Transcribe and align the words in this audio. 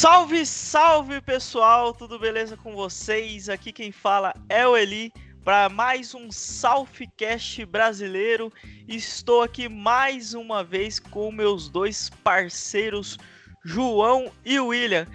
Salve, 0.00 0.46
salve 0.46 1.20
pessoal, 1.20 1.92
tudo 1.92 2.18
beleza 2.18 2.56
com 2.56 2.74
vocês? 2.74 3.50
Aqui 3.50 3.70
quem 3.70 3.92
fala 3.92 4.32
é 4.48 4.66
o 4.66 4.74
Eli 4.74 5.12
para 5.44 5.68
mais 5.68 6.14
um 6.14 6.32
Southcast 6.32 7.66
brasileiro. 7.66 8.50
Estou 8.88 9.42
aqui 9.42 9.68
mais 9.68 10.32
uma 10.32 10.64
vez 10.64 10.98
com 10.98 11.30
meus 11.30 11.68
dois 11.68 12.08
parceiros, 12.24 13.18
João 13.62 14.32
e 14.42 14.58
William. 14.58 15.06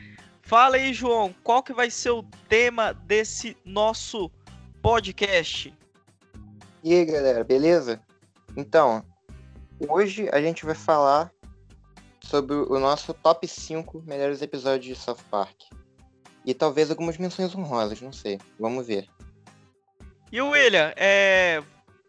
Fala 0.44 0.76
aí, 0.76 0.94
João, 0.94 1.34
qual 1.44 1.64
que 1.64 1.74
vai 1.74 1.90
ser 1.90 2.12
o 2.12 2.22
tema 2.48 2.94
desse 2.94 3.58
nosso 3.66 4.30
podcast? 4.84 5.74
E 6.84 6.94
aí, 6.94 7.06
galera, 7.06 7.44
beleza? 7.44 8.00
Então, 8.56 9.04
hoje 9.90 10.30
a 10.32 10.40
gente 10.40 10.64
vai 10.64 10.76
falar 10.76 11.32
sobre 12.26 12.56
o 12.56 12.80
nosso 12.80 13.14
top 13.14 13.48
5 13.48 14.04
melhores 14.06 14.42
episódios 14.42 14.86
de 14.86 14.96
South 14.96 15.20
Park. 15.30 15.56
E 16.46 16.54
talvez 16.54 16.90
algumas 16.90 17.18
menções 17.18 17.56
honrosas, 17.56 18.02
não 18.02 18.12
sei. 18.12 18.40
Vamos 18.60 18.86
ver. 18.86 19.08
E 20.32 20.42
o 20.42 20.50
William, 20.50 20.94
é 20.96 21.62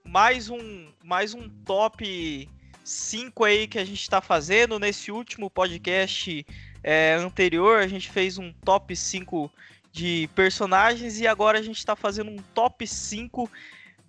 mais 0.04 0.48
um 0.48 0.88
mais 1.02 1.34
um 1.34 1.48
top 1.64 2.48
5 2.84 3.44
aí 3.44 3.66
que 3.66 3.78
a 3.78 3.84
gente 3.84 4.00
está 4.00 4.20
fazendo 4.20 4.78
nesse 4.78 5.10
último 5.10 5.50
podcast 5.50 6.46
é, 6.82 7.14
anterior, 7.14 7.78
a 7.78 7.88
gente 7.88 8.10
fez 8.10 8.38
um 8.38 8.52
top 8.64 8.94
5 8.94 9.50
de 9.92 10.28
personagens 10.34 11.20
e 11.20 11.26
agora 11.26 11.58
a 11.58 11.62
gente 11.62 11.78
está 11.78 11.96
fazendo 11.96 12.30
um 12.30 12.36
top 12.54 12.86
5 12.86 13.50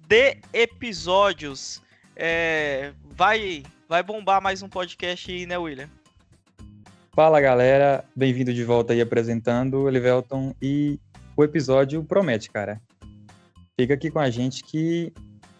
de 0.08 0.38
episódios. 0.54 1.82
É, 2.16 2.94
vai 3.04 3.64
vai 3.88 4.04
bombar 4.04 4.42
mais 4.42 4.62
um 4.62 4.70
podcast 4.70 5.32
aí, 5.32 5.46
né, 5.46 5.58
William? 5.58 5.90
Fala 7.18 7.41
galera, 7.41 8.05
bem-vindo 8.15 8.54
de 8.54 8.63
volta 8.63 8.93
aí 8.93 9.01
apresentando 9.01 9.82
o 9.82 9.90
Elivelton 9.90 10.54
e 10.62 10.99
o 11.35 11.43
episódio 11.43 12.04
promete, 12.04 12.48
cara. 12.48 12.79
Fica 13.76 13.96
aqui 13.96 14.12
com 14.12 14.20
a 14.20 14.29
gente 14.29 14.63
que 14.63 15.12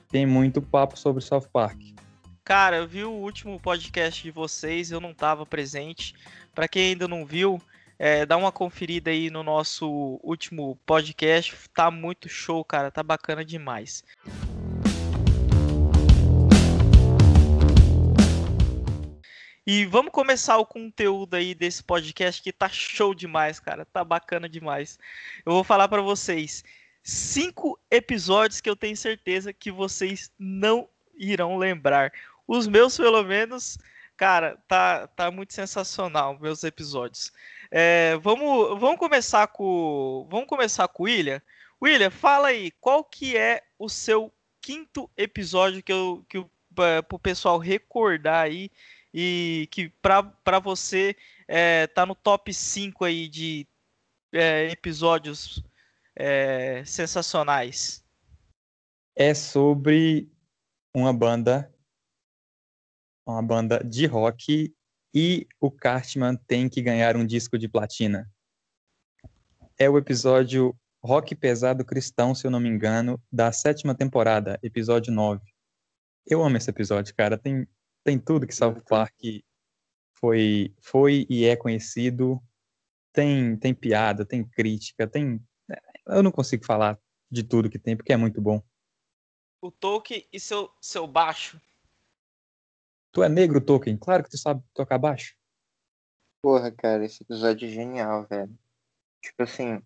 tem 0.08 0.24
muito 0.24 0.62
papo 0.62 0.96
sobre 1.00 1.24
South 1.24 1.48
Park. 1.52 1.82
Cara, 2.44 2.76
eu 2.78 2.88
vi 2.88 3.04
o 3.04 3.10
último 3.10 3.60
podcast 3.60 4.22
de 4.22 4.30
vocês, 4.30 4.92
eu 4.92 5.02
não 5.02 5.10
estava 5.10 5.48
presente. 5.48 6.14
Para 6.54 6.68
quem 6.68 6.92
ainda 6.92 7.08
não 7.08 7.26
viu, 7.26 7.60
é, 7.98 8.24
dá 8.24 8.38
uma 8.38 8.52
conferida 8.52 9.10
aí 9.10 9.32
no 9.32 9.42
nosso 9.42 10.20
último 10.22 10.78
podcast. 10.86 11.56
Tá 11.74 11.90
muito 11.90 12.30
show, 12.30 12.64
cara. 12.64 12.92
Tá 12.92 13.02
bacana 13.02 13.44
demais. 13.44 14.04
E 19.70 19.86
vamos 19.86 20.14
começar 20.14 20.56
o 20.56 20.66
conteúdo 20.66 21.34
aí 21.34 21.54
desse 21.54 21.84
podcast 21.84 22.42
que 22.42 22.54
tá 22.54 22.70
show 22.70 23.14
demais, 23.14 23.60
cara. 23.60 23.84
Tá 23.84 24.02
bacana 24.02 24.48
demais. 24.48 24.98
Eu 25.46 25.52
vou 25.52 25.62
falar 25.62 25.90
para 25.90 26.02
vocês 26.02 26.64
cinco 27.04 27.78
episódios 27.92 28.62
que 28.62 28.70
eu 28.70 28.78
tenho 28.78 28.96
certeza 28.96 29.52
que 29.52 29.70
vocês 29.70 30.32
não 30.40 30.88
irão 31.18 31.58
lembrar. 31.58 32.14
Os 32.48 32.66
meus, 32.66 32.96
pelo 32.96 33.22
menos, 33.24 33.78
cara, 34.16 34.58
tá, 34.70 35.06
tá 35.08 35.30
muito 35.30 35.54
sensacional 35.54 36.40
meus 36.40 36.64
episódios. 36.64 37.34
É, 37.70 38.16
vamos, 38.22 38.80
vamos 38.80 38.98
começar 38.98 39.48
com, 39.48 40.26
vamos 40.32 40.48
começar 40.48 40.88
com 40.88 41.04
o 41.04 41.06
William. 41.08 41.42
William, 41.84 42.10
fala 42.10 42.48
aí, 42.48 42.72
qual 42.80 43.04
que 43.04 43.36
é 43.36 43.62
o 43.78 43.90
seu 43.90 44.34
quinto 44.62 45.12
episódio 45.18 45.84
que 45.84 45.92
eu 45.92 46.26
que 46.30 46.38
o 46.38 47.20
pessoal 47.20 47.58
recordar 47.58 48.46
aí 48.46 48.72
e 49.20 49.68
que 49.72 49.90
para 50.00 50.60
você 50.60 51.16
é, 51.48 51.88
tá 51.88 52.06
no 52.06 52.14
top 52.14 52.54
5 52.54 53.04
aí 53.04 53.28
de 53.28 53.68
é, 54.32 54.70
episódios 54.70 55.64
é, 56.16 56.86
sensacionais? 56.86 58.06
É 59.16 59.34
sobre 59.34 60.32
uma 60.96 61.12
banda, 61.12 61.74
uma 63.28 63.42
banda 63.42 63.84
de 63.84 64.06
rock 64.06 64.72
e 65.12 65.48
o 65.60 65.72
Cartman 65.72 66.36
tem 66.36 66.70
que 66.70 66.80
ganhar 66.80 67.18
um 67.18 67.26
disco 67.26 67.58
de 67.58 67.68
platina. 67.68 68.32
É 69.80 69.90
o 69.90 69.98
episódio 69.98 70.78
Rock 71.04 71.34
Pesado 71.34 71.84
Cristão, 71.84 72.36
se 72.36 72.46
eu 72.46 72.52
não 72.52 72.60
me 72.60 72.70
engano, 72.70 73.20
da 73.32 73.52
sétima 73.52 73.96
temporada, 73.96 74.60
episódio 74.62 75.12
9. 75.12 75.42
Eu 76.28 76.44
amo 76.44 76.58
esse 76.58 76.70
episódio, 76.70 77.16
cara. 77.16 77.36
Tem 77.36 77.68
tem 78.08 78.18
tudo 78.18 78.48
que 78.48 78.56
South 78.56 78.80
Park 78.88 79.20
foi, 80.14 80.74
foi 80.80 81.28
e 81.30 81.44
é 81.44 81.58
conhecido. 81.58 82.42
Tem, 83.12 83.58
tem 83.58 83.74
piada, 83.74 84.26
tem 84.26 84.48
crítica, 84.48 85.06
tem. 85.06 85.46
Eu 86.06 86.24
não 86.24 86.32
consigo 86.32 86.66
falar 86.66 86.98
de 87.30 87.44
tudo 87.44 87.70
que 87.70 87.78
tem, 87.78 87.98
porque 87.98 88.14
é 88.14 88.18
muito 88.18 88.40
bom. 88.42 88.64
O 89.62 89.70
Tolkien 89.70 90.26
e 90.32 90.40
seu, 90.40 90.72
seu 90.80 91.06
baixo. 91.06 91.60
Tu 93.12 93.22
é 93.22 93.28
negro, 93.28 93.60
Tolkien? 93.60 93.98
Claro 93.98 94.24
que 94.24 94.30
tu 94.30 94.38
sabe 94.38 94.64
tocar 94.74 94.98
baixo. 94.98 95.36
Porra, 96.42 96.72
cara, 96.72 97.04
esse 97.04 97.24
episódio 97.24 97.68
é 97.68 97.72
genial, 97.72 98.26
velho. 98.26 98.58
Tipo 99.22 99.44
assim, 99.44 99.82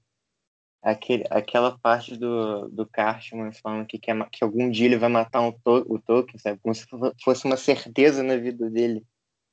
aquele, 0.82 1.24
aquela 1.30 1.78
parte 1.78 2.18
do, 2.18 2.68
do 2.70 2.88
Cartman 2.88 3.52
falando 3.52 3.86
que, 3.86 4.00
quer, 4.00 4.30
que 4.30 4.44
algum 4.44 4.70
dia 4.70 4.88
ele 4.88 4.98
vai 4.98 5.10
matar 5.10 5.42
um 5.42 5.52
to, 5.52 5.86
o 5.88 6.00
Tolkien, 6.00 6.40
sabe? 6.40 6.60
Como 6.60 6.74
se 6.74 6.86
fosse 7.24 7.46
uma 7.46 7.58
certeza 7.58 8.24
na 8.24 8.36
vida 8.38 8.70
dele. 8.70 9.06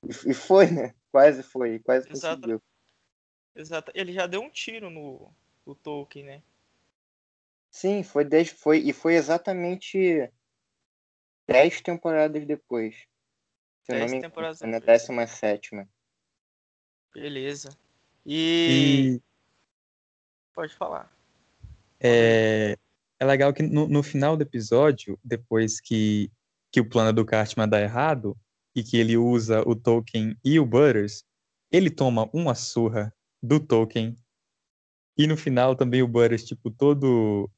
E, 0.04 0.30
e 0.30 0.34
foi, 0.34 0.70
né? 0.70 0.94
Quase 1.12 1.42
foi, 1.42 1.78
quase 1.80 2.08
Exato. 2.10 2.36
conseguiu. 2.36 2.62
Exato. 3.54 3.92
Ele 3.94 4.12
já 4.12 4.26
deu 4.26 4.40
um 4.40 4.50
tiro 4.50 4.88
no, 4.88 5.30
no 5.66 5.74
Tolkien, 5.74 6.24
né? 6.24 6.42
Sim, 7.70 8.02
foi, 8.02 8.24
dez, 8.24 8.50
foi 8.50 8.78
e 8.78 8.92
foi 8.92 9.14
exatamente 9.14 10.30
dez 11.46 11.80
temporadas 11.80 12.46
depois. 12.46 12.94
Se 13.82 13.92
dez 13.92 14.10
me 14.10 14.20
temporadas 14.20 14.60
na 14.62 14.78
décima 14.78 15.26
sétima. 15.26 15.88
Beleza. 17.12 17.76
E... 18.24 19.16
e... 19.16 19.22
Pode 20.54 20.74
falar. 20.74 21.17
É, 22.00 22.76
é 23.20 23.24
legal 23.24 23.52
que 23.52 23.62
no, 23.62 23.88
no 23.88 24.02
final 24.02 24.36
do 24.36 24.42
episódio, 24.42 25.18
depois 25.22 25.80
que, 25.80 26.30
que 26.72 26.80
o 26.80 26.88
plano 26.88 27.12
do 27.12 27.24
Cartman 27.24 27.68
dá 27.68 27.80
errado, 27.80 28.36
e 28.78 28.82
que 28.82 28.96
ele 28.96 29.16
usa 29.16 29.62
o 29.66 29.74
Tolkien 29.74 30.36
e 30.44 30.60
o 30.60 30.64
Butters, 30.64 31.24
ele 31.70 31.90
toma 31.90 32.30
uma 32.32 32.54
surra 32.54 33.12
do 33.42 33.58
Tolkien. 33.58 34.16
E 35.16 35.26
no 35.26 35.36
final 35.36 35.74
também 35.74 36.00
o 36.00 36.06
Butters, 36.08 36.44
tipo, 36.44 36.70
todo. 36.70 37.50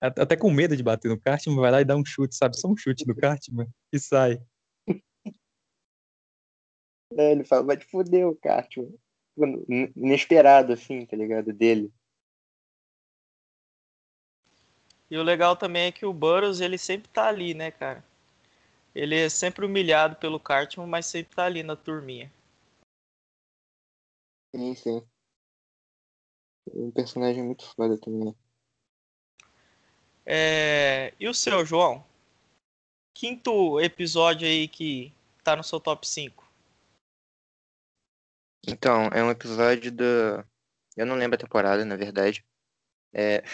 Até 0.00 0.36
com 0.36 0.50
medo 0.50 0.76
de 0.76 0.82
bater 0.82 1.08
no 1.08 1.18
Cartman, 1.18 1.56
vai 1.56 1.70
lá 1.70 1.80
e 1.80 1.84
dá 1.84 1.96
um 1.96 2.04
chute, 2.04 2.36
sabe? 2.36 2.60
Só 2.60 2.68
um 2.68 2.76
chute 2.76 3.06
no 3.06 3.16
Cartman 3.16 3.66
e 3.90 3.98
sai. 3.98 4.38
É, 7.16 7.32
ele 7.32 7.44
fala, 7.44 7.64
vai 7.64 7.76
te 7.78 7.86
fuder 7.86 8.28
o 8.28 8.36
Cartman. 8.36 8.92
Inesperado, 9.96 10.74
assim, 10.74 11.06
tá 11.06 11.16
ligado? 11.16 11.52
Dele. 11.52 11.90
E 15.10 15.16
o 15.16 15.22
legal 15.22 15.56
também 15.56 15.86
é 15.86 15.92
que 15.92 16.04
o 16.04 16.12
Burroughs, 16.12 16.60
ele 16.60 16.78
sempre 16.78 17.08
tá 17.08 17.28
ali, 17.28 17.54
né, 17.54 17.70
cara? 17.70 18.04
Ele 18.94 19.14
é 19.14 19.28
sempre 19.28 19.64
humilhado 19.64 20.16
pelo 20.16 20.40
Cartman, 20.40 20.86
mas 20.86 21.06
sempre 21.06 21.34
tá 21.36 21.44
ali 21.44 21.62
na 21.62 21.76
turminha. 21.76 22.32
Sim, 24.54 24.74
sim. 24.74 25.06
Um 26.72 26.90
personagem 26.90 27.44
muito 27.44 27.64
foda 27.74 27.98
também. 28.00 28.34
É... 30.24 31.14
E 31.20 31.28
o 31.28 31.34
seu, 31.34 31.64
João? 31.64 32.04
Quinto 33.14 33.80
episódio 33.80 34.48
aí 34.48 34.66
que 34.66 35.14
tá 35.44 35.54
no 35.54 35.62
seu 35.62 35.78
top 35.78 36.06
5. 36.06 36.44
Então, 38.66 39.08
é 39.14 39.22
um 39.22 39.30
episódio 39.30 39.92
do. 39.92 40.44
Eu 40.96 41.06
não 41.06 41.14
lembro 41.14 41.36
a 41.36 41.38
temporada, 41.38 41.84
na 41.84 41.94
verdade. 41.94 42.44
É... 43.12 43.44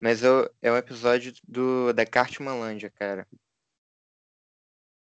Mas 0.00 0.22
eu, 0.22 0.48
é 0.62 0.70
um 0.70 0.76
episódio 0.76 1.32
do, 1.46 1.92
da 1.92 2.06
Cartmanlândia, 2.06 2.90
cara. 2.90 3.26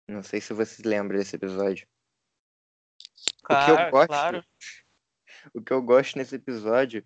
Não 0.07 0.21
sei 0.21 0.39
se 0.39 0.53
você 0.53 0.75
se 0.75 0.87
lembra 0.87 1.17
desse 1.17 1.35
episódio. 1.35 1.87
Claro, 3.43 3.73
o 3.73 3.75
que 3.75 3.81
eu 3.81 3.91
gosto, 3.91 4.07
claro. 4.07 4.43
O 5.53 5.61
que 5.61 5.73
eu 5.73 5.81
gosto 5.81 6.17
nesse 6.17 6.35
episódio 6.35 7.05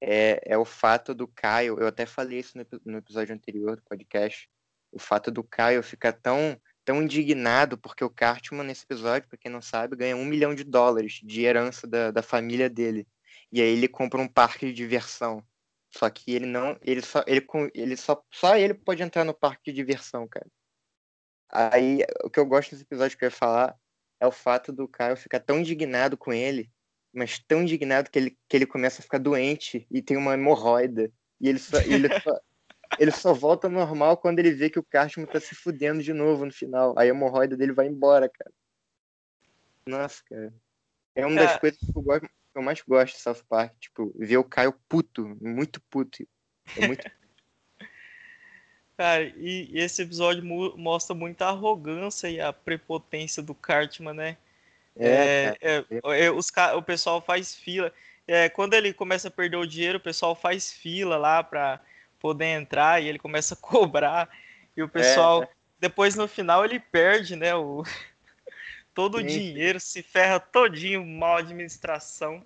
é, 0.00 0.40
é 0.44 0.56
o 0.56 0.64
fato 0.64 1.14
do 1.14 1.28
Caio. 1.28 1.78
Eu 1.78 1.86
até 1.86 2.06
falei 2.06 2.38
isso 2.38 2.56
no, 2.56 2.64
no 2.84 2.98
episódio 2.98 3.34
anterior 3.34 3.76
do 3.76 3.82
podcast. 3.82 4.48
O 4.90 4.98
fato 4.98 5.30
do 5.30 5.44
Caio 5.44 5.82
ficar 5.82 6.14
tão, 6.14 6.58
tão 6.82 7.02
indignado 7.02 7.76
porque 7.76 8.02
o 8.02 8.08
Cartman, 8.08 8.64
nesse 8.64 8.84
episódio, 8.84 9.28
pra 9.28 9.36
quem 9.36 9.50
não 9.50 9.60
sabe, 9.60 9.96
ganha 9.96 10.16
um 10.16 10.24
milhão 10.24 10.54
de 10.54 10.64
dólares 10.64 11.20
de 11.22 11.42
herança 11.42 11.86
da, 11.86 12.10
da 12.10 12.22
família 12.22 12.70
dele. 12.70 13.06
E 13.52 13.60
aí 13.60 13.68
ele 13.68 13.88
compra 13.88 14.20
um 14.20 14.28
parque 14.28 14.66
de 14.66 14.72
diversão. 14.72 15.44
Só 15.96 16.10
que 16.10 16.34
ele 16.34 16.46
não. 16.46 16.78
Ele 16.82 17.02
só. 17.02 17.22
Ele, 17.26 17.46
ele 17.74 17.96
só, 17.96 18.22
só 18.30 18.56
ele 18.56 18.74
pode 18.74 19.02
entrar 19.02 19.24
no 19.24 19.34
parque 19.34 19.70
de 19.70 19.76
diversão, 19.76 20.26
cara. 20.26 20.46
Aí 21.50 22.00
o 22.24 22.30
que 22.30 22.40
eu 22.40 22.46
gosto 22.46 22.70
desse 22.70 22.82
episódio 22.82 23.16
que 23.16 23.24
eu 23.24 23.28
ia 23.28 23.30
falar 23.30 23.76
é 24.20 24.26
o 24.26 24.32
fato 24.32 24.72
do 24.72 24.88
Caio 24.88 25.16
ficar 25.16 25.40
tão 25.40 25.60
indignado 25.60 26.16
com 26.16 26.32
ele 26.32 26.70
mas 27.14 27.38
tão 27.38 27.62
indignado 27.62 28.10
que 28.10 28.18
ele, 28.18 28.38
que 28.48 28.56
ele 28.56 28.66
começa 28.66 29.00
a 29.00 29.02
ficar 29.02 29.18
doente 29.18 29.86
e 29.90 30.02
tem 30.02 30.16
uma 30.16 30.34
hemorroida. 30.34 31.10
E 31.40 31.48
ele 31.48 31.58
só, 31.60 31.78
ele 31.78 32.08
só, 32.20 32.40
ele 32.98 33.10
só 33.12 33.32
volta 33.32 33.68
normal 33.68 34.16
quando 34.16 34.40
ele 34.40 34.50
vê 34.50 34.68
que 34.68 34.78
o 34.78 34.84
Cartman 34.84 35.26
tá 35.26 35.38
se 35.38 35.54
fudendo 35.54 36.02
de 36.02 36.12
novo 36.12 36.44
no 36.44 36.52
final. 36.52 36.98
A 36.98 37.06
hemorroida 37.06 37.56
dele 37.56 37.72
vai 37.72 37.86
embora, 37.86 38.28
cara. 38.28 38.52
Nossa, 39.86 40.22
cara. 40.28 40.52
É 41.14 41.24
uma 41.24 41.36
das 41.36 41.56
coisas 41.58 41.78
que 41.78 41.96
eu, 41.96 42.02
gosto, 42.02 42.28
que 42.54 42.58
eu 42.58 42.62
mais 42.62 42.80
gosto 42.80 43.16
de 43.16 43.20
South 43.20 43.44
Park. 43.48 43.74
Tipo, 43.80 44.14
ver 44.16 44.36
o 44.38 44.44
Caio 44.44 44.72
puto, 44.88 45.36
muito 45.42 45.80
puto. 45.90 46.26
É 46.76 46.86
muito 46.86 47.04
Cara, 48.96 49.24
e, 49.24 49.68
e 49.72 49.80
esse 49.80 50.02
episódio 50.02 50.44
mu- 50.44 50.76
mostra 50.78 51.16
muita 51.16 51.46
arrogância 51.48 52.28
e 52.30 52.40
a 52.40 52.52
prepotência 52.52 53.42
do 53.42 53.52
Cartman, 53.52 54.14
né? 54.14 54.36
É, 54.96 55.56
É, 55.60 55.84
é, 55.90 56.26
é, 56.26 56.30
os, 56.30 56.48
ca- 56.48 56.76
o 56.76 56.82
pessoal 56.82 57.20
faz 57.20 57.56
fila. 57.56 57.92
É, 58.26 58.48
quando 58.48 58.74
ele 58.74 58.94
começa 58.94 59.26
a 59.26 59.30
perder 59.32 59.56
o 59.56 59.66
dinheiro, 59.66 59.98
o 59.98 60.00
pessoal 60.00 60.36
faz 60.36 60.72
fila 60.72 61.16
lá 61.16 61.42
pra 61.42 61.80
poder 62.20 62.46
entrar 62.46 63.02
e 63.02 63.08
ele 63.08 63.18
começa 63.18 63.54
a 63.54 63.56
cobrar. 63.60 64.28
E 64.76 64.82
o 64.82 64.88
pessoal, 64.88 65.40
depois 65.80 66.14
no 66.14 66.28
final, 66.28 66.64
ele 66.64 66.78
perde, 66.78 67.34
né? 67.34 67.52
O, 67.56 67.82
todo 68.94 69.18
o 69.18 69.22
dinheiro, 69.22 69.80
se 69.80 70.02
ferra 70.02 70.38
todinho, 70.38 71.04
mal 71.04 71.38
administração. 71.38 72.44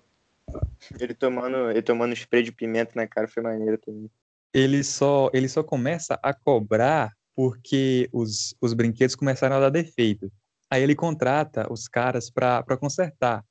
Ele 0.99 1.13
tomando, 1.13 1.69
ele 1.69 1.81
tomando 1.81 2.13
spray 2.13 2.41
de 2.41 2.51
pimenta 2.51 2.93
na 2.95 3.07
cara 3.07 3.27
foi 3.27 3.43
maneiro 3.43 3.77
também. 3.77 4.09
Ele 4.53 4.83
só, 4.83 5.29
ele 5.31 5.47
só 5.47 5.61
começa 5.61 6.19
a 6.23 6.33
cobrar 6.33 7.13
porque 7.35 8.09
os, 8.11 8.55
os 8.59 8.73
brinquedos 8.73 9.15
começaram 9.15 9.55
a 9.55 9.59
dar 9.59 9.69
defeito. 9.69 10.31
Aí 10.71 10.81
ele 10.81 10.95
contrata 10.95 11.71
os 11.71 11.87
caras 11.87 12.29
para 12.29 12.77
consertar. 12.77 13.45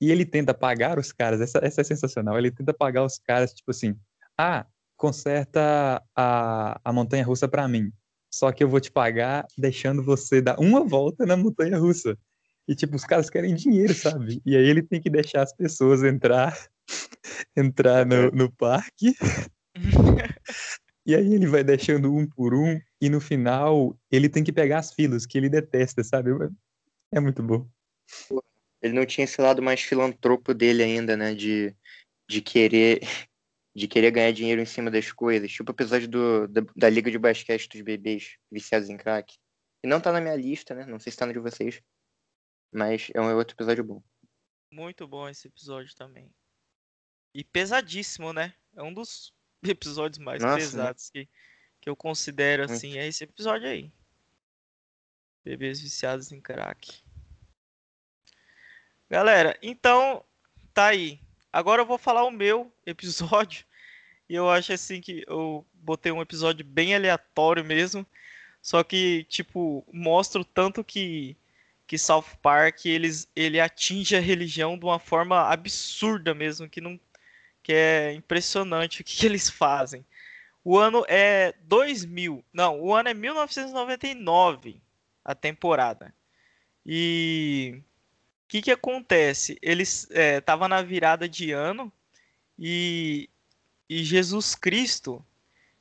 E 0.00 0.10
ele 0.10 0.24
tenta 0.24 0.54
pagar 0.54 0.98
os 0.98 1.12
caras, 1.12 1.40
essa, 1.40 1.58
essa 1.62 1.80
é 1.80 1.84
sensacional. 1.84 2.38
Ele 2.38 2.50
tenta 2.50 2.72
pagar 2.72 3.04
os 3.04 3.18
caras, 3.18 3.52
tipo 3.52 3.70
assim: 3.70 3.96
ah, 4.38 4.66
conserta 4.96 6.02
a, 6.14 6.80
a 6.84 6.92
montanha 6.92 7.24
russa 7.24 7.48
para 7.48 7.66
mim. 7.66 7.92
Só 8.30 8.52
que 8.52 8.62
eu 8.62 8.68
vou 8.68 8.80
te 8.80 8.90
pagar 8.90 9.46
deixando 9.56 10.02
você 10.02 10.40
dar 10.40 10.58
uma 10.60 10.84
volta 10.84 11.24
na 11.24 11.36
montanha 11.36 11.78
russa. 11.78 12.18
E, 12.68 12.74
tipo, 12.74 12.96
os 12.96 13.04
caras 13.04 13.30
querem 13.30 13.54
dinheiro, 13.54 13.94
sabe? 13.94 14.42
E 14.44 14.56
aí 14.56 14.64
ele 14.64 14.82
tem 14.82 15.00
que 15.00 15.08
deixar 15.08 15.42
as 15.42 15.54
pessoas 15.54 16.02
entrar, 16.02 16.56
entrar 17.56 18.04
no, 18.04 18.30
no 18.30 18.50
parque. 18.52 19.14
E 21.04 21.14
aí 21.14 21.34
ele 21.34 21.46
vai 21.46 21.62
deixando 21.62 22.12
um 22.12 22.26
por 22.26 22.52
um, 22.52 22.80
e 23.00 23.08
no 23.08 23.20
final 23.20 23.96
ele 24.10 24.28
tem 24.28 24.42
que 24.42 24.52
pegar 24.52 24.80
as 24.80 24.92
filas, 24.92 25.24
que 25.24 25.38
ele 25.38 25.48
detesta, 25.48 26.02
sabe? 26.02 26.30
É 27.12 27.20
muito 27.20 27.42
bom. 27.42 27.68
Ele 28.82 28.94
não 28.94 29.06
tinha 29.06 29.24
esse 29.24 29.40
lado 29.40 29.62
mais 29.62 29.80
filantropo 29.80 30.52
dele 30.52 30.82
ainda, 30.82 31.16
né? 31.16 31.34
De, 31.34 31.74
de 32.28 32.40
querer 32.40 33.00
de 33.74 33.86
querer 33.86 34.10
ganhar 34.10 34.32
dinheiro 34.32 34.60
em 34.60 34.66
cima 34.66 34.90
das 34.90 35.12
coisas. 35.12 35.52
Tipo 35.52 35.70
o 35.70 35.74
episódio 35.74 36.08
do, 36.08 36.48
da, 36.48 36.62
da 36.74 36.88
Liga 36.88 37.10
de 37.10 37.18
Basquete 37.18 37.68
dos 37.68 37.82
Bebês 37.82 38.36
Viciados 38.50 38.88
em 38.88 38.96
Crack. 38.96 39.34
Que 39.82 39.88
não 39.88 40.00
tá 40.00 40.10
na 40.10 40.20
minha 40.20 40.34
lista, 40.34 40.74
né? 40.74 40.86
Não 40.86 40.98
sei 40.98 41.12
se 41.12 41.18
tá 41.18 41.26
na 41.26 41.32
de 41.32 41.38
vocês. 41.38 41.82
Mas 42.72 43.08
é 43.14 43.20
um 43.20 43.34
outro 43.36 43.54
episódio 43.54 43.84
bom. 43.84 44.02
Muito 44.70 45.06
bom 45.06 45.28
esse 45.28 45.46
episódio 45.48 45.94
também. 45.94 46.30
E 47.34 47.44
pesadíssimo, 47.44 48.32
né? 48.32 48.54
É 48.74 48.82
um 48.82 48.92
dos 48.92 49.32
episódios 49.62 50.18
mais 50.18 50.42
Nossa, 50.42 50.54
né? 50.54 50.60
pesados 50.60 51.10
que, 51.10 51.28
que 51.80 51.88
eu 51.88 51.96
considero 51.96 52.64
Muito. 52.64 52.72
assim. 52.72 52.98
É 52.98 53.06
esse 53.06 53.24
episódio 53.24 53.68
aí. 53.68 53.90
Bebês 55.44 55.80
viciados 55.80 56.32
em 56.32 56.40
crack. 56.40 57.02
Galera, 59.08 59.56
então 59.62 60.24
tá 60.74 60.86
aí. 60.86 61.20
Agora 61.52 61.82
eu 61.82 61.86
vou 61.86 61.96
falar 61.96 62.24
o 62.24 62.30
meu 62.30 62.72
episódio. 62.84 63.64
E 64.28 64.34
eu 64.34 64.50
acho 64.50 64.72
assim 64.72 65.00
que 65.00 65.24
eu 65.28 65.64
botei 65.72 66.10
um 66.10 66.20
episódio 66.20 66.64
bem 66.64 66.94
aleatório 66.94 67.64
mesmo. 67.64 68.04
Só 68.60 68.82
que, 68.82 69.24
tipo, 69.24 69.86
mostra 69.92 70.40
o 70.40 70.44
tanto 70.44 70.82
que 70.82 71.36
que 71.86 71.96
South 71.96 72.36
Park 72.42 72.86
eles, 72.86 73.28
ele 73.34 73.60
atinge 73.60 74.16
a 74.16 74.20
religião 74.20 74.78
de 74.78 74.84
uma 74.84 74.98
forma 74.98 75.48
absurda 75.48 76.34
mesmo, 76.34 76.68
que 76.68 76.80
não 76.80 76.98
que 77.62 77.72
é 77.72 78.12
impressionante 78.12 79.00
o 79.00 79.04
que, 79.04 79.16
que 79.16 79.26
eles 79.26 79.50
fazem. 79.50 80.04
O 80.64 80.78
ano 80.78 81.04
é 81.08 81.52
2000, 81.62 82.44
não, 82.52 82.80
o 82.80 82.94
ano 82.94 83.08
é 83.08 83.14
1999, 83.14 84.80
a 85.24 85.34
temporada. 85.34 86.14
E 86.84 87.82
o 88.44 88.48
que 88.48 88.62
que 88.62 88.70
acontece? 88.70 89.58
Eles 89.60 90.08
estavam 90.10 90.68
na 90.68 90.82
virada 90.82 91.28
de 91.28 91.50
ano 91.50 91.92
e, 92.56 93.28
e 93.88 94.04
Jesus 94.04 94.54
Cristo, 94.54 95.24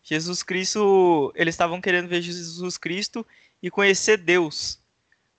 Jesus 0.01 0.43
Cristo, 0.43 1.31
eles 1.35 1.53
estavam 1.53 1.81
querendo 1.81 2.07
ver 2.07 2.21
Jesus 2.21 2.77
Cristo 2.77 3.25
e 3.61 3.71
conhecer 3.71 4.17
Deus. 4.17 4.79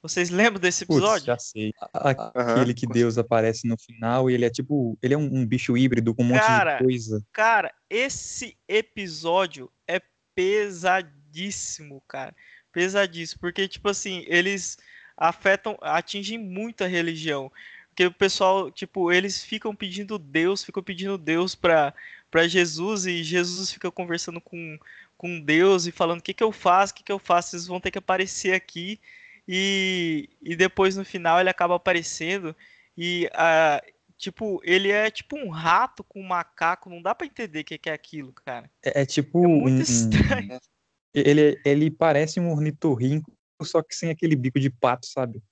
Vocês 0.08 0.30
lembram 0.30 0.60
desse 0.60 0.86
Putz, 0.86 0.98
episódio? 0.98 1.26
já 1.26 1.38
sei. 1.38 1.72
Aquele 1.92 2.74
que 2.74 2.86
Deus 2.86 3.18
aparece 3.18 3.66
no 3.66 3.76
final 3.78 4.30
e 4.30 4.34
ele 4.34 4.44
é 4.44 4.50
tipo, 4.50 4.98
ele 5.02 5.14
é 5.14 5.18
um, 5.18 5.38
um 5.38 5.46
bicho 5.46 5.76
híbrido 5.76 6.14
com 6.14 6.22
um 6.22 6.26
monte 6.26 6.40
Cara, 6.40 6.76
de 6.76 6.84
coisa. 6.84 7.22
Cara, 7.32 7.72
esse 7.88 8.56
episódio 8.68 9.70
é 9.86 10.00
pesadíssimo, 10.34 12.02
cara. 12.06 12.34
Pesadíssimo, 12.72 13.40
porque 13.40 13.66
tipo 13.66 13.88
assim, 13.88 14.24
eles 14.26 14.78
afetam, 15.16 15.78
atingem 15.80 16.38
muito 16.38 16.84
a 16.84 16.86
religião. 16.86 17.50
Porque 17.88 18.04
o 18.04 18.12
pessoal, 18.12 18.70
tipo, 18.70 19.10
eles 19.10 19.42
ficam 19.42 19.74
pedindo 19.74 20.18
Deus, 20.18 20.62
ficam 20.62 20.82
pedindo 20.82 21.16
Deus 21.16 21.54
pra, 21.54 21.94
pra 22.30 22.46
Jesus 22.46 23.06
e 23.06 23.22
Jesus 23.22 23.72
fica 23.72 23.90
conversando 23.90 24.38
com, 24.38 24.78
com 25.16 25.40
Deus 25.40 25.86
e 25.86 25.90
falando: 25.90 26.20
o 26.20 26.22
que 26.22 26.34
que 26.34 26.44
eu 26.44 26.52
faço, 26.52 26.92
o 26.92 26.96
que 26.96 27.02
que 27.02 27.12
eu 27.12 27.18
faço, 27.18 27.50
vocês 27.50 27.66
vão 27.66 27.80
ter 27.80 27.90
que 27.90 27.98
aparecer 27.98 28.52
aqui. 28.52 29.00
E, 29.48 30.28
e 30.42 30.56
depois 30.56 30.96
no 30.96 31.04
final 31.04 31.38
ele 31.40 31.48
acaba 31.50 31.76
aparecendo 31.76 32.54
e 32.96 33.28
ah, 33.32 33.80
tipo, 34.16 34.60
ele 34.64 34.90
é 34.90 35.10
tipo 35.10 35.36
um 35.36 35.50
rato 35.50 36.02
com 36.02 36.20
um 36.20 36.26
macaco, 36.26 36.90
não 36.90 37.00
dá 37.00 37.14
pra 37.14 37.26
entender 37.26 37.60
o 37.60 37.64
que 37.64 37.78
que 37.78 37.88
é 37.90 37.92
aquilo, 37.92 38.32
cara. 38.32 38.70
É, 38.84 39.02
é 39.02 39.06
tipo 39.06 39.44
É 39.44 39.46
muito 39.46 39.74
um- 39.74 39.78
um- 39.78 39.82
estranho. 39.82 40.60
ele, 41.14 41.60
ele 41.64 41.90
parece 41.90 42.40
um 42.40 42.50
ornitorrinco, 42.50 43.32
só 43.62 43.82
que 43.82 43.94
sem 43.94 44.10
aquele 44.10 44.34
bico 44.36 44.58
de 44.58 44.68
pato, 44.70 45.06
sabe? 45.06 45.42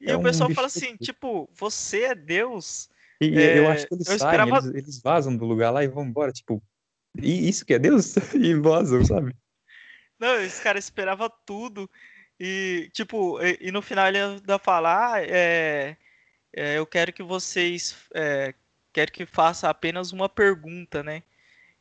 E 0.00 0.10
É 0.10 0.16
o 0.16 0.20
um 0.20 0.22
pessoal 0.22 0.48
bicho 0.48 0.56
fala 0.56 0.66
assim, 0.66 0.96
tipo, 0.96 1.48
você 1.54 2.04
é 2.04 2.14
Deus? 2.14 2.88
E 3.20 3.26
e 3.26 3.56
eu 3.56 3.66
É, 3.66 3.72
acho 3.72 3.88
que 3.88 3.94
eles 3.94 4.06
saem, 4.06 4.16
esperava- 4.16 4.58
eles, 4.68 4.74
eles 4.84 5.02
vazam 5.02 5.36
do 5.36 5.44
lugar 5.44 5.70
lá 5.70 5.82
e 5.82 5.88
vão 5.88 6.04
embora, 6.04 6.30
tipo, 6.30 6.62
e 7.20 7.48
isso 7.48 7.64
que 7.64 7.74
é 7.74 7.78
Deus? 7.78 8.14
E 8.46 8.54
vazam, 8.54 9.04
sabe? 9.04 9.34
Não, 10.18 10.40
esse 10.40 10.60
cara 10.62 10.78
esperava 10.78 11.28
tudo. 11.30 11.90
E, 12.40 12.88
tipo, 12.92 13.40
e, 13.42 13.58
e 13.68 13.72
no 13.72 13.82
final 13.82 14.06
ele 14.08 14.18
ainda 14.20 14.58
fala, 14.58 15.14
ah, 15.14 15.22
é, 15.22 15.96
é, 16.52 16.78
eu 16.78 16.86
quero 16.86 17.12
que 17.12 17.22
vocês, 17.22 17.96
é, 18.14 18.54
quero 18.92 19.10
que 19.12 19.26
faça 19.26 19.68
apenas 19.68 20.12
uma 20.12 20.28
pergunta, 20.28 21.02
né? 21.02 21.22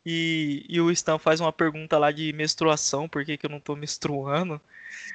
E, 0.05 0.65
e 0.69 0.79
o 0.79 0.89
Stan 0.91 1.19
faz 1.19 1.41
uma 1.41 1.51
pergunta 1.51 1.97
lá 1.97 2.11
de 2.11 2.31
menstruação, 2.33 3.09
por 3.09 3.25
que 3.25 3.37
que 3.37 3.45
eu 3.45 3.49
não 3.49 3.59
tô 3.59 3.75
menstruando? 3.75 4.59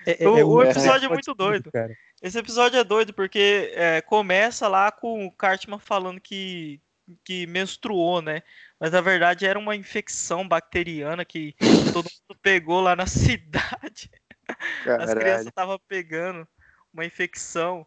É, 0.07 0.29
O- 0.29 0.33
o 0.33 0.59
melhor 0.59 0.71
episódio 0.71 1.07
é 1.07 1.09
plot 1.09 1.15
muito 1.15 1.35
doido. 1.35 1.73
Cara. 1.73 1.97
Esse 2.21 2.39
episódio 2.39 2.79
é 2.79 2.85
doido 2.85 3.13
porque 3.13 3.73
é, 3.75 4.01
começa 4.03 4.69
lá 4.69 4.93
com 4.93 5.27
o 5.27 5.31
Cartman 5.33 5.79
falando 5.79 6.21
que, 6.21 6.79
que 7.25 7.47
menstruou, 7.47 8.21
né? 8.23 8.43
Mas 8.79 8.93
na 8.93 9.01
verdade 9.01 9.47
era 9.47 9.59
uma 9.59 9.75
infecção 9.75 10.47
bacteriana 10.47 11.25
que 11.25 11.55
todo 11.93 12.05
mundo 12.05 12.39
pegou 12.43 12.81
lá 12.81 12.95
na 12.95 13.07
cidade. 13.09 14.11
As 14.59 14.85
crianças 14.85 15.15
Caralho. 15.15 15.49
estavam 15.49 15.79
pegando 15.89 16.49
uma 16.93 17.05
infecção. 17.05 17.87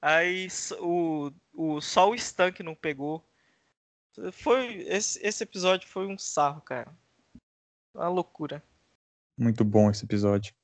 Aí 0.00 0.48
o, 0.80 1.30
o, 1.54 1.80
só 1.80 2.10
o 2.10 2.14
Stan 2.14 2.52
que 2.52 2.62
não 2.62 2.74
pegou. 2.74 3.24
Foi, 4.32 4.82
esse, 4.88 5.24
esse 5.24 5.42
episódio 5.42 5.88
foi 5.88 6.06
um 6.06 6.18
sarro, 6.18 6.60
cara. 6.60 6.92
Uma 7.94 8.08
loucura. 8.08 8.62
Muito 9.38 9.64
bom 9.64 9.90
esse 9.90 10.04
episódio. 10.04 10.54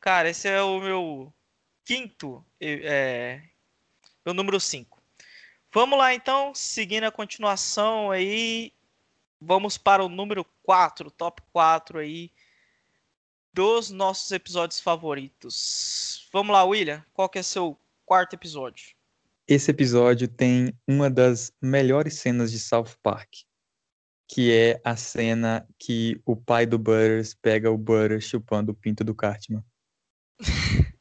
Cara, 0.00 0.30
esse 0.30 0.48
é 0.48 0.62
o 0.62 0.80
meu 0.80 1.32
quinto, 1.84 2.44
é, 2.60 3.42
meu 4.24 4.34
número 4.34 4.58
5. 4.58 5.02
Vamos 5.72 5.98
lá 5.98 6.14
então, 6.14 6.54
seguindo 6.54 7.04
a 7.04 7.10
continuação 7.10 8.10
aí, 8.10 8.72
vamos 9.40 9.76
para 9.76 10.04
o 10.04 10.08
número 10.08 10.44
4, 10.62 11.10
top 11.10 11.42
4 11.52 11.98
aí 11.98 12.30
dos 13.54 13.90
nossos 13.90 14.32
episódios 14.32 14.80
favoritos. 14.80 16.28
Vamos 16.32 16.52
lá, 16.52 16.64
William, 16.64 17.04
qual 17.12 17.28
que 17.28 17.38
é 17.38 17.42
seu 17.42 17.78
quarto 18.04 18.34
episódio? 18.34 18.94
Esse 19.46 19.70
episódio 19.70 20.26
tem 20.26 20.76
uma 20.88 21.08
das 21.08 21.52
melhores 21.62 22.14
cenas 22.14 22.50
de 22.50 22.58
South 22.58 22.96
Park, 23.02 23.30
que 24.28 24.50
é 24.52 24.80
a 24.84 24.96
cena 24.96 25.66
que 25.78 26.20
o 26.26 26.34
pai 26.34 26.66
do 26.66 26.78
Butters 26.78 27.34
pega 27.34 27.70
o 27.70 27.78
Butters 27.78 28.24
chupando 28.24 28.72
o 28.72 28.74
pinto 28.74 29.04
do 29.04 29.14
Cartman. 29.14 29.64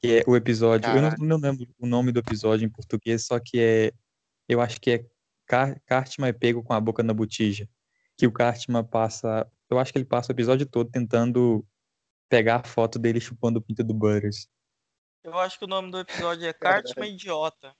Que 0.00 0.18
é 0.18 0.24
o 0.28 0.36
episódio. 0.36 0.88
Eu 0.90 0.94
não, 0.94 1.10
Caraca. 1.10 1.24
não 1.24 1.36
lembro 1.38 1.66
o 1.76 1.84
nome 1.84 2.12
do 2.12 2.20
episódio 2.20 2.64
em 2.64 2.68
português, 2.68 3.26
só 3.26 3.40
que 3.40 3.58
é. 3.58 3.92
Eu 4.48 4.60
acho 4.60 4.80
que 4.80 4.92
é 4.92 5.04
Car- 5.44 5.76
Cartman 5.84 6.28
é 6.28 6.32
pego 6.32 6.62
com 6.62 6.72
a 6.72 6.80
boca 6.80 7.02
na 7.02 7.12
botija. 7.12 7.68
Que 8.16 8.24
o 8.24 8.30
Cartman 8.30 8.84
passa. 8.84 9.44
Eu 9.70 9.78
acho 9.78 9.92
que 9.92 9.98
ele 9.98 10.04
passa 10.04 10.32
o 10.32 10.34
episódio 10.34 10.66
todo 10.66 10.90
tentando 10.90 11.66
pegar 12.28 12.56
a 12.56 12.64
foto 12.64 12.98
dele 12.98 13.20
chupando 13.20 13.58
o 13.58 13.62
pinto 13.62 13.84
do 13.84 13.94
Butters. 13.94 14.48
Eu 15.24 15.36
acho 15.38 15.58
que 15.58 15.64
o 15.64 15.68
nome 15.68 15.90
do 15.90 15.98
episódio 15.98 16.46
é 16.46 16.52
Cartman 16.98 17.12
Idiota. 17.12 17.74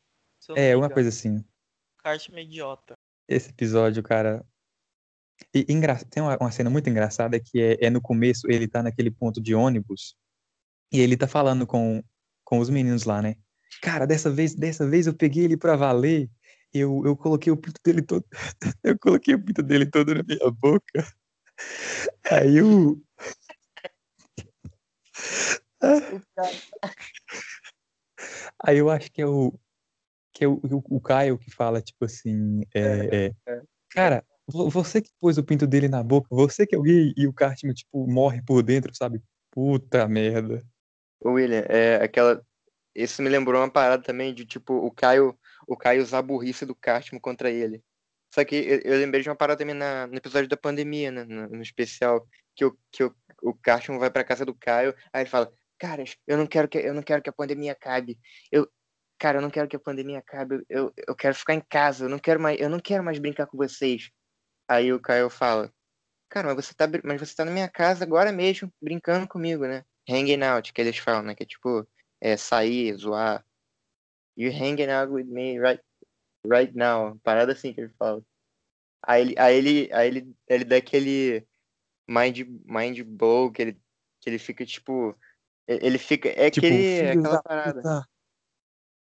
É, 0.51 0.75
uma 0.75 0.87
engano. 0.87 0.95
coisa 0.95 1.09
assim. 1.09 1.45
Cartman 1.99 2.45
Idiota. 2.45 2.95
Esse 3.27 3.51
episódio, 3.51 4.03
cara. 4.03 4.45
E 5.55 5.65
engra... 5.69 5.97
tem 6.05 6.23
uma, 6.23 6.37
uma 6.39 6.51
cena 6.51 6.69
muito 6.69 6.91
engraçada 6.91 7.39
que 7.39 7.61
é, 7.61 7.87
é 7.87 7.91
no 7.91 8.01
começo, 8.01 8.51
ele 8.51 8.67
tá 8.67 8.83
naquele 8.83 9.11
ponto 9.11 9.41
de 9.41 9.55
ônibus 9.55 10.17
e 10.93 11.01
ele 11.01 11.17
tá 11.17 11.29
falando 11.29 11.67
com, 11.67 12.03
com 12.45 12.59
os 12.59 12.69
meninos 12.69 13.05
lá, 13.05 13.23
né? 13.23 13.37
Cara, 13.83 14.07
dessa 14.07 14.31
vez, 14.31 14.55
dessa 14.55 14.89
vez 14.89 15.07
eu 15.07 15.15
peguei 15.15 15.45
ele 15.45 15.57
pra 15.57 15.77
valer. 15.77 16.31
Eu, 16.73 17.03
eu 17.05 17.17
coloquei 17.17 17.53
o 17.53 17.57
pinto 17.57 17.81
dele 17.85 18.03
todo. 18.03 18.25
eu 18.83 18.99
coloquei 18.99 19.35
o 19.35 19.43
pinto 19.43 19.63
dele 19.63 19.87
todo 19.87 20.15
na 20.15 20.23
minha 20.23 20.51
boca. 20.51 21.07
Aí 22.31 22.63
o. 22.63 23.01
Aí 28.65 28.79
eu 28.79 28.91
acho 28.91 29.11
que 29.11 29.23
é 29.23 29.27
o. 29.27 29.59
Que 30.33 30.45
é 30.45 30.49
o, 30.49 30.55
o, 30.55 30.97
o 30.97 31.01
Caio 31.01 31.39
que 31.39 31.51
fala, 31.51 31.81
tipo 31.81 32.05
assim. 32.05 32.63
é, 32.75 33.27
é, 33.27 33.53
é. 33.53 33.63
Cara, 33.91 34.25
vo- 34.47 34.69
você 34.71 35.01
que 35.01 35.11
pôs 35.19 35.39
o 35.39 35.45
pinto 35.45 35.67
dele 35.67 35.89
na 35.89 36.03
boca, 36.03 36.29
você 36.31 36.67
que 36.67 36.75
é 36.75 36.79
o 36.79 36.83
gay 36.83 37.13
e 37.17 37.27
o 37.27 37.33
Cartman, 37.33 37.75
tipo, 37.75 38.07
morre 38.07 38.43
por 38.43 38.63
dentro, 38.63 38.95
sabe? 38.95 39.23
Puta 39.51 40.07
merda. 40.07 40.63
Ô, 41.21 41.31
William, 41.33 41.65
é 41.69 41.97
aquela. 41.97 42.45
Isso 42.95 43.23
me 43.23 43.29
lembrou 43.29 43.61
uma 43.61 43.71
parada 43.71 44.03
também 44.03 44.35
de 44.35 44.45
tipo 44.45 44.75
o 44.75 44.91
Caio, 44.91 45.39
o 45.67 45.77
Caio 45.77 46.03
usar 46.03 46.19
a 46.19 46.23
burrice 46.23 46.67
do 46.67 46.75
Cartman 46.75 47.21
contra 47.21 47.51
ele. 47.51 47.83
Só 48.33 48.45
que 48.45 48.57
eu, 48.57 48.81
eu 48.85 48.99
lembrei 48.99 49.23
de 49.23 49.29
uma 49.29 49.37
parada 49.37 49.59
também 49.59 49.75
na, 49.75 50.07
no 50.07 50.17
episódio 50.17 50.49
da 50.49 50.57
pandemia, 50.57 51.11
né? 51.11 51.25
No, 51.25 51.49
no 51.49 51.63
especial, 51.63 52.27
que, 52.55 52.65
o, 52.65 52.79
que 52.93 53.05
o, 53.05 53.15
o 53.43 53.55
Cartman 53.55 53.99
vai 53.99 54.11
pra 54.11 54.25
casa 54.25 54.45
do 54.45 54.55
Caio, 54.55 54.95
aí 55.13 55.23
ele 55.23 55.31
fala, 55.31 55.51
cara, 55.79 56.05
eu 56.27 56.37
não 56.37 56.47
quero 56.47 56.69
que 56.69 56.79
eu 56.79 56.95
não 56.95 57.03
quero 57.03 57.23
que 57.23 57.31
a 57.31 57.33
pandemia 57.33 57.73
acabe. 57.73 58.19
Eu, 58.53 58.69
cara, 59.19 59.39
eu 59.39 59.43
não 59.43 59.51
quero 59.51 59.69
que 59.69 59.77
a 59.77 59.81
pandemia 59.81 60.19
acabe. 60.19 60.65
Eu, 60.69 60.93
eu 61.07 61.15
quero 61.17 61.35
ficar 61.35 61.55
em 61.55 61.61
casa, 61.61 62.05
eu 62.05 62.09
não 62.09 62.19
quero 62.19 62.41
mais, 62.41 62.61
eu 62.61 62.69
não 62.69 62.81
quero 62.81 63.05
mais 63.05 63.19
brincar 63.19 63.47
com 63.47 63.57
vocês. 63.57 64.11
Aí 64.69 64.93
o 64.93 65.01
Caio 65.01 65.31
fala, 65.31 65.73
cara, 66.29 66.55
mas 66.55 66.67
você 66.67 66.75
tá, 66.75 66.87
mas 67.05 67.21
você 67.21 67.35
tá 67.35 67.45
na 67.45 67.51
minha 67.53 67.69
casa 67.69 68.05
agora 68.05 68.33
mesmo, 68.33 68.73
brincando 68.81 69.27
comigo, 69.29 69.67
né? 69.67 69.85
Hanging 70.09 70.43
out, 70.45 70.73
que 70.73 70.81
eles 70.81 70.99
falam, 70.99 71.23
né? 71.23 71.35
Que 71.35 71.45
é 71.45 71.47
tipo, 71.47 71.87
é 72.21 72.37
sair, 72.37 72.95
zoar. 72.97 73.45
You 74.37 74.51
hanging 74.53 74.91
out 74.91 75.13
with 75.13 75.27
me 75.27 75.59
right, 75.59 75.83
right 76.49 76.75
now. 76.77 77.19
Parada 77.23 77.53
assim 77.53 77.73
que 77.73 77.81
ele 77.81 77.93
fala. 77.99 78.23
Aí 79.03 79.23
ele, 79.23 79.35
aí 79.39 79.57
ele, 79.57 79.91
aí 79.93 80.09
ele, 80.09 80.37
ele 80.49 80.65
dá 80.65 80.77
aquele 80.77 81.47
mind, 82.09 82.41
mind 82.65 83.01
blow, 83.03 83.51
que 83.53 83.63
ele, 83.63 83.73
que 84.21 84.31
ele 84.31 84.39
fica 84.39 84.65
tipo. 84.67 85.17
Ele 85.67 85.99
fica. 85.99 86.29
É 86.31 86.51
Tipo, 86.51 86.67
aquele, 86.67 87.01
aquela 87.11 87.37
da 87.37 87.43
parada. 87.43 87.83
puta. 87.83 88.09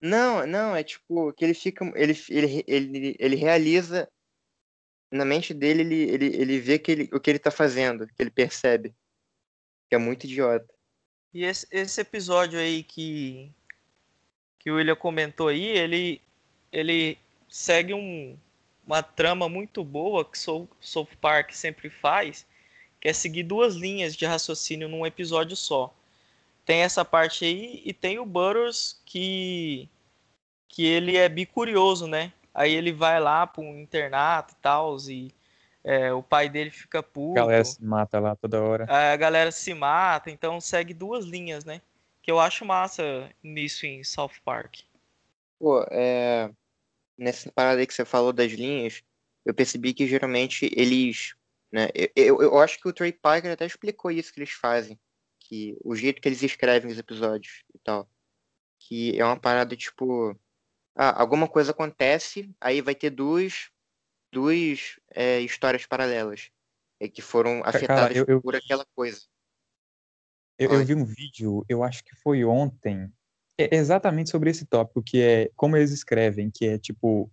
Não, 0.03 0.47
não, 0.47 0.77
é 0.77 0.83
tipo 0.85 1.33
que 1.33 1.45
ele 1.45 1.55
fica. 1.55 1.85
Ele, 1.95 2.15
ele, 2.29 2.65
ele, 2.67 3.17
ele 3.19 3.37
realiza. 3.37 4.09
Na 5.11 5.25
mente 5.25 5.55
dele, 5.55 5.83
ele, 5.83 6.11
ele, 6.11 6.27
ele 6.37 6.61
vê 6.61 6.79
que 6.81 6.91
ele, 6.91 7.09
o 7.13 7.21
que 7.21 7.31
ele 7.31 7.39
tá 7.39 7.51
fazendo, 7.51 8.07
que 8.09 8.21
ele 8.21 8.31
percebe. 8.31 8.93
Que 9.89 9.95
é 9.95 9.99
muito 9.99 10.25
idiota. 10.25 10.67
E 11.33 11.45
esse, 11.45 11.67
esse 11.71 12.01
episódio 12.01 12.59
aí 12.59 12.83
que, 12.83 13.53
que 14.59 14.71
o 14.71 14.77
William 14.77 14.97
comentou 14.97 15.49
aí, 15.49 15.65
ele, 15.65 16.21
ele 16.73 17.19
segue 17.49 17.95
um, 17.95 18.37
uma 18.87 19.03
trama 19.03 19.49
muito 19.49 19.85
boa 19.85 20.25
que 20.25 20.39
Soul, 20.39 20.69
South 20.81 21.09
Park 21.21 21.53
sempre 21.53 21.91
faz, 21.91 22.47
que 23.01 23.09
é 23.09 23.13
seguir 23.13 23.43
duas 23.43 23.75
linhas 23.75 24.17
de 24.17 24.25
raciocínio 24.25 24.89
num 24.89 25.07
episódio 25.07 25.57
só. 25.57 25.93
Tem 26.65 26.81
essa 26.81 27.05
parte 27.05 27.45
aí 27.45 27.83
e 27.85 27.93
tem 27.93 28.19
o 28.19 28.27
Butters 28.27 29.01
que, 29.05 29.89
que 30.69 30.85
ele 30.85 31.17
é 31.17 31.29
bicurioso, 31.29 32.07
né? 32.07 32.33
Aí 32.53 32.75
ele 32.75 32.93
vai 32.93 33.21
lá 33.21 33.47
para 33.47 33.63
um 33.63 33.79
internato 33.79 34.55
e 34.55 34.57
tal, 34.63 34.97
e 35.09 35.31
é, 35.85 36.13
o 36.13 36.23
pai 36.23 36.49
dele 36.49 36.71
fica 36.71 36.99
A 36.99 37.03
puto 37.03 37.35
galera 37.35 37.65
se 37.65 37.85
mata 37.85 38.19
lá 38.19 38.35
toda 38.35 38.61
hora. 38.63 38.87
a 38.89 39.17
galera 39.17 39.53
se 39.53 39.73
mata, 39.75 40.31
então 40.31 40.61
segue 40.61 40.93
duas 40.93 41.25
linhas, 41.25 41.65
né? 41.65 41.81
Que 42.23 42.31
eu 42.31 42.41
acho 42.41 42.65
massa 42.65 43.31
nisso 43.43 43.87
em 43.87 44.03
South 44.03 44.33
Park. 44.45 44.81
Pô, 45.61 45.87
é... 45.91 46.51
nessa 47.19 47.51
parada 47.53 47.81
aí 47.81 47.87
que 47.87 47.95
você 47.95 48.05
falou 48.05 48.33
das 48.33 48.53
linhas, 48.53 49.03
eu 49.45 49.55
percebi 49.55 49.95
que 49.95 50.07
geralmente 50.07 50.71
eles. 50.77 51.35
Né, 51.73 51.89
eu, 52.15 52.41
eu, 52.41 52.59
acho 52.59 52.79
que 52.81 52.89
o 52.89 52.93
Trey 52.93 53.13
Parker 53.13 53.51
até 53.51 53.67
explicou 53.67 54.11
isso 54.11 54.33
que 54.33 54.41
eles 54.41 54.53
fazem. 54.53 54.99
Que 55.41 55.77
o 55.85 55.95
jeito 55.95 56.21
que 56.21 56.29
eles 56.29 56.43
escrevem 56.43 56.91
os 56.91 56.99
episódios 56.99 57.65
e 57.75 57.79
tal. 57.79 58.09
Que 58.81 59.19
é 59.19 59.25
uma 59.25 59.39
parada 59.39 59.77
tipo. 59.77 60.39
Ah, 60.95 61.21
alguma 61.21 61.47
coisa 61.47 61.73
acontece, 61.73 62.51
aí 62.59 62.81
vai 62.81 62.95
ter 62.95 63.11
duas, 63.11 63.71
duas 64.33 64.99
é, 65.11 65.41
histórias 65.41 65.85
paralelas. 65.85 66.51
é, 66.99 67.09
que 67.09 67.21
foram 67.21 67.61
cara, 67.61 67.77
afetadas 67.77 68.17
eu- 68.17 68.25
eu- 68.27 68.41
por 68.41 68.57
aquela 68.57 68.85
coisa. 68.95 69.21
Eu, 70.59 70.73
eu 70.73 70.85
vi 70.85 70.95
um 70.95 71.05
vídeo, 71.05 71.65
eu 71.69 71.83
acho 71.83 72.03
que 72.03 72.17
foi 72.17 72.43
ontem, 72.45 73.13
é 73.59 73.75
exatamente 73.77 74.31
sobre 74.31 74.51
esse 74.51 74.67
tópico, 74.67 75.03
que 75.03 75.21
é 75.21 75.51
como 75.57 75.77
eles 75.77 75.91
escrevem, 75.91 76.51
que 76.51 76.67
é 76.67 76.79
tipo 76.79 77.31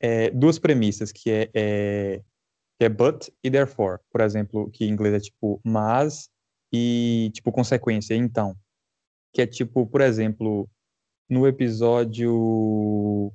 é, 0.00 0.30
duas 0.30 0.58
premissas, 0.58 1.12
que 1.12 1.30
é, 1.30 1.50
é, 1.54 2.18
que 2.78 2.84
é 2.84 2.88
but 2.88 3.28
e 3.42 3.50
therefore. 3.50 4.00
Por 4.10 4.20
exemplo, 4.20 4.70
que 4.70 4.84
em 4.84 4.90
inglês 4.90 5.14
é 5.14 5.20
tipo 5.20 5.60
mas 5.64 6.28
e 6.72 7.30
tipo 7.34 7.52
consequência, 7.52 8.14
então. 8.14 8.56
Que 9.34 9.42
é 9.42 9.46
tipo, 9.46 9.86
por 9.86 10.00
exemplo, 10.00 10.68
no 11.28 11.46
episódio. 11.46 13.32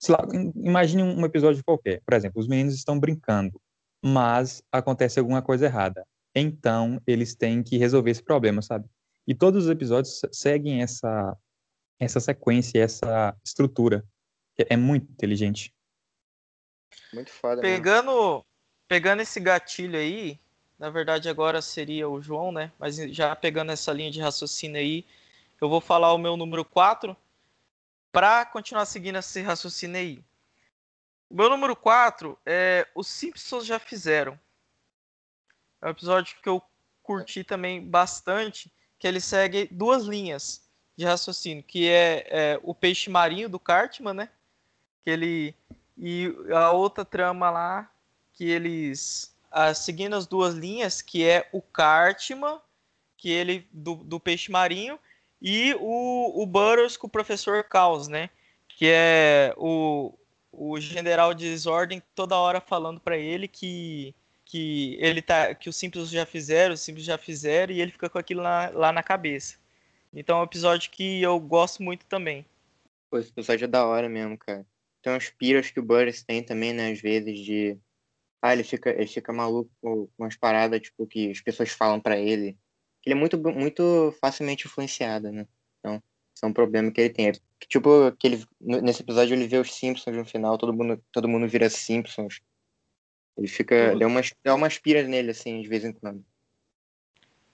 Sei 0.00 0.14
lá, 0.14 0.26
im- 0.34 0.52
imagine 0.56 1.02
um 1.02 1.24
episódio 1.24 1.62
qualquer. 1.64 2.02
Por 2.04 2.14
exemplo, 2.14 2.40
os 2.40 2.48
meninos 2.48 2.74
estão 2.74 2.98
brincando, 2.98 3.60
mas 4.04 4.62
acontece 4.70 5.18
alguma 5.18 5.42
coisa 5.42 5.66
errada. 5.66 6.06
Então, 6.34 7.00
eles 7.06 7.34
têm 7.34 7.62
que 7.62 7.78
resolver 7.78 8.10
esse 8.10 8.22
problema, 8.22 8.60
sabe? 8.60 8.86
E 9.26 9.34
todos 9.34 9.64
os 9.64 9.70
episódios 9.70 10.20
se- 10.20 10.28
seguem 10.32 10.82
essa, 10.82 11.36
essa 11.98 12.20
sequência, 12.20 12.78
essa 12.82 13.36
estrutura. 13.44 14.04
que 14.54 14.66
É 14.70 14.76
muito 14.76 15.10
inteligente. 15.10 15.74
Muito 17.12 17.30
foda. 17.30 17.60
mesmo. 17.62 17.76
Pegando, 17.76 18.46
pegando 18.88 19.22
esse 19.22 19.38
gatilho 19.40 19.98
aí, 19.98 20.38
na 20.78 20.90
verdade 20.90 21.28
agora 21.28 21.60
seria 21.60 22.08
o 22.08 22.20
João, 22.22 22.52
né? 22.52 22.72
Mas 22.78 22.96
já 22.96 23.34
pegando 23.36 23.72
essa 23.72 23.92
linha 23.92 24.10
de 24.10 24.20
raciocínio 24.20 24.78
aí, 24.80 25.04
eu 25.60 25.68
vou 25.68 25.80
falar 25.80 26.12
o 26.12 26.18
meu 26.18 26.36
número 26.36 26.64
4 26.64 27.16
para 28.12 28.44
continuar 28.46 28.86
seguindo 28.86 29.18
esse 29.18 29.42
raciocínio 29.42 29.96
aí. 29.96 30.24
O 31.28 31.34
meu 31.34 31.50
número 31.50 31.74
4 31.74 32.38
é 32.46 32.86
Os 32.94 33.08
Simpsons 33.08 33.66
já 33.66 33.78
fizeram. 33.78 34.38
É 35.82 35.86
um 35.86 35.90
episódio 35.90 36.36
que 36.42 36.48
eu 36.48 36.62
curti 37.02 37.44
também 37.44 37.84
bastante, 37.84 38.72
que 38.98 39.06
ele 39.06 39.20
segue 39.20 39.68
duas 39.70 40.04
linhas 40.04 40.62
de 40.96 41.04
raciocínio, 41.04 41.62
que 41.62 41.88
é, 41.88 42.26
é 42.28 42.60
o 42.62 42.74
peixe 42.74 43.10
marinho 43.10 43.48
do 43.48 43.58
Cartman, 43.58 44.14
né? 44.14 44.28
Que 45.04 45.10
ele 45.10 45.54
e 45.98 46.34
a 46.54 46.72
outra 46.72 47.04
trama 47.04 47.50
lá 47.50 47.90
que 48.32 48.50
eles 48.50 49.34
seguindo 49.74 50.14
as 50.14 50.26
duas 50.26 50.54
linhas, 50.54 51.00
que 51.00 51.24
é 51.26 51.48
o 51.52 51.62
Cartman, 51.62 52.60
que 53.16 53.30
ele 53.30 53.66
do, 53.72 53.96
do 53.96 54.20
peixe 54.20 54.50
marinho 54.50 54.98
e 55.40 55.74
o, 55.80 56.42
o 56.42 56.46
Burroughs 56.46 56.96
com 56.96 57.06
o 57.06 57.10
professor 57.10 57.64
Caos, 57.64 58.08
né? 58.08 58.30
Que 58.68 58.90
é 58.90 59.54
o, 59.56 60.12
o 60.52 60.78
general 60.78 61.32
de 61.32 61.48
desordem 61.48 62.02
toda 62.14 62.36
hora 62.36 62.60
falando 62.60 63.00
para 63.00 63.16
ele 63.16 63.48
que 63.48 64.14
que 64.46 64.96
ele 65.00 65.20
tá 65.20 65.54
que 65.54 65.68
os 65.68 65.76
simples 65.76 66.08
já 66.08 66.24
fizeram, 66.24 66.74
os 66.74 66.80
simples 66.80 67.04
já 67.04 67.18
fizeram 67.18 67.74
e 67.74 67.80
ele 67.80 67.90
fica 67.92 68.08
com 68.08 68.18
aquilo 68.18 68.42
lá, 68.42 68.70
lá 68.70 68.92
na 68.92 69.02
cabeça. 69.02 69.58
Então 70.14 70.38
é 70.38 70.40
um 70.40 70.44
episódio 70.44 70.90
que 70.90 71.20
eu 71.20 71.38
gosto 71.38 71.82
muito 71.82 72.06
também. 72.06 72.46
Pô, 73.10 73.18
esse 73.18 73.30
episódio 73.30 73.64
é 73.64 73.68
da 73.68 73.84
hora 73.84 74.08
mesmo, 74.08 74.38
cara. 74.38 74.64
Tem 75.02 75.12
umas 75.12 75.28
piras 75.28 75.70
que 75.70 75.80
o 75.80 75.82
Burris 75.82 76.22
tem 76.22 76.42
também, 76.42 76.72
né, 76.72 76.92
às 76.92 77.00
vezes, 77.00 77.38
de. 77.40 77.78
Ah, 78.40 78.52
ele 78.52 78.64
fica, 78.64 78.90
ele 78.90 79.06
fica 79.06 79.32
maluco 79.32 79.70
com 79.80 80.08
umas 80.16 80.36
paradas, 80.36 80.80
tipo, 80.80 81.06
que 81.06 81.30
as 81.30 81.40
pessoas 81.40 81.70
falam 81.70 82.00
pra 82.00 82.16
ele. 82.16 82.56
Ele 83.04 83.14
é 83.14 83.14
muito, 83.14 83.36
muito 83.38 84.14
facilmente 84.20 84.66
influenciado, 84.66 85.30
né? 85.32 85.46
Então, 85.78 86.02
isso 86.34 86.44
é 86.44 86.48
um 86.48 86.52
problema 86.52 86.90
que 86.90 87.00
ele 87.00 87.10
tem. 87.10 87.28
É 87.28 87.32
tipo, 87.68 88.12
que 88.18 88.26
ele, 88.26 88.44
nesse 88.60 89.02
episódio 89.02 89.34
ele 89.34 89.48
vê 89.48 89.58
os 89.58 89.72
Simpsons 89.72 90.16
no 90.16 90.24
final, 90.24 90.58
todo 90.58 90.72
mundo, 90.72 91.02
todo 91.12 91.28
mundo 91.28 91.48
vira 91.48 91.68
Simpsons. 91.68 92.40
Ele 93.36 93.48
fica. 93.48 93.90
Tudo. 93.90 94.00
Dá 94.00 94.06
umas, 94.06 94.34
dá 94.44 94.54
umas 94.54 94.78
piras 94.78 95.08
nele, 95.08 95.30
assim, 95.30 95.60
de 95.60 95.68
vez 95.68 95.84
em 95.84 95.92
quando. 95.92 96.24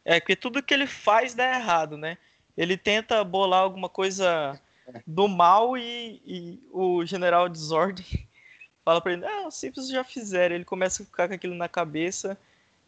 É 0.05 0.21
que 0.21 0.35
tudo 0.35 0.63
que 0.63 0.75
ele 0.75 0.87
faz 0.87 1.35
dá 1.35 1.55
errado, 1.55 1.97
né? 1.97 2.19
Ele 2.57 2.77
tenta 2.77 3.23
bolar 3.25 3.61
alguma 3.61 3.89
coisa 3.89 4.61
do 5.07 5.29
mal 5.29 5.77
e, 5.77 6.21
e 6.27 6.61
o 6.71 7.05
general 7.05 7.49
Desordem 7.49 8.05
fala 8.85 9.01
pra 9.01 9.13
ele, 9.13 9.25
ah, 9.25 9.47
os 9.47 9.55
Simpsons 9.55 9.89
já 9.89 10.05
fizeram. 10.05 10.55
Ele 10.55 10.65
começa 10.65 11.03
a 11.03 11.07
ficar 11.07 11.29
com 11.29 11.35
aquilo 11.35 11.55
na 11.55 11.69
cabeça 11.69 12.37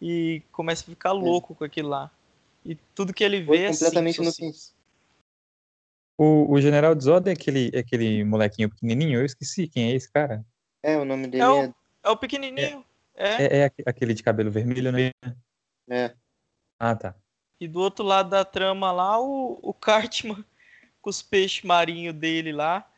e 0.01 0.43
começa 0.53 0.83
a 0.83 0.87
ficar 0.87 1.13
louco 1.13 1.53
é. 1.53 1.57
com 1.57 1.65
aquilo 1.65 1.89
lá. 1.89 2.11
E 2.65 2.75
tudo 2.95 3.13
que 3.13 3.23
ele 3.23 3.41
vê 3.41 3.47
Foi 3.47 3.59
é 3.59 3.71
completamente 3.71 4.17
Simpsons. 4.17 4.75
O, 6.17 6.53
o 6.53 6.61
General 6.61 6.95
Desordem 6.95 7.33
é 7.33 7.35
aquele, 7.35 7.71
é 7.75 7.79
aquele 7.81 8.25
molequinho 8.25 8.71
pequenininho? 8.71 9.21
Eu 9.21 9.27
esqueci 9.27 9.67
quem 9.67 9.91
é 9.91 9.95
esse 9.95 10.11
cara. 10.11 10.45
É, 10.83 10.97
o 10.97 11.05
nome 11.05 11.27
dele 11.27 11.43
é... 11.43 11.49
O, 11.49 11.63
é, 11.65 11.75
é 12.05 12.11
o 12.11 12.17
pequenininho. 12.17 12.85
É. 13.15 13.45
É, 13.45 13.67
é 13.67 13.73
aquele 13.87 14.15
de 14.15 14.23
cabelo 14.23 14.51
vermelho, 14.51 14.93
né? 14.93 15.11
É. 15.89 16.15
Ah, 16.79 16.95
tá. 16.95 17.15
E 17.61 17.67
do 17.67 17.81
outro 17.81 18.05
lado 18.05 18.31
da 18.31 18.45
trama 18.45 18.93
lá, 18.93 19.21
o, 19.21 19.59
o 19.63 19.73
Cartman 19.73 20.45
com 21.01 21.11
os 21.11 21.23
peixes 21.23 21.63
marinhos 21.63 22.15
dele 22.15 22.53
lá, 22.53 22.89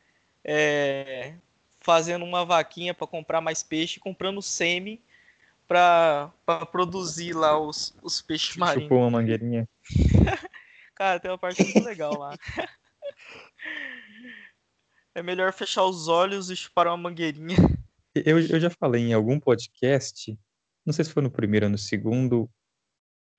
é, 0.45 1.35
fazendo 1.81 2.25
uma 2.25 2.45
vaquinha 2.45 2.95
para 2.95 3.07
comprar 3.07 3.41
mais 3.41 3.63
peixe, 3.63 4.01
comprando 4.01 4.43
sêmen 4.43 5.01
para 5.67 6.31
produzir 6.71 7.33
lá 7.33 7.59
os, 7.59 7.95
os 8.03 8.23
peixes 8.23 8.57
marinhos. 8.57 8.85
Chupou 8.85 9.01
uma 9.01 9.11
mangueirinha. 9.11 9.69
Cara, 10.95 11.21
tem 11.21 11.31
uma 11.31 11.39
parte 11.39 11.63
muito 11.63 11.85
legal 11.85 12.17
lá. 12.17 12.35
é 15.15 15.23
melhor 15.23 15.53
fechar 15.53 15.85
os 15.85 16.09
olhos 16.09 16.49
e 16.49 16.57
chupar 16.57 16.87
uma 16.87 16.97
mangueirinha. 16.97 17.76
Eu, 18.25 18.39
eu 18.39 18.61
já 18.61 18.71
falei 18.71 19.03
em 19.03 19.13
algum 19.13 19.39
podcast, 19.39 20.39
não 20.85 20.93
sei 20.93 21.05
se 21.05 21.13
foi 21.13 21.23
no 21.23 21.31
primeiro 21.31 21.67
ou 21.67 21.71
no 21.71 21.79
segundo, 21.79 22.49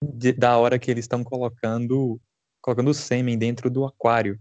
de, 0.02 0.34
da 0.34 0.58
hora 0.58 0.78
que 0.78 0.92
eles 0.92 1.06
estão 1.06 1.24
colocando 1.24 2.20
colocando 2.62 2.90
o 2.90 2.94
sêmen 2.94 3.38
dentro 3.38 3.70
do 3.70 3.86
aquário. 3.86 4.40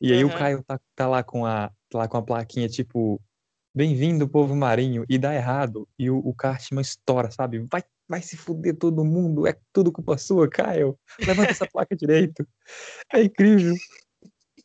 E 0.00 0.12
aí 0.12 0.24
uhum. 0.24 0.30
o 0.30 0.36
Caio 0.36 0.64
tá, 0.64 0.80
tá, 0.96 1.06
lá 1.06 1.22
com 1.22 1.46
a 1.46 1.68
tá 1.88 1.98
lá 1.98 2.08
com 2.08 2.16
a 2.16 2.22
plaquinha 2.22 2.68
tipo 2.68 3.20
Bem-vindo, 3.72 4.28
povo 4.28 4.56
marinho, 4.56 5.04
e 5.08 5.16
dá 5.16 5.32
errado, 5.32 5.88
e 5.96 6.10
o, 6.10 6.18
o 6.18 6.34
Cartman 6.34 6.80
estoura, 6.82 7.30
sabe? 7.30 7.64
Vai, 7.70 7.84
vai 8.08 8.20
se 8.20 8.36
fuder 8.36 8.76
todo 8.76 9.04
mundo, 9.04 9.46
é 9.46 9.56
tudo 9.72 9.92
culpa 9.92 10.18
sua, 10.18 10.50
Caio. 10.50 10.98
Levanta 11.24 11.52
essa 11.52 11.68
placa 11.68 11.94
direito. 11.94 12.44
É 13.12 13.22
incrível. 13.22 13.76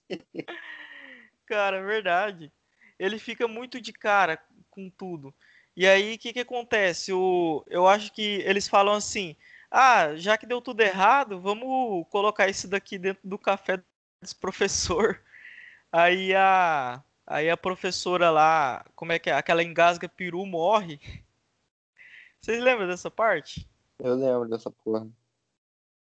Cara, 1.45 1.77
é 1.77 1.84
verdade. 1.84 2.51
Ele 2.98 3.19
fica 3.19 3.48
muito 3.48 3.79
de 3.79 3.93
cara 3.93 4.39
com 4.75 4.89
tudo. 4.89 5.34
E 5.75 5.88
aí, 5.88 6.15
o 6.15 6.20
que, 6.20 6.34
que 6.34 6.39
acontece? 6.41 7.12
O, 7.13 7.63
eu 7.67 7.88
acho 7.88 8.12
que 8.12 8.41
eles 8.46 8.67
falam 8.67 8.94
assim: 8.94 9.36
ah, 9.72 10.15
já 10.15 10.38
que 10.38 10.46
deu 10.46 10.62
tudo 10.62 10.82
errado, 10.82 11.39
vamos 11.39 12.05
colocar 12.10 12.50
isso 12.50 12.67
daqui 12.67 12.98
dentro 12.98 13.27
do 13.27 13.38
café 13.38 13.82
desse 14.22 14.36
professor. 14.36 15.20
Aí 15.91 16.36
a, 16.36 17.01
aí 17.25 17.50
a 17.50 17.55
professora 17.55 18.29
lá, 18.29 18.86
como 18.98 19.13
é 19.13 19.20
que 19.20 19.29
é? 19.29 19.34
Aquela 19.34 19.63
engasga 19.63 20.10
peru 20.10 20.46
morre. 20.46 21.00
Vocês 22.41 22.62
lembram 22.62 22.86
dessa 22.86 23.10
parte? 23.10 23.65
Eu 24.00 24.13
lembro 24.15 24.50
dessa 24.50 24.70
porra. 24.70 25.08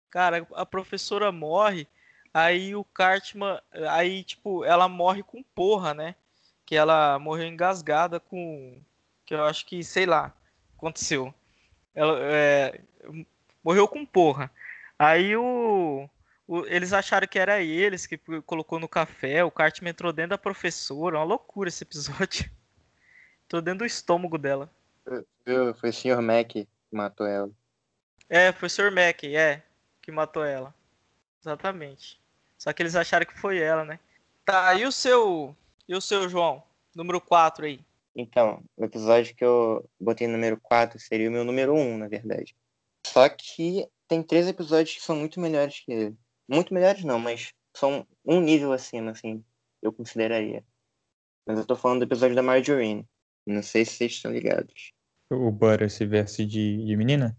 Cara, 0.09 0.47
a 0.55 0.65
professora 0.65 1.31
morre, 1.31 1.87
aí 2.33 2.75
o 2.75 2.83
Cartman, 2.83 3.61
aí 3.89 4.23
tipo, 4.23 4.65
ela 4.65 4.87
morre 4.87 5.21
com 5.21 5.43
porra, 5.43 5.93
né? 5.93 6.15
Que 6.65 6.75
ela 6.75 7.19
morreu 7.19 7.47
engasgada 7.47 8.19
com, 8.19 8.81
que 9.25 9.33
eu 9.33 9.43
acho 9.43 9.65
que, 9.65 9.83
sei 9.83 10.05
lá, 10.05 10.33
aconteceu. 10.77 11.33
Ela, 11.93 12.17
é, 12.21 12.81
morreu 13.63 13.87
com 13.87 14.05
porra. 14.05 14.51
Aí 14.97 15.35
o, 15.35 16.09
o, 16.47 16.65
eles 16.65 16.93
acharam 16.93 17.27
que 17.27 17.39
era 17.39 17.61
eles 17.61 18.05
que 18.05 18.17
colocou 18.45 18.79
no 18.79 18.87
café, 18.87 19.43
o 19.43 19.51
Cartman 19.51 19.91
entrou 19.91 20.13
dentro 20.13 20.31
da 20.31 20.37
professora, 20.37 21.17
uma 21.17 21.23
loucura 21.23 21.69
esse 21.69 21.83
episódio. 21.83 22.49
entrou 23.45 23.61
dentro 23.61 23.79
do 23.79 23.85
estômago 23.85 24.37
dela. 24.37 24.69
Foi 25.75 25.89
o 25.89 25.93
Sr. 25.93 26.21
Mac 26.21 26.47
que 26.47 26.67
matou 26.91 27.27
ela. 27.27 27.51
É, 28.29 28.51
foi 28.51 28.67
o 28.67 28.69
Sr. 28.69 28.91
Mac, 28.91 29.23
é, 29.23 29.61
que 30.01 30.11
matou 30.11 30.43
ela. 30.43 30.73
Exatamente. 31.41 32.19
Só 32.57 32.73
que 32.73 32.81
eles 32.81 32.95
acharam 32.95 33.25
que 33.25 33.37
foi 33.37 33.59
ela, 33.59 33.85
né? 33.85 33.99
Tá, 34.43 34.73
e 34.75 34.85
o 34.85 34.91
seu. 34.91 35.55
E 35.87 35.93
o 35.93 36.01
seu, 36.01 36.27
João? 36.27 36.63
Número 36.95 37.21
4 37.21 37.65
aí. 37.65 37.79
Então, 38.15 38.63
o 38.75 38.85
episódio 38.85 39.35
que 39.35 39.45
eu 39.45 39.87
botei 39.99 40.27
número 40.27 40.59
4 40.59 40.99
seria 40.99 41.29
o 41.29 41.31
meu 41.31 41.43
número 41.43 41.75
1, 41.75 41.97
na 41.97 42.07
verdade. 42.07 42.55
Só 43.05 43.29
que 43.29 43.87
tem 44.07 44.23
três 44.23 44.47
episódios 44.47 44.95
que 44.95 45.03
são 45.03 45.15
muito 45.15 45.39
melhores 45.39 45.81
que 45.81 45.91
ele. 45.91 46.15
Muito 46.47 46.73
melhores 46.73 47.03
não, 47.03 47.19
mas 47.19 47.53
são 47.75 48.07
um 48.25 48.39
nível 48.39 48.71
acima, 48.71 49.11
assim, 49.11 49.43
eu 49.81 49.91
consideraria. 49.91 50.63
Mas 51.45 51.59
eu 51.59 51.65
tô 51.65 51.75
falando 51.75 51.99
do 51.99 52.05
episódio 52.05 52.35
da 52.35 52.41
Marjorie. 52.41 53.05
Não 53.45 53.61
sei 53.61 53.85
se 53.85 53.91
vocês 53.91 54.13
estão 54.13 54.31
ligados. 54.31 54.91
O 55.29 55.51
Butter 55.51 55.89
se 55.91 56.05
veste 56.05 56.45
de, 56.45 56.83
de 56.83 56.97
menina? 56.97 57.37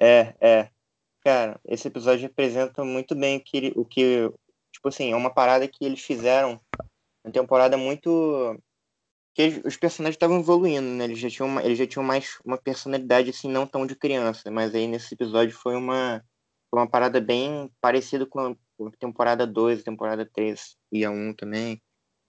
É, 0.00 0.34
é. 0.40 0.70
Cara, 1.22 1.60
esse 1.64 1.86
episódio 1.86 2.22
representa 2.22 2.82
muito 2.84 3.14
bem 3.14 3.36
o 3.36 3.40
que, 3.40 3.72
o 3.76 3.84
que. 3.84 4.28
Tipo 4.72 4.88
assim, 4.88 5.12
é 5.12 5.16
uma 5.16 5.32
parada 5.32 5.68
que 5.68 5.84
eles 5.84 6.00
fizeram 6.00 6.60
uma 7.24 7.32
temporada 7.32 7.76
muito 7.76 8.58
que 9.34 9.62
os 9.64 9.76
personagens 9.76 10.16
estavam 10.16 10.40
evoluindo, 10.40 10.86
né? 10.86 11.04
Eles 11.04 11.18
já 11.18 11.30
tinham, 11.30 11.48
uma, 11.48 11.62
eles 11.62 11.78
já 11.78 11.86
tinham 11.86 12.04
mais 12.04 12.38
uma 12.44 12.58
personalidade 12.58 13.30
assim, 13.30 13.48
não 13.48 13.66
tão 13.66 13.86
de 13.86 13.94
criança, 13.94 14.50
mas 14.50 14.74
aí 14.74 14.86
nesse 14.86 15.14
episódio 15.14 15.54
foi 15.56 15.76
uma, 15.76 16.24
foi 16.70 16.80
uma 16.80 16.88
parada 16.88 17.20
bem 17.20 17.70
parecida 17.80 18.26
com 18.26 18.40
a 18.50 18.90
temporada 18.98 19.46
2, 19.46 19.82
temporada 19.82 20.26
3 20.26 20.76
e 20.92 21.04
a 21.04 21.10
1 21.10 21.34
também, 21.34 21.80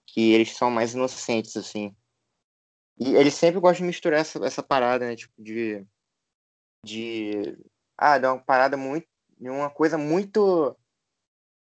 que 0.06 0.32
eles 0.32 0.56
são 0.56 0.70
mais 0.70 0.94
inocentes, 0.94 1.56
assim. 1.56 1.94
E 2.98 3.14
eles 3.14 3.34
sempre 3.34 3.60
gostam 3.60 3.84
de 3.84 3.88
misturar 3.88 4.20
essa, 4.20 4.44
essa 4.44 4.62
parada, 4.62 5.06
né? 5.06 5.16
Tipo, 5.16 5.34
de. 5.42 5.84
De. 6.84 7.56
Ah, 7.96 8.18
de 8.18 8.26
uma 8.26 8.38
parada 8.38 8.76
muito. 8.76 9.06
Uma 9.40 9.70
coisa 9.70 9.98
muito 9.98 10.76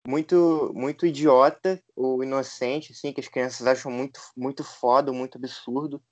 muito 0.07 0.73
muito 0.75 1.07
idiota 1.07 1.83
ou 1.95 2.23
inocente, 2.23 2.93
assim, 2.93 3.13
que 3.13 3.21
as 3.21 3.29
crianças 3.29 3.67
acham 3.67 3.91
muito 3.91 4.21
muito 4.37 4.65
foda, 4.65 5.13
muito 5.13 5.37
absurdo. 5.39 6.03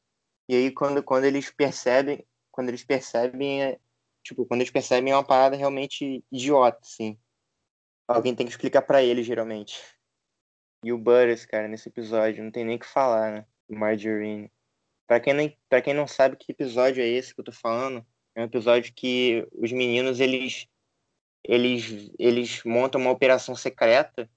E 0.48 0.54
aí 0.54 0.70
quando 0.72 1.02
quando 1.02 1.24
eles 1.24 1.50
percebem, 1.50 2.24
quando 2.50 2.68
eles 2.70 2.84
percebem, 2.84 3.62
é, 3.62 3.78
tipo, 4.22 4.46
quando 4.46 4.60
eles 4.62 4.72
percebem 4.72 5.12
é 5.12 5.16
uma 5.16 5.24
parada 5.24 5.56
realmente 5.56 6.24
idiota, 6.30 6.78
assim. 6.82 7.18
Alguém 8.06 8.34
tem 8.34 8.46
que 8.46 8.52
explicar 8.52 8.82
para 8.82 9.02
eles, 9.02 9.26
geralmente. 9.26 9.80
E 10.84 10.92
o 10.92 10.98
Butters, 10.98 11.44
cara, 11.44 11.68
nesse 11.68 11.88
episódio, 11.88 12.42
não 12.42 12.50
tem 12.50 12.64
nem 12.64 12.76
o 12.76 12.78
que 12.78 12.86
falar, 12.86 13.32
né? 13.32 13.46
Margarine. 13.68 14.50
Pra 15.06 15.20
quem, 15.20 15.34
nem, 15.34 15.58
pra 15.68 15.82
quem 15.82 15.94
não 15.94 16.06
sabe 16.06 16.36
que 16.36 16.52
episódio 16.52 17.02
é 17.02 17.06
esse 17.06 17.34
que 17.34 17.40
eu 17.40 17.44
tô 17.44 17.52
falando, 17.52 18.04
é 18.34 18.42
um 18.42 18.44
episódio 18.44 18.92
que 18.94 19.46
os 19.52 19.72
meninos, 19.72 20.20
eles 20.20 20.66
eles, 21.48 22.12
eles 22.18 22.62
montam 22.62 23.00
uma 23.00 23.10
operação 23.10 23.56
secreta 23.56 24.30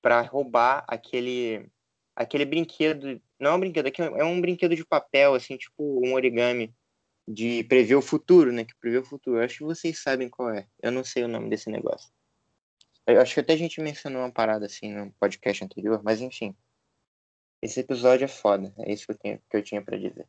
para 0.00 0.20
roubar 0.20 0.84
aquele 0.86 1.68
aquele 2.14 2.44
brinquedo. 2.44 3.20
Não 3.40 3.50
é 3.50 3.54
um 3.54 3.60
brinquedo, 3.60 3.88
é 4.16 4.24
um 4.24 4.40
brinquedo 4.40 4.76
de 4.76 4.86
papel, 4.86 5.34
assim, 5.34 5.56
tipo 5.56 6.00
um 6.06 6.14
origami 6.14 6.72
de 7.26 7.64
prever 7.64 7.96
o 7.96 8.02
futuro, 8.02 8.52
né? 8.52 8.64
Que 8.64 8.74
prevê 8.78 8.98
o 8.98 9.04
futuro. 9.04 9.38
Eu 9.38 9.44
acho 9.44 9.58
que 9.58 9.64
vocês 9.64 10.00
sabem 10.00 10.28
qual 10.28 10.50
é. 10.50 10.68
Eu 10.80 10.92
não 10.92 11.02
sei 11.02 11.24
o 11.24 11.28
nome 11.28 11.50
desse 11.50 11.68
negócio. 11.68 12.08
Eu 13.06 13.20
acho 13.20 13.34
que 13.34 13.40
até 13.40 13.54
a 13.54 13.56
gente 13.56 13.80
mencionou 13.80 14.22
uma 14.22 14.30
parada 14.30 14.66
assim 14.66 14.92
no 14.92 15.10
podcast 15.18 15.64
anterior, 15.64 16.00
mas 16.04 16.20
enfim. 16.20 16.54
Esse 17.60 17.80
episódio 17.80 18.26
é 18.26 18.28
foda. 18.28 18.72
É 18.78 18.92
isso 18.92 19.06
que 19.06 19.12
eu, 19.12 19.18
tenho, 19.18 19.42
que 19.50 19.56
eu 19.56 19.62
tinha 19.62 19.82
para 19.82 19.98
dizer. 19.98 20.28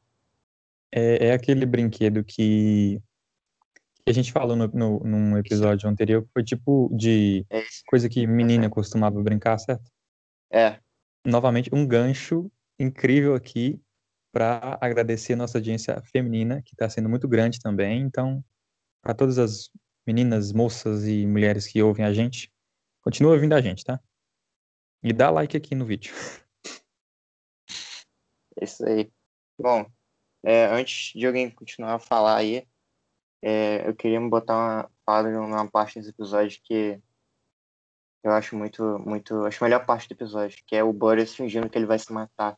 É, 0.91 1.27
é 1.27 1.31
aquele 1.33 1.65
brinquedo 1.65 2.23
que 2.23 3.01
a 4.07 4.11
gente 4.11 4.31
falou 4.31 4.55
no, 4.55 4.67
no, 4.67 4.99
num 4.99 5.37
episódio 5.37 5.89
anterior, 5.89 6.23
que 6.23 6.29
foi 6.31 6.43
tipo 6.43 6.89
de 6.95 7.45
é 7.49 7.63
coisa 7.87 8.07
que 8.07 8.27
menina 8.27 8.69
costumava 8.69 9.21
brincar, 9.21 9.57
certo? 9.57 9.91
É. 10.51 10.79
Novamente, 11.25 11.69
um 11.73 11.87
gancho 11.87 12.51
incrível 12.79 13.33
aqui 13.33 13.81
para 14.31 14.77
agradecer 14.79 15.33
a 15.33 15.37
nossa 15.37 15.57
audiência 15.57 15.99
feminina, 16.03 16.61
que 16.61 16.73
está 16.73 16.87
sendo 16.89 17.09
muito 17.09 17.27
grande 17.27 17.59
também. 17.59 18.01
Então, 18.01 18.43
para 19.01 19.15
todas 19.15 19.39
as 19.39 19.71
meninas, 20.05 20.51
moças 20.51 21.07
e 21.07 21.25
mulheres 21.25 21.67
que 21.67 21.81
ouvem 21.81 22.05
a 22.05 22.13
gente, 22.13 22.53
continua 23.01 23.33
ouvindo 23.33 23.53
a 23.53 23.61
gente, 23.61 23.83
tá? 23.83 23.99
E 25.01 25.11
dá 25.11 25.31
like 25.31 25.57
aqui 25.57 25.73
no 25.73 25.85
vídeo. 25.85 26.13
Isso 28.61 28.85
aí. 28.85 29.11
Bom, 29.59 29.89
é, 30.43 30.65
antes 30.65 31.13
de 31.13 31.25
alguém 31.25 31.49
continuar 31.49 31.95
a 31.95 31.99
falar 31.99 32.37
aí, 32.37 32.67
é, 33.47 33.87
eu 33.87 33.95
queria 33.95 34.19
botar 34.21 34.55
uma 34.55 34.91
fala 35.05 35.29
numa 35.29 35.69
parte 35.69 35.99
desse 35.99 36.09
episódio 36.09 36.59
que 36.63 36.99
eu 38.23 38.31
acho 38.31 38.55
muito, 38.55 38.97
muito. 38.97 39.45
Acho 39.45 39.63
a 39.63 39.67
melhor 39.67 39.85
parte 39.85 40.09
do 40.09 40.13
episódio, 40.13 40.63
que 40.65 40.75
é 40.75 40.83
o 40.83 40.91
Butters 40.91 41.35
fingindo 41.35 41.69
que 41.69 41.77
ele 41.77 41.85
vai 41.85 41.99
se 41.99 42.11
matar. 42.11 42.57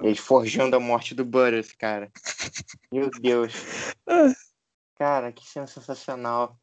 Ele 0.00 0.14
forjando 0.14 0.76
a 0.76 0.80
morte 0.80 1.16
do 1.16 1.24
Butters, 1.24 1.72
cara. 1.72 2.12
Meu 2.92 3.10
Deus. 3.10 3.52
Cara, 4.94 5.32
que 5.32 5.44
cena 5.44 5.66
sensacional. 5.66 6.56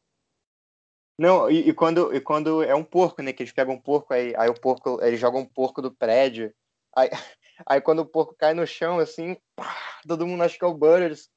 Não, 1.18 1.50
e, 1.50 1.68
e 1.68 1.74
quando, 1.74 2.14
e 2.14 2.22
quando 2.22 2.62
é 2.62 2.74
um 2.74 2.82
porco, 2.82 3.20
né? 3.20 3.34
Que 3.34 3.42
eles 3.42 3.52
pegam 3.52 3.74
um 3.74 3.80
porco, 3.80 4.14
aí, 4.14 4.34
aí 4.34 4.48
o 4.48 4.58
porco, 4.58 4.98
eles 5.02 5.20
jogam 5.20 5.42
um 5.42 5.46
porco 5.46 5.82
do 5.82 5.94
prédio. 5.94 6.54
Aí, 6.96 7.10
aí 7.66 7.82
quando 7.82 7.98
o 7.98 8.06
porco 8.06 8.34
cai 8.34 8.54
no 8.54 8.66
chão, 8.66 8.98
assim, 8.98 9.36
pá, 9.54 9.76
todo 10.08 10.26
mundo 10.26 10.42
acha 10.42 10.58
que 10.58 10.64
é 10.64 10.68
o 10.68 10.72
Butters. 10.72 11.28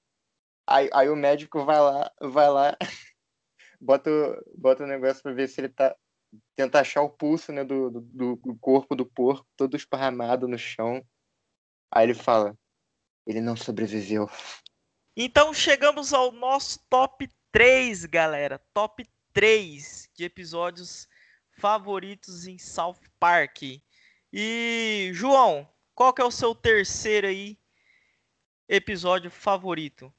Aí, 0.67 0.89
aí 0.93 1.09
o 1.09 1.15
médico 1.15 1.65
vai 1.65 1.79
lá, 1.79 2.11
vai 2.21 2.49
lá, 2.49 2.77
bota, 3.79 4.09
bota 4.55 4.83
o 4.83 4.87
negócio 4.87 5.21
pra 5.21 5.33
ver 5.33 5.47
se 5.47 5.61
ele 5.61 5.69
tá. 5.69 5.95
Tenta 6.55 6.79
achar 6.79 7.03
o 7.03 7.11
pulso, 7.11 7.51
né, 7.51 7.63
do, 7.63 7.91
do, 7.91 8.35
do 8.37 8.57
corpo 8.57 8.95
do 8.95 9.05
porco, 9.05 9.45
todo 9.55 9.75
esparramado 9.75 10.47
no 10.47 10.57
chão. 10.57 11.05
Aí 11.91 12.05
ele 12.05 12.15
fala: 12.15 12.57
ele 13.27 13.39
não 13.39 13.55
sobreviveu. 13.55 14.27
Então 15.15 15.53
chegamos 15.53 16.11
ao 16.11 16.31
nosso 16.31 16.79
top 16.89 17.29
3, 17.51 18.05
galera. 18.05 18.59
Top 18.73 19.07
3 19.31 20.09
de 20.15 20.23
episódios 20.23 21.07
favoritos 21.59 22.47
em 22.47 22.57
South 22.57 22.99
Park. 23.19 23.61
E, 24.31 25.11
João, 25.13 25.69
qual 25.93 26.11
que 26.13 26.21
é 26.21 26.25
o 26.25 26.31
seu 26.31 26.55
terceiro 26.55 27.27
aí 27.27 27.59
episódio 28.67 29.29
favorito? 29.29 30.11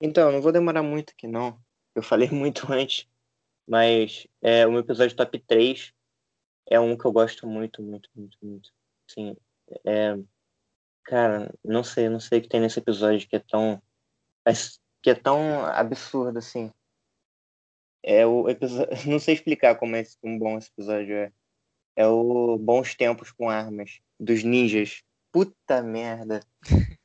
Então, 0.00 0.30
não 0.30 0.40
vou 0.40 0.52
demorar 0.52 0.82
muito 0.82 1.10
aqui, 1.10 1.26
não. 1.26 1.60
Eu 1.94 2.02
falei 2.02 2.28
muito 2.30 2.70
antes. 2.72 3.08
Mas 3.66 4.26
é, 4.40 4.66
o 4.66 4.70
meu 4.70 4.80
episódio 4.80 5.16
top 5.16 5.38
3 5.40 5.92
é 6.70 6.80
um 6.80 6.96
que 6.96 7.04
eu 7.04 7.12
gosto 7.12 7.46
muito, 7.46 7.82
muito, 7.82 8.08
muito, 8.14 8.38
muito. 8.42 8.72
Sim, 9.06 9.36
é... 9.84 10.18
Cara, 11.04 11.54
não 11.64 11.82
sei, 11.82 12.08
não 12.08 12.20
sei 12.20 12.38
o 12.38 12.42
que 12.42 12.48
tem 12.48 12.60
nesse 12.60 12.78
episódio 12.78 13.26
que 13.28 13.36
é 13.36 13.38
tão... 13.38 13.82
que 15.02 15.10
é 15.10 15.14
tão 15.14 15.64
absurdo, 15.66 16.38
assim. 16.38 16.72
É 18.02 18.26
o 18.26 18.48
episódio... 18.48 18.88
Não 19.10 19.18
sei 19.18 19.34
explicar 19.34 19.74
como 19.76 19.96
é 19.96 20.04
um 20.22 20.38
bom 20.38 20.56
esse 20.56 20.70
episódio 20.70 21.14
é. 21.14 21.32
É 21.96 22.06
o 22.06 22.56
Bons 22.56 22.94
Tempos 22.94 23.32
com 23.32 23.50
Armas, 23.50 24.00
dos 24.20 24.44
ninjas. 24.44 25.02
Puta 25.32 25.82
merda. 25.82 26.40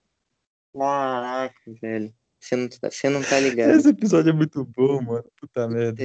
Caraca, 0.72 1.60
velho. 1.82 2.14
Você 2.44 2.58
não, 2.58 2.68
tá- 2.68 2.92
você 2.92 3.10
não 3.10 3.24
tá 3.24 3.40
ligado. 3.40 3.72
Esse 3.72 3.88
episódio 3.88 4.32
é 4.32 4.34
muito 4.34 4.66
bom, 4.66 5.02
mano. 5.02 5.26
Puta 5.40 5.66
merda. 5.66 6.04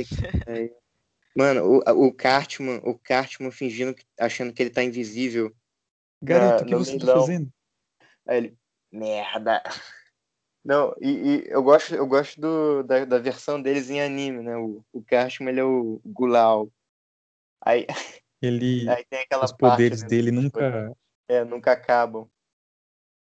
Mano, 1.36 1.82
o, 1.84 2.06
o 2.06 2.12
Cartman, 2.14 2.80
o 2.84 2.96
Cartman 2.96 3.50
fingindo, 3.50 3.92
que- 3.92 4.04
achando 4.18 4.52
que 4.52 4.62
ele 4.62 4.70
tá 4.70 4.84
invisível. 4.84 5.52
Garoto, 6.22 6.62
o 6.62 6.66
que 6.66 6.74
você 6.76 6.96
tá 6.96 7.06
fazendo? 7.12 7.52
Aí 8.26 8.36
ele, 8.36 8.58
merda. 8.92 9.60
Não, 10.64 10.94
e, 11.00 11.08
e 11.10 11.44
eu 11.48 11.60
gosto, 11.62 11.92
eu 11.94 12.06
gosto 12.06 12.40
do, 12.40 12.82
da, 12.84 13.04
da 13.04 13.18
versão 13.18 13.60
deles 13.60 13.90
em 13.90 14.00
anime, 14.00 14.42
né? 14.42 14.56
O, 14.56 14.84
o 14.92 15.02
Cartman, 15.02 15.50
ele 15.50 15.60
é 15.60 15.64
o 15.64 16.00
Gulau. 16.04 16.70
Aí, 17.60 17.84
Ele, 18.40 18.86
aí 18.90 19.04
tem 19.10 19.22
aquela 19.22 19.44
os 19.44 19.50
parte, 19.50 19.58
poderes 19.58 20.02
né, 20.02 20.08
dele 20.08 20.30
dos 20.30 20.44
nunca. 20.44 20.96
É, 21.28 21.44
nunca 21.44 21.72
acabam. 21.72 22.30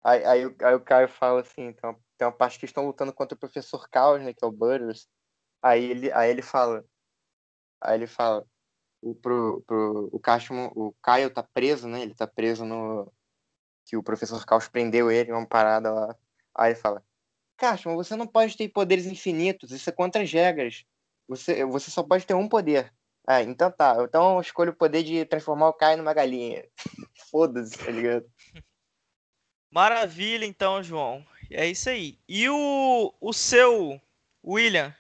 Aí, 0.02 0.24
aí, 0.24 0.46
o- 0.46 0.56
aí 0.62 0.74
o 0.74 0.80
Caio 0.80 1.08
fala 1.08 1.40
assim, 1.40 1.74
uma, 1.82 1.96
tem 2.20 2.26
uma 2.26 2.32
parte 2.32 2.58
que 2.58 2.66
estão 2.66 2.84
lutando 2.84 3.14
contra 3.14 3.34
o 3.34 3.38
professor 3.38 3.88
Caos, 3.88 4.22
né, 4.22 4.34
que 4.34 4.44
é 4.44 4.46
o 4.46 4.52
Butters. 4.52 5.08
Aí 5.62 5.82
ele, 5.82 6.12
aí 6.12 6.30
ele 6.30 6.42
fala, 6.42 6.84
aí 7.80 7.96
ele 7.96 8.06
fala, 8.06 8.46
o, 9.00 9.14
pro, 9.14 9.62
pro, 9.66 10.10
o, 10.12 10.20
Cashman, 10.20 10.70
o 10.76 10.94
Caio 11.02 11.32
tá 11.32 11.42
preso, 11.42 11.88
né, 11.88 12.02
ele 12.02 12.14
tá 12.14 12.26
preso 12.26 12.66
no, 12.66 13.10
que 13.86 13.96
o 13.96 14.02
professor 14.02 14.44
Caos 14.44 14.68
prendeu 14.68 15.10
ele, 15.10 15.32
uma 15.32 15.46
parada 15.46 15.90
lá. 15.90 16.16
Aí 16.54 16.72
ele 16.72 16.78
fala, 16.78 17.02
Cashman, 17.56 17.96
você 17.96 18.14
não 18.14 18.26
pode 18.26 18.54
ter 18.54 18.68
poderes 18.68 19.06
infinitos, 19.06 19.70
isso 19.72 19.88
é 19.88 19.92
contra 19.92 20.22
as 20.22 20.30
regras. 20.30 20.84
Você, 21.26 21.64
você 21.64 21.90
só 21.90 22.02
pode 22.02 22.26
ter 22.26 22.34
um 22.34 22.50
poder. 22.50 22.92
Ah, 23.26 23.42
então 23.42 23.72
tá, 23.72 23.96
então 24.02 24.34
eu 24.34 24.40
escolho 24.42 24.72
o 24.72 24.76
poder 24.76 25.02
de 25.02 25.24
transformar 25.24 25.70
o 25.70 25.74
Caio 25.74 25.96
numa 25.96 26.12
galinha. 26.12 26.68
Foda-se, 27.30 27.78
tá 27.78 27.90
ligado? 27.90 28.30
Maravilha, 29.72 30.44
então, 30.44 30.82
João. 30.82 31.24
É 31.50 31.68
isso 31.68 31.90
aí. 31.90 32.16
E 32.28 32.48
o, 32.48 33.12
o 33.20 33.32
seu, 33.32 34.00
William, 34.44 34.94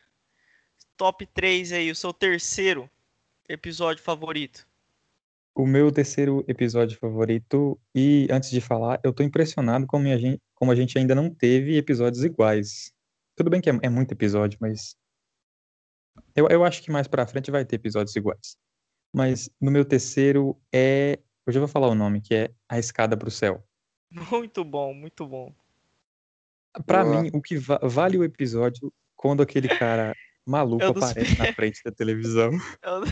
top 0.96 1.24
3 1.26 1.72
aí, 1.72 1.90
o 1.90 1.94
seu 1.94 2.12
terceiro 2.12 2.90
episódio 3.48 4.02
favorito? 4.02 4.66
O 5.54 5.66
meu 5.66 5.92
terceiro 5.92 6.44
episódio 6.48 6.98
favorito, 6.98 7.78
e 7.94 8.26
antes 8.30 8.50
de 8.50 8.60
falar, 8.60 9.00
eu 9.04 9.12
tô 9.12 9.22
impressionado 9.22 9.86
como 9.86 10.08
a 10.08 10.16
gente, 10.16 10.42
como 10.54 10.72
a 10.72 10.74
gente 10.74 10.98
ainda 10.98 11.14
não 11.14 11.32
teve 11.32 11.76
episódios 11.76 12.24
iguais. 12.24 12.92
Tudo 13.36 13.50
bem 13.50 13.60
que 13.60 13.70
é, 13.70 13.78
é 13.82 13.88
muito 13.88 14.12
episódio, 14.12 14.58
mas. 14.60 14.96
Eu, 16.34 16.48
eu 16.48 16.64
acho 16.64 16.82
que 16.82 16.90
mais 16.90 17.06
pra 17.06 17.26
frente 17.26 17.50
vai 17.50 17.64
ter 17.64 17.76
episódios 17.76 18.14
iguais. 18.16 18.56
Mas 19.12 19.48
no 19.60 19.70
meu 19.70 19.84
terceiro 19.84 20.60
é. 20.72 21.18
Eu 21.46 21.52
já 21.52 21.60
vou 21.60 21.68
falar 21.68 21.88
o 21.88 21.94
nome, 21.94 22.20
que 22.20 22.34
é 22.34 22.50
A 22.68 22.78
Escada 22.78 23.16
pro 23.16 23.30
Céu. 23.30 23.64
Muito 24.10 24.64
bom, 24.64 24.92
muito 24.92 25.26
bom. 25.26 25.54
Pra 26.86 27.04
Boa. 27.04 27.22
mim, 27.22 27.30
o 27.32 27.42
que 27.42 27.56
va- 27.58 27.80
vale 27.82 28.16
o 28.18 28.24
episódio 28.24 28.92
quando 29.16 29.42
aquele 29.42 29.68
cara 29.68 30.14
maluco 30.46 30.84
É 30.84 30.92
dos- 30.92 31.02
aparece 31.02 31.38
na 31.38 31.52
frente 31.52 31.80
da 31.84 31.90
televisão. 31.90 32.50
Eu- 32.82 33.02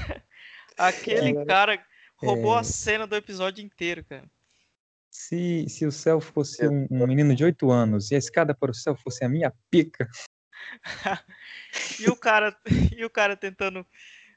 Aquele 0.78 1.36
É. 1.38 1.44
cara 1.44 1.84
roubou 2.16 2.56
É. 2.56 2.60
a 2.60 2.62
cena 2.64 3.06
do 3.06 3.16
episódio 3.16 3.64
inteiro, 3.64 4.04
cara. 4.04 4.30
Se, 5.10 5.66
se 5.68 5.84
o 5.84 5.90
céu 5.90 6.20
fosse 6.20 6.68
um, 6.68 6.86
um 6.90 7.06
menino 7.06 7.34
de 7.34 7.42
8 7.44 7.70
anos 7.70 8.10
e 8.10 8.14
a 8.14 8.18
escada 8.18 8.54
para 8.54 8.70
o 8.70 8.74
céu 8.74 8.94
fosse 8.94 9.24
a 9.24 9.28
minha 9.28 9.52
pica, 9.70 10.08
E 12.00 12.08
o 12.10 12.16
cara, 12.16 12.56
e 12.96 13.04
o 13.04 13.10
cara 13.10 13.36
tentando 13.36 13.84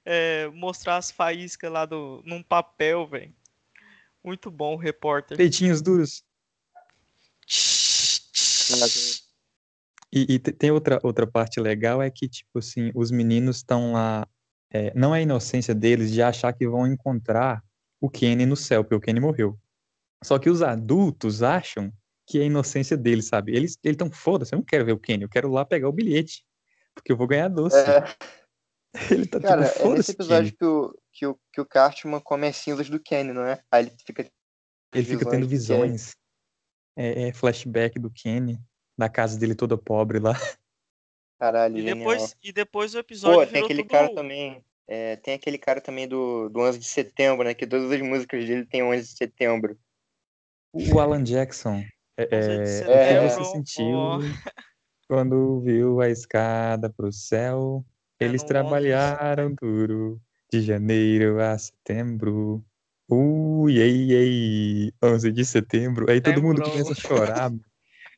é, 0.05 0.47
mostrar 0.47 0.97
as 0.97 1.11
faíscas 1.11 1.71
lá 1.71 1.85
do, 1.85 2.21
num 2.25 2.41
papel, 2.41 3.05
velho. 3.07 3.33
Muito 4.23 4.49
bom, 4.49 4.73
o 4.75 4.77
repórter. 4.77 5.37
peitinhos 5.37 5.81
duros. 5.81 6.23
E, 10.11 10.35
e 10.35 10.39
te- 10.39 10.51
tem 10.51 10.71
outra, 10.71 10.99
outra 11.03 11.25
parte 11.25 11.59
legal, 11.59 12.01
é 12.01 12.09
que, 12.09 12.27
tipo 12.27 12.59
assim, 12.59 12.91
os 12.93 13.11
meninos 13.11 13.57
estão 13.57 13.93
lá. 13.93 14.27
é, 14.69 14.93
não 14.93 15.15
é 15.15 15.19
a 15.19 15.21
inocência 15.21 15.73
deles 15.73 16.11
de 16.11 16.21
achar 16.21 16.51
que 16.53 16.67
vão 16.67 16.85
encontrar 16.87 17.63
o 17.99 18.09
Kenny 18.09 18.45
no 18.45 18.55
céu, 18.55 18.83
porque 18.83 18.95
o 18.95 19.01
Kenny 19.01 19.19
morreu. 19.19 19.57
Só 20.23 20.37
que 20.37 20.49
os 20.49 20.61
adultos 20.61 21.41
acham 21.41 21.91
que 22.27 22.39
é 22.39 22.43
a 22.43 22.45
inocência 22.45 22.95
deles, 22.95 23.27
sabe? 23.27 23.55
Eles 23.55 23.77
estão, 23.83 24.11
foda-se, 24.11 24.53
eu 24.53 24.57
não 24.57 24.65
quero 24.65 24.85
ver 24.85 24.93
o 24.93 24.99
Kenny, 24.99 25.23
eu 25.23 25.29
quero 25.29 25.51
lá 25.51 25.65
pegar 25.65 25.89
o 25.89 25.93
bilhete, 25.93 26.45
porque 26.93 27.11
eu 27.11 27.17
vou 27.17 27.27
ganhar 27.27 27.47
doce. 27.47 27.77
É, 27.77 28.03
Ele 29.11 29.25
tá 29.25 29.39
cara, 29.39 29.69
tipo, 29.69 29.87
é 29.87 29.93
nesse 29.93 30.11
episódio 30.11 30.51
Kenny. 30.51 30.57
que 30.57 30.65
o, 30.65 30.95
que, 31.13 31.25
o, 31.27 31.39
que 31.53 31.61
o 31.61 31.65
Cartman 31.65 32.19
come 32.19 32.47
as 32.47 32.57
cinzas 32.57 32.89
do 32.89 32.99
Kenny, 32.99 33.31
não 33.31 33.45
é? 33.45 33.61
Aí 33.71 33.85
ele 33.85 33.95
fica. 34.05 34.29
Ele 34.93 35.05
fica 35.05 35.29
tendo 35.29 35.47
visões. 35.47 36.13
É, 36.95 37.29
é 37.29 37.33
flashback 37.33 37.97
do 37.99 38.09
Kenny, 38.09 38.59
da 38.97 39.07
casa 39.09 39.39
dele 39.39 39.55
toda 39.55 39.77
pobre 39.77 40.19
lá. 40.19 40.33
Caralho, 41.39 41.77
E 41.77 41.81
genial. 41.81 41.97
depois, 41.97 42.35
e 42.43 42.51
depois 42.53 42.93
o 42.95 42.99
episódio 42.99 43.39
Pô, 43.39 43.45
tem 43.45 43.53
virou 43.53 43.65
aquele 43.65 43.81
tudo... 43.83 43.91
cara 43.91 44.13
também. 44.13 44.63
é, 44.87 45.15
tem 45.15 45.33
aquele 45.33 45.57
cara 45.57 45.81
também 45.81 46.07
do, 46.07 46.49
do 46.49 46.59
11 46.59 46.77
de 46.79 46.85
setembro, 46.85 47.43
né? 47.43 47.53
Que 47.53 47.65
todas 47.65 47.91
as 47.91 48.01
músicas 48.01 48.45
dele 48.45 48.65
tem 48.65 48.83
11 48.83 49.01
de 49.07 49.17
setembro. 49.17 49.77
O 50.73 50.99
Alan 50.99 51.23
Jackson. 51.23 51.83
É, 52.17 52.27
é, 52.29 52.55
o 52.57 52.59
que 52.59 52.67
setembro, 52.67 53.29
você 53.29 53.51
sentiu 53.51 53.87
quando 55.07 55.59
viu 55.61 55.99
a 56.01 56.09
escada 56.09 56.89
pro 56.89 57.11
céu? 57.11 57.83
É, 58.19 58.25
Eles 58.25 58.43
trabalharam 58.43 59.53
duro 59.55 60.21
de 60.51 60.61
janeiro 60.61 61.41
a 61.41 61.57
setembro. 61.57 62.63
Ui, 63.13 63.77
ei, 63.77 64.13
ei, 64.13 64.93
11 65.03 65.31
de 65.33 65.43
setembro. 65.43 66.09
Aí 66.09 66.21
todo 66.21 66.41
mundo 66.41 66.59
Setembro. 66.59 66.71
começa 66.71 66.91
a 66.93 66.95
chorar. 66.95 67.49
mano. 67.49 67.65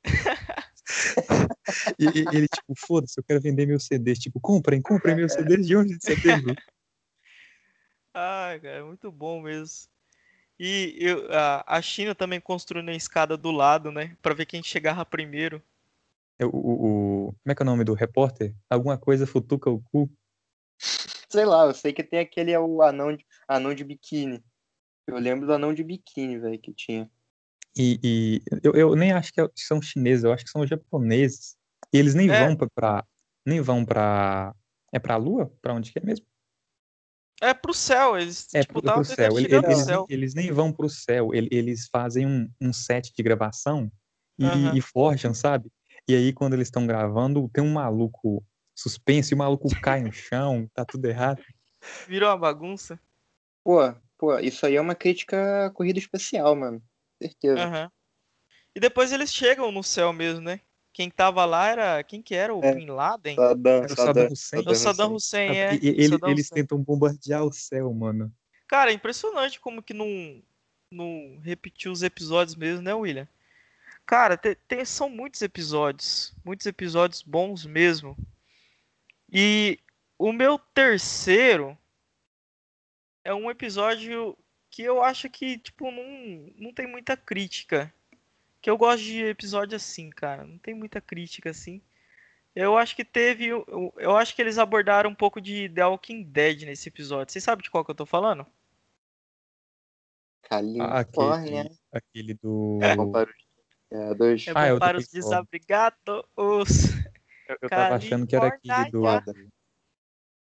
e, 1.99 2.05
e 2.05 2.37
ele, 2.37 2.47
tipo, 2.47 2.73
foda-se, 2.77 3.19
eu 3.19 3.23
quero 3.23 3.41
vender 3.41 3.65
meus 3.65 3.85
CDs. 3.87 4.19
Tipo, 4.19 4.39
comprem, 4.39 4.79
comprem 4.81 5.15
meus 5.15 5.33
CDs 5.33 5.65
de 5.65 5.75
11 5.75 5.97
de 5.97 6.05
setembro. 6.05 6.55
Ah, 8.13 8.55
cara, 8.61 8.75
é 8.77 8.83
muito 8.83 9.11
bom 9.11 9.41
mesmo. 9.41 9.89
E 10.59 10.95
eu, 10.99 11.27
a, 11.33 11.77
a 11.77 11.81
China 11.81 12.13
também 12.13 12.39
construindo 12.39 12.89
a 12.89 12.93
escada 12.95 13.35
do 13.35 13.49
lado, 13.49 13.91
né? 13.91 14.15
Pra 14.21 14.35
ver 14.35 14.45
quem 14.45 14.61
chegava 14.61 15.03
primeiro. 15.03 15.59
É 16.37 16.45
O, 16.45 16.49
o, 16.49 17.29
o- 17.29 17.33
como 17.33 17.51
é 17.51 17.55
que 17.55 17.63
é 17.63 17.65
o 17.65 17.65
nome 17.65 17.83
do 17.83 17.95
repórter? 17.95 18.53
Alguma 18.69 18.95
coisa 18.97 19.25
futuca 19.25 19.71
o 19.71 19.81
cu. 19.91 20.07
Sei 20.77 21.45
lá, 21.45 21.65
eu 21.65 21.73
sei 21.73 21.91
que 21.91 22.03
tem 22.03 22.19
aquele 22.19 22.51
é 22.51 22.59
o 22.59 22.83
anão 22.83 23.15
de, 23.17 23.25
anão 23.47 23.73
de 23.73 23.83
biquíni. 23.83 24.43
Eu 25.07 25.17
lembro 25.17 25.45
do 25.45 25.53
anão 25.53 25.73
de 25.73 25.83
biquíni, 25.83 26.39
velho, 26.39 26.59
que 26.59 26.73
tinha. 26.73 27.09
E, 27.77 27.99
e 28.03 28.41
eu, 28.63 28.73
eu 28.73 28.95
nem 28.95 29.11
acho 29.11 29.33
que 29.33 29.41
é- 29.41 29.49
são 29.55 29.81
chineses, 29.81 30.23
eu 30.23 30.31
acho 30.31 30.43
que 30.45 30.51
são 30.51 30.65
japoneses. 30.65 31.55
E 31.91 31.97
eles 31.97 32.13
nem 32.13 32.29
É. 32.29 32.39
vão 32.39 32.55
pra, 32.55 32.67
pra- 32.73 33.05
nem 33.45 33.59
vão 33.61 33.83
pra 33.83 34.55
é 34.93 34.99
pra 34.99 35.15
Lua? 35.17 35.51
Pra 35.61 35.73
onde 35.73 35.91
que 35.91 35.99
é 35.99 36.05
mesmo? 36.05 36.25
É 37.41 37.53
pro 37.53 37.73
céu, 37.73 38.17
eles 38.17 38.47
É 38.53 38.61
tipo, 38.61 38.79
pro, 38.81 38.93
pro 38.93 39.03
céu. 39.03 39.31
Ele- 39.37 39.41
chegar 39.41 39.61
no 39.63 39.67
eles, 39.67 39.83
céu. 39.85 40.05
eles 40.07 40.33
nem 40.33 40.51
vão 40.51 40.71
pro 40.71 40.87
céu, 40.87 41.33
ele- 41.33 41.49
eles 41.51 41.87
fazem 41.91 42.25
um, 42.25 42.49
um 42.61 42.71
set 42.71 43.11
de 43.13 43.23
gravação 43.23 43.91
e, 44.37 44.45
Aham. 44.45 44.75
e 44.77 44.81
forjam, 44.81 45.33
sabe? 45.33 45.71
E 46.07 46.15
aí 46.15 46.31
quando 46.31 46.53
eles 46.53 46.67
estão 46.67 46.85
gravando, 46.87 47.49
tem 47.49 47.63
um 47.63 47.73
maluco 47.73 48.45
suspenso 48.75 49.33
e 49.33 49.35
o 49.35 49.37
maluco 49.37 49.67
cai 49.81 50.01
no 50.03 50.11
chão, 50.11 50.69
tá 50.73 50.85
tudo 50.85 51.05
errado. 51.05 51.41
Virou 52.07 52.29
uma 52.29 52.37
bagunça. 52.37 52.99
Pô, 53.63 53.79
pô, 54.23 54.39
isso 54.39 54.65
aí 54.65 54.77
é 54.77 54.81
uma 54.81 54.95
crítica 54.95 55.65
à 55.65 55.69
corrida 55.69 55.99
especial, 55.99 56.55
mano. 56.55 56.81
Certeza. 57.21 57.59
Aham. 57.61 57.91
E 58.73 58.79
depois 58.79 59.11
eles 59.11 59.33
chegam 59.33 59.69
no 59.69 59.83
céu 59.83 60.13
mesmo, 60.13 60.39
né? 60.39 60.61
Quem 60.93 61.09
tava 61.09 61.43
lá 61.43 61.67
era. 61.67 62.03
Quem 62.03 62.21
que 62.21 62.33
era? 62.33 62.55
O 62.55 62.63
É. 62.63 62.73
Bin 62.73 62.85
Laden? 62.85 63.35
Saddam, 63.35 63.73
Era 63.83 63.85
o 63.91 63.95
Saddam 63.95 64.27
Hussein. 64.31 64.63
É 64.65 64.69
o 64.71 64.75
Saddam 64.75 65.13
Hussein, 65.13 65.49
é. 65.57 65.75
E- 65.75 65.87
ele- 65.89 66.07
Saddam 66.07 66.29
eles 66.29 66.45
Hussein. 66.45 66.55
tentam 66.61 66.77
bombardear 66.81 67.43
o 67.43 67.51
céu, 67.51 67.93
mano. 67.93 68.33
Cara, 68.65 68.91
é 68.91 68.93
impressionante 68.93 69.59
como 69.59 69.83
que 69.83 69.93
não, 69.93 70.41
não 70.89 71.37
repetiu 71.43 71.91
os 71.91 72.01
episódios 72.01 72.55
mesmo, 72.55 72.81
né, 72.81 72.93
William? 72.93 73.27
Cara, 74.05 74.37
te- 74.37 74.55
tem- 74.67 74.85
são 74.85 75.09
muitos 75.09 75.41
episódios. 75.41 76.33
Muitos 76.45 76.65
episódios 76.65 77.21
bons 77.21 77.65
mesmo. 77.65 78.15
E 79.31 79.79
o 80.17 80.31
meu 80.31 80.57
terceiro 80.57 81.77
é 83.23 83.33
um 83.33 83.49
episódio 83.49 84.37
que 84.69 84.81
eu 84.81 85.03
acho 85.03 85.29
que, 85.29 85.57
tipo, 85.57 85.91
não, 85.91 86.51
não 86.57 86.73
tem 86.73 86.87
muita 86.87 87.15
crítica. 87.15 87.93
Que 88.61 88.69
eu 88.69 88.77
gosto 88.77 89.03
de 89.03 89.23
episódio 89.23 89.75
assim, 89.75 90.09
cara. 90.09 90.45
Não 90.45 90.57
tem 90.57 90.73
muita 90.73 90.99
crítica 90.99 91.49
assim. 91.49 91.81
Eu 92.55 92.77
acho 92.77 92.95
que 92.95 93.03
teve. 93.03 93.47
Eu, 93.47 93.93
eu 93.97 94.15
acho 94.15 94.35
que 94.35 94.41
eles 94.41 94.57
abordaram 94.57 95.09
um 95.09 95.15
pouco 95.15 95.41
de 95.41 95.67
The 95.69 95.85
Walking 95.85 96.23
Dead 96.23 96.63
nesse 96.63 96.89
episódio. 96.89 97.31
Vocês 97.31 97.43
sabem 97.43 97.63
de 97.63 97.69
qual 97.69 97.83
que 97.83 97.91
eu 97.91 97.95
tô 97.95 98.05
falando? 98.05 98.45
Califórnia. 100.43 101.61
Aquele, 101.61 101.79
aquele 101.91 102.33
do. 102.35 102.79
Bom 102.95 103.11
para 103.11 103.29
os 103.29 103.35
criados. 103.93 104.47
É 104.47 104.51
Ah, 104.51 104.79
para 104.79 104.97
os 104.97 105.07
desabrigados. 105.07 105.99
Eu, 106.37 107.57
eu 107.61 107.69
tava 107.69 107.95
achando 107.95 108.25
que 108.27 108.35
era 108.35 108.47
aquele 108.47 108.91
do. 108.91 109.03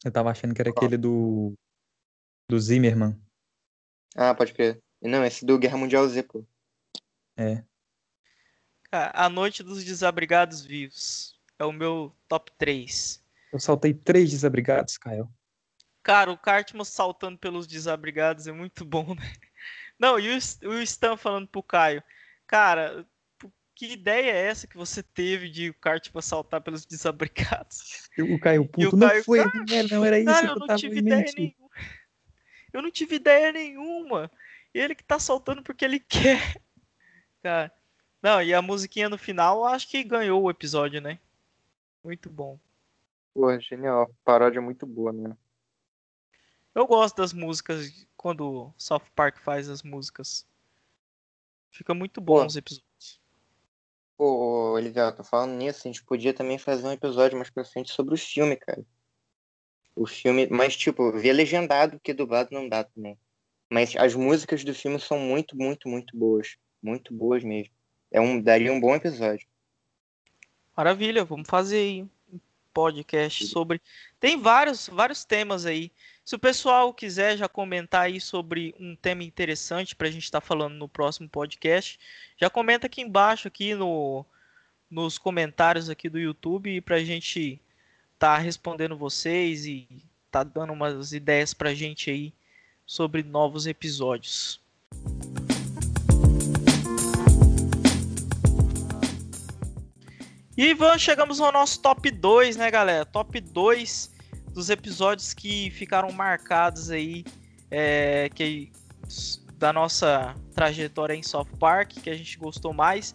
Eu 0.05 0.13
tava 0.13 0.31
achando 0.31 0.55
que 0.55 0.61
era 0.61 0.71
aquele 0.71 0.97
do. 0.97 1.55
Do 2.49 2.59
Zimmerman. 2.59 3.15
Ah, 4.17 4.35
pode 4.35 4.55
crer. 4.55 4.81
Não, 5.03 5.25
esse 5.25 5.45
do 5.45 5.59
Guerra 5.59 5.77
Mundial 5.77 6.09
Z, 6.09 6.23
pô. 6.23 6.45
É. 7.37 7.63
Cara, 8.91 9.13
A 9.15 9.29
Noite 9.29 9.63
dos 9.63 9.85
Desabrigados 9.85 10.65
Vivos. 10.65 11.39
É 11.59 11.65
o 11.65 11.73
meu 11.73 12.15
top 12.27 12.51
3. 12.57 13.23
Eu 13.53 13.59
saltei 13.59 13.93
três 13.93 14.31
desabrigados, 14.31 14.97
Caio. 14.97 15.29
Cara, 16.03 16.31
o 16.33 16.39
Cartman 16.39 16.85
saltando 16.85 17.37
pelos 17.37 17.67
desabrigados 17.67 18.47
é 18.47 18.53
muito 18.53 18.85
bom, 18.85 19.15
né? 19.15 19.33
Não, 19.99 20.19
e 20.19 20.31
o, 20.31 20.83
Stan 20.83 21.17
falando 21.17 21.49
pro 21.49 21.63
Caio. 21.63 22.03
Cara, 22.47 23.05
que 23.75 23.93
ideia 23.93 24.31
é 24.31 24.47
essa 24.47 24.67
que 24.67 24.77
você 24.77 25.03
teve 25.03 25.51
de 25.51 25.71
o 25.71 25.75
Cartman 25.75 26.23
saltar 26.23 26.63
pelos 26.63 26.87
desabrigados? 26.87 28.09
O 28.19 28.39
Caio 28.39 28.67
puto, 28.67 28.97
o 28.97 28.99
não 28.99 29.09
Caio, 29.09 29.25
foi, 29.25 29.45
não 29.45 29.65
era, 29.71 29.89
não 29.89 30.05
era 30.05 30.19
isso 30.19 30.27
Cara, 30.27 30.41
que 30.41 30.47
eu 30.47 30.55
eu 30.55 30.59
não 30.61 30.67
tava 30.67 30.79
tive 30.79 30.97
em 30.97 30.99
ideia 31.01 31.25
nenhuma. 31.37 31.68
Eu 32.73 32.83
não 32.83 32.91
tive 32.91 33.17
ideia 33.17 33.53
nenhuma. 33.53 34.31
Ele 34.73 34.95
que 34.95 35.05
tá 35.05 35.19
soltando 35.19 35.63
porque 35.63 35.85
ele 35.85 36.01
quer. 36.09 36.61
Cara. 37.43 37.73
Não, 38.23 38.43
e 38.43 38.53
a 38.53 38.61
musiquinha 38.61 39.09
no 39.09 39.17
final, 39.17 39.65
acho 39.65 39.89
que 39.89 40.03
ganhou 40.03 40.43
o 40.43 40.51
episódio, 40.51 41.01
né? 41.01 41.19
Muito 42.03 42.29
bom. 42.29 42.59
Pô, 43.33 43.59
genial. 43.61 44.11
Paródia 44.25 44.61
muito 44.61 44.85
boa, 44.85 45.13
né? 45.13 45.37
Eu 46.75 46.87
gosto 46.87 47.17
das 47.17 47.33
músicas 47.33 48.07
quando 48.17 48.45
o 48.45 48.75
South 48.77 49.05
Park 49.15 49.39
faz 49.39 49.69
as 49.69 49.83
músicas. 49.83 50.47
Fica 51.71 51.95
muito 51.95 52.21
bom 52.21 52.41
Pô. 52.41 52.47
os 52.47 52.57
episódios. 52.57 53.21
Pô, 54.17 54.73
Olivia, 54.73 55.13
tô 55.13 55.23
falando 55.23 55.53
nisso, 55.53 55.83
a 55.85 55.89
gente 55.89 56.03
podia 56.03 56.35
também 56.35 56.59
fazer 56.59 56.85
um 56.87 56.93
episódio 56.93 57.37
mais 57.37 57.51
pra 57.51 57.65
frente 57.65 57.93
sobre 57.93 58.15
o 58.15 58.19
filme, 58.19 58.57
cara. 58.57 58.85
O 59.99 60.07
filme, 60.07 60.47
mas 60.49 60.77
tipo, 60.77 61.11
ver 61.11 61.33
legendado, 61.33 61.99
porque 61.99 62.15
dublado 62.15 62.51
não 62.53 62.69
dá 62.69 62.85
também. 62.85 63.19
Mas 63.69 63.97
as 63.97 64.15
músicas 64.15 64.63
do 64.63 64.73
filme 64.73 65.01
são 65.01 65.19
muito, 65.19 65.57
muito, 65.57 65.89
muito 65.89 66.17
boas. 66.17 66.57
Muito 66.81 67.13
boas 67.13 67.43
mesmo. 67.43 67.75
É 68.09 68.21
um, 68.21 68.41
daria 68.41 68.73
um 68.73 68.81
bom 68.81 68.95
episódio. 68.95 69.47
Maravilha, 70.77 71.25
vamos 71.25 71.49
fazer 71.49 71.79
aí 71.79 72.03
um 72.33 72.39
podcast 72.73 73.45
sobre. 73.49 73.83
Tem 74.21 74.41
vários, 74.41 74.89
vários 74.89 75.25
temas 75.25 75.67
aí. 75.67 75.91
Se 76.25 76.37
o 76.37 76.39
pessoal 76.39 76.95
quiser 76.95 77.37
já 77.37 77.49
comentar 77.49 78.03
aí 78.03 78.21
sobre 78.21 78.75
um 78.79 78.95
tema 78.95 79.25
interessante 79.25 79.97
para 79.97 80.07
a 80.07 80.11
gente 80.13 80.23
estar 80.23 80.41
falando 80.41 80.75
no 80.75 80.89
próximo 80.89 81.29
podcast, 81.29 81.99
já 82.37 82.49
comenta 82.49 82.87
aqui 82.87 83.01
embaixo 83.01 83.49
aqui 83.49 83.75
no, 83.75 84.25
nos 84.89 85.19
comentários 85.19 85.91
aqui 85.91 86.09
do 86.09 86.21
YouTube 86.21 86.81
para 86.83 86.97
a 86.97 87.05
gente 87.05 87.61
estar 88.19 88.39
respondendo 88.39 88.97
vocês 88.97 89.65
e 89.65 89.87
tá 90.29 90.43
dando 90.43 90.73
umas 90.73 91.13
ideias 91.13 91.55
para 91.55 91.71
a 91.71 91.75
gente 91.75 92.11
aí 92.11 92.35
sobre 92.85 93.23
novos 93.23 93.65
episódios. 93.65 94.61
E 100.57 100.75
vamos, 100.75 101.01
chegamos 101.01 101.41
ao 101.41 101.53
nosso 101.53 101.81
top 101.81 102.11
2, 102.11 102.57
né, 102.57 102.69
galera? 102.69 103.07
Top 103.07 103.41
2 103.41 104.11
dos 104.53 104.69
episódios 104.69 105.33
que 105.33 105.71
ficaram 105.71 106.11
marcados 106.11 106.91
aí 106.91 107.25
é, 107.71 108.29
que, 108.35 108.73
da 109.57 109.73
nossa 109.73 110.35
trajetória 110.57 111.15
em 111.15 111.23
South 111.23 111.57
Park, 111.61 111.93
que 112.03 112.11
a 112.11 112.17
gente 112.17 112.37
gostou 112.37 112.73
mais. 112.73 113.15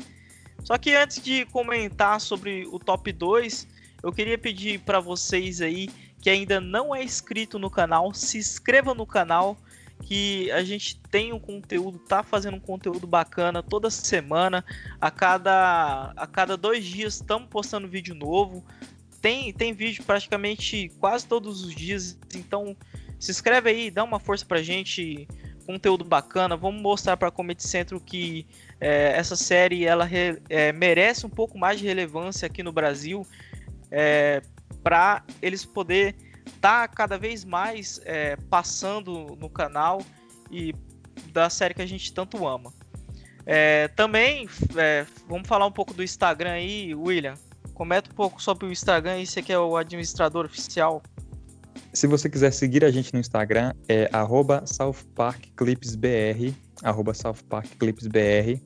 Só 0.64 0.78
que 0.78 0.96
antes 0.96 1.22
de 1.22 1.46
comentar 1.48 2.22
sobre 2.22 2.66
o 2.68 2.80
top 2.80 3.12
2, 3.12 3.73
eu 4.04 4.12
queria 4.12 4.38
pedir 4.38 4.80
para 4.82 5.00
vocês 5.00 5.62
aí 5.62 5.90
que 6.22 6.30
ainda 6.30 6.62
não 6.62 6.94
é 6.94 7.04
inscrito 7.04 7.58
no 7.58 7.70
canal, 7.70 8.14
se 8.14 8.38
inscreva 8.38 8.94
no 8.94 9.06
canal, 9.06 9.58
que 10.04 10.52
a 10.52 10.64
gente 10.64 11.00
tem 11.10 11.34
um 11.34 11.40
conteúdo, 11.40 11.98
tá 12.00 12.24
fazendo 12.24 12.58
um 12.58 12.60
conteúdo 12.60 13.08
bacana 13.08 13.64
toda 13.64 13.90
semana, 13.90 14.64
a 15.00 15.10
cada, 15.10 16.14
a 16.16 16.28
cada 16.28 16.58
dois 16.58 16.86
dias 16.86 17.16
estamos 17.16 17.48
postando 17.50 17.88
vídeo 17.88 18.14
novo, 18.14 18.66
tem, 19.22 19.54
tem 19.54 19.74
vídeo 19.74 20.04
praticamente 20.04 20.92
quase 21.00 21.26
todos 21.26 21.64
os 21.64 21.74
dias, 21.74 22.18
então 22.36 22.76
se 23.20 23.32
inscreve 23.32 23.70
aí, 23.70 23.92
dá 23.92 24.04
uma 24.04 24.20
força 24.20 24.46
pra 24.46 24.62
gente, 24.62 25.28
conteúdo 25.66 26.04
bacana, 26.04 26.58
vamos 26.58 26.82
mostrar 26.82 27.16
para 27.16 27.32
Comedy 27.32 27.64
Centro 27.64 28.00
que 28.02 28.46
é, 28.82 29.14
essa 29.16 29.38
série 29.38 29.86
ela 29.86 30.04
re- 30.04 30.42
é, 30.50 30.74
merece 30.74 31.26
um 31.26 31.30
pouco 31.30 31.58
mais 31.58 31.80
de 31.80 31.86
relevância 31.86 32.46
aqui 32.46 32.62
no 32.62 32.74
Brasil, 32.74 33.26
é, 33.94 34.42
para 34.84 35.24
eles 35.40 35.64
poder 35.64 36.16
estar 36.48 36.88
cada 36.90 37.18
vez 37.18 37.46
mais 37.46 38.02
é, 38.04 38.36
passando 38.50 39.38
no 39.40 39.50
canal 39.50 40.02
e 40.52 40.74
da 41.32 41.50
série 41.50 41.76
que 41.76 41.82
a 41.82 41.86
gente 41.86 42.12
tanto 42.12 42.48
ama. 42.48 42.74
É, 43.46 43.88
também 43.90 44.50
é, 44.76 45.06
vamos 45.28 45.48
falar 45.48 45.68
um 45.68 45.72
pouco 45.72 45.94
do 45.94 46.02
Instagram 46.04 46.52
aí, 46.52 46.96
William. 46.96 47.36
Comenta 47.74 48.10
um 48.10 48.16
pouco 48.16 48.42
sobre 48.42 48.66
o 48.66 48.72
Instagram 48.72 49.14
aí, 49.14 49.28
você 49.28 49.42
que 49.42 49.54
é 49.54 49.60
o 49.60 49.78
administrador 49.78 50.46
oficial. 50.46 51.02
Se 51.94 52.08
você 52.08 52.28
quiser 52.30 52.52
seguir 52.52 52.84
a 52.84 52.90
gente 52.90 53.14
no 53.14 53.20
Instagram, 53.20 53.74
é 53.88 54.10
arroba 54.12 54.66
SouthParkClipsBR, 54.66 56.54
arroba 56.82 57.14
SouthParkClipsBR. 57.14 58.60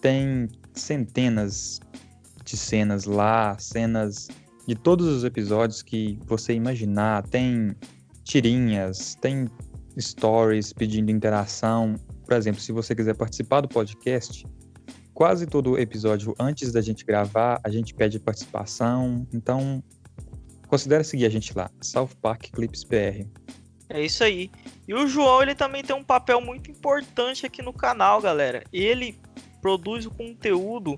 Tem 0.00 0.48
centenas 0.74 1.80
de 2.44 2.56
cenas 2.56 3.04
lá, 3.04 3.56
cenas 3.58 4.28
de 4.70 4.76
todos 4.76 5.08
os 5.08 5.24
episódios 5.24 5.82
que 5.82 6.16
você 6.26 6.52
imaginar. 6.52 7.26
Tem 7.26 7.74
tirinhas, 8.22 9.16
tem 9.16 9.50
stories 9.98 10.72
pedindo 10.72 11.10
interação. 11.10 11.96
Por 12.24 12.36
exemplo, 12.36 12.60
se 12.60 12.70
você 12.70 12.94
quiser 12.94 13.16
participar 13.16 13.62
do 13.62 13.68
podcast, 13.68 14.46
quase 15.12 15.44
todo 15.44 15.76
episódio 15.76 16.36
antes 16.38 16.70
da 16.70 16.80
gente 16.80 17.04
gravar, 17.04 17.60
a 17.64 17.68
gente 17.68 17.92
pede 17.92 18.20
participação. 18.20 19.26
Então, 19.34 19.82
considere 20.68 21.02
seguir 21.02 21.26
a 21.26 21.30
gente 21.30 21.52
lá, 21.52 21.68
South 21.80 22.10
Park 22.22 22.52
Clips 22.52 22.84
BR. 22.84 23.26
É 23.88 24.04
isso 24.04 24.22
aí. 24.22 24.52
E 24.86 24.94
o 24.94 25.08
João, 25.08 25.42
ele 25.42 25.56
também 25.56 25.82
tem 25.82 25.96
um 25.96 26.04
papel 26.04 26.40
muito 26.40 26.70
importante 26.70 27.44
aqui 27.44 27.60
no 27.60 27.72
canal, 27.72 28.22
galera. 28.22 28.62
Ele 28.72 29.18
produz 29.60 30.06
o 30.06 30.12
conteúdo 30.12 30.96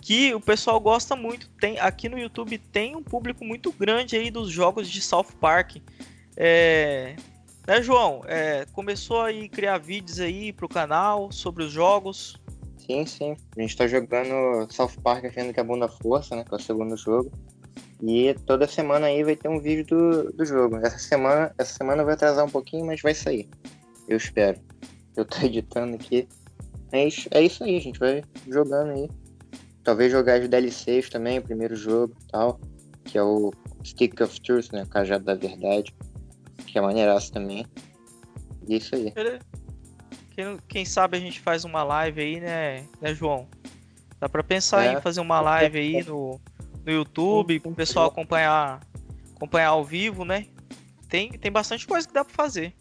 que 0.00 0.34
o 0.34 0.40
pessoal 0.40 0.80
gosta 0.80 1.14
muito. 1.14 1.48
Tem 1.60 1.78
aqui 1.78 2.08
no 2.08 2.18
YouTube 2.18 2.58
tem 2.58 2.96
um 2.96 3.02
público 3.02 3.44
muito 3.44 3.72
grande 3.72 4.16
aí 4.16 4.30
dos 4.30 4.50
jogos 4.50 4.88
de 4.88 5.00
South 5.00 5.32
Park. 5.40 5.76
É, 6.36 7.16
né, 7.66 7.82
João? 7.82 8.22
É, 8.26 8.66
começou 8.72 9.22
aí 9.22 9.48
criar 9.48 9.78
vídeos 9.78 10.20
aí 10.20 10.52
pro 10.52 10.68
canal 10.68 11.30
sobre 11.30 11.64
os 11.64 11.72
jogos. 11.72 12.36
Sim, 12.78 13.06
sim. 13.06 13.36
A 13.56 13.60
gente 13.60 13.76
tá 13.76 13.86
jogando 13.86 14.66
South 14.72 14.92
Park 15.02 15.24
achando 15.26 15.52
que 15.52 15.60
é 15.60 15.64
bom 15.64 15.78
da 15.78 15.88
força, 15.88 16.34
né? 16.34 16.44
Que 16.44 16.54
é 16.54 16.56
o 16.56 16.60
segundo 16.60 16.96
jogo. 16.96 17.30
E 18.02 18.34
toda 18.46 18.66
semana 18.66 19.06
aí 19.06 19.22
vai 19.22 19.36
ter 19.36 19.48
um 19.48 19.60
vídeo 19.60 19.84
do, 19.86 20.32
do 20.32 20.44
jogo. 20.44 20.76
Essa 20.78 20.98
semana, 20.98 21.54
essa 21.58 21.74
semana 21.74 22.02
vai 22.02 22.14
atrasar 22.14 22.44
um 22.44 22.50
pouquinho, 22.50 22.86
mas 22.86 23.02
vai 23.02 23.14
sair. 23.14 23.48
Eu 24.08 24.16
espero. 24.16 24.58
Eu 25.16 25.24
tô 25.24 25.38
editando 25.44 25.94
aqui. 25.94 26.26
Mas 26.90 27.28
é 27.30 27.42
isso 27.42 27.62
aí, 27.62 27.76
a 27.76 27.80
gente 27.80 28.00
vai 28.00 28.24
jogando 28.48 28.90
aí. 28.92 29.08
Talvez 29.90 30.12
jogar 30.12 30.40
as 30.40 30.48
DLCs 30.48 31.10
também, 31.10 31.40
o 31.40 31.42
primeiro 31.42 31.74
jogo 31.74 32.14
e 32.22 32.26
tal. 32.30 32.60
Que 33.04 33.18
é 33.18 33.22
o 33.24 33.52
Stick 33.84 34.20
of 34.20 34.40
Truth, 34.40 34.70
né? 34.72 34.86
Cajado 34.88 35.24
da 35.24 35.34
Verdade. 35.34 35.92
que 36.64 36.78
é 36.78 36.80
maneiraço 36.80 37.32
também. 37.32 37.66
E 38.68 38.74
é 38.74 38.76
isso 38.76 38.94
aí. 38.94 39.12
Quem, 40.30 40.58
quem 40.68 40.84
sabe 40.84 41.16
a 41.16 41.20
gente 41.20 41.40
faz 41.40 41.64
uma 41.64 41.82
live 41.82 42.20
aí, 42.20 42.38
né, 42.38 42.86
né 43.00 43.12
João? 43.12 43.48
Dá 44.20 44.28
pra 44.28 44.44
pensar 44.44 44.84
É. 44.84 44.92
em 44.92 45.00
fazer 45.00 45.20
uma 45.20 45.40
live 45.40 45.76
aí 45.76 46.04
no, 46.04 46.40
no 46.86 46.92
YouTube, 46.92 47.58
pro 47.58 47.74
pessoal 47.74 48.06
acompanhar, 48.06 48.78
acompanhar 49.34 49.70
ao 49.70 49.84
vivo, 49.84 50.24
né? 50.24 50.46
Tem, 51.08 51.32
tem 51.32 51.50
bastante 51.50 51.84
coisa 51.84 52.06
que 52.06 52.14
dá 52.14 52.24
pra 52.24 52.32
fazer. 52.32 52.76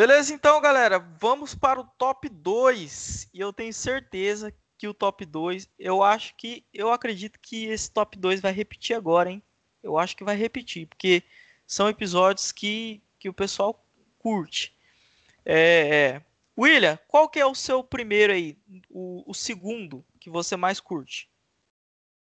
Beleza, 0.00 0.32
então, 0.32 0.58
galera, 0.62 0.98
vamos 0.98 1.54
para 1.54 1.78
o 1.78 1.84
top 1.84 2.26
2. 2.26 3.28
E 3.34 3.38
eu 3.38 3.52
tenho 3.52 3.70
certeza 3.70 4.50
que 4.78 4.88
o 4.88 4.94
top 4.94 5.26
2, 5.26 5.68
eu 5.78 6.02
acho 6.02 6.34
que, 6.38 6.64
eu 6.72 6.90
acredito 6.90 7.38
que 7.38 7.66
esse 7.66 7.90
top 7.90 8.18
2 8.18 8.40
vai 8.40 8.50
repetir 8.50 8.96
agora, 8.96 9.30
hein? 9.30 9.42
Eu 9.82 9.98
acho 9.98 10.16
que 10.16 10.24
vai 10.24 10.34
repetir, 10.36 10.86
porque 10.86 11.22
são 11.66 11.86
episódios 11.86 12.50
que, 12.50 13.02
que 13.18 13.28
o 13.28 13.34
pessoal 13.34 13.86
curte. 14.18 14.74
É, 15.44 16.14
é. 16.14 16.24
William, 16.58 16.98
qual 17.06 17.28
que 17.28 17.38
é 17.38 17.44
o 17.44 17.54
seu 17.54 17.84
primeiro 17.84 18.32
aí? 18.32 18.56
O, 18.88 19.30
o 19.30 19.34
segundo 19.34 20.02
que 20.18 20.30
você 20.30 20.56
mais 20.56 20.80
curte? 20.80 21.30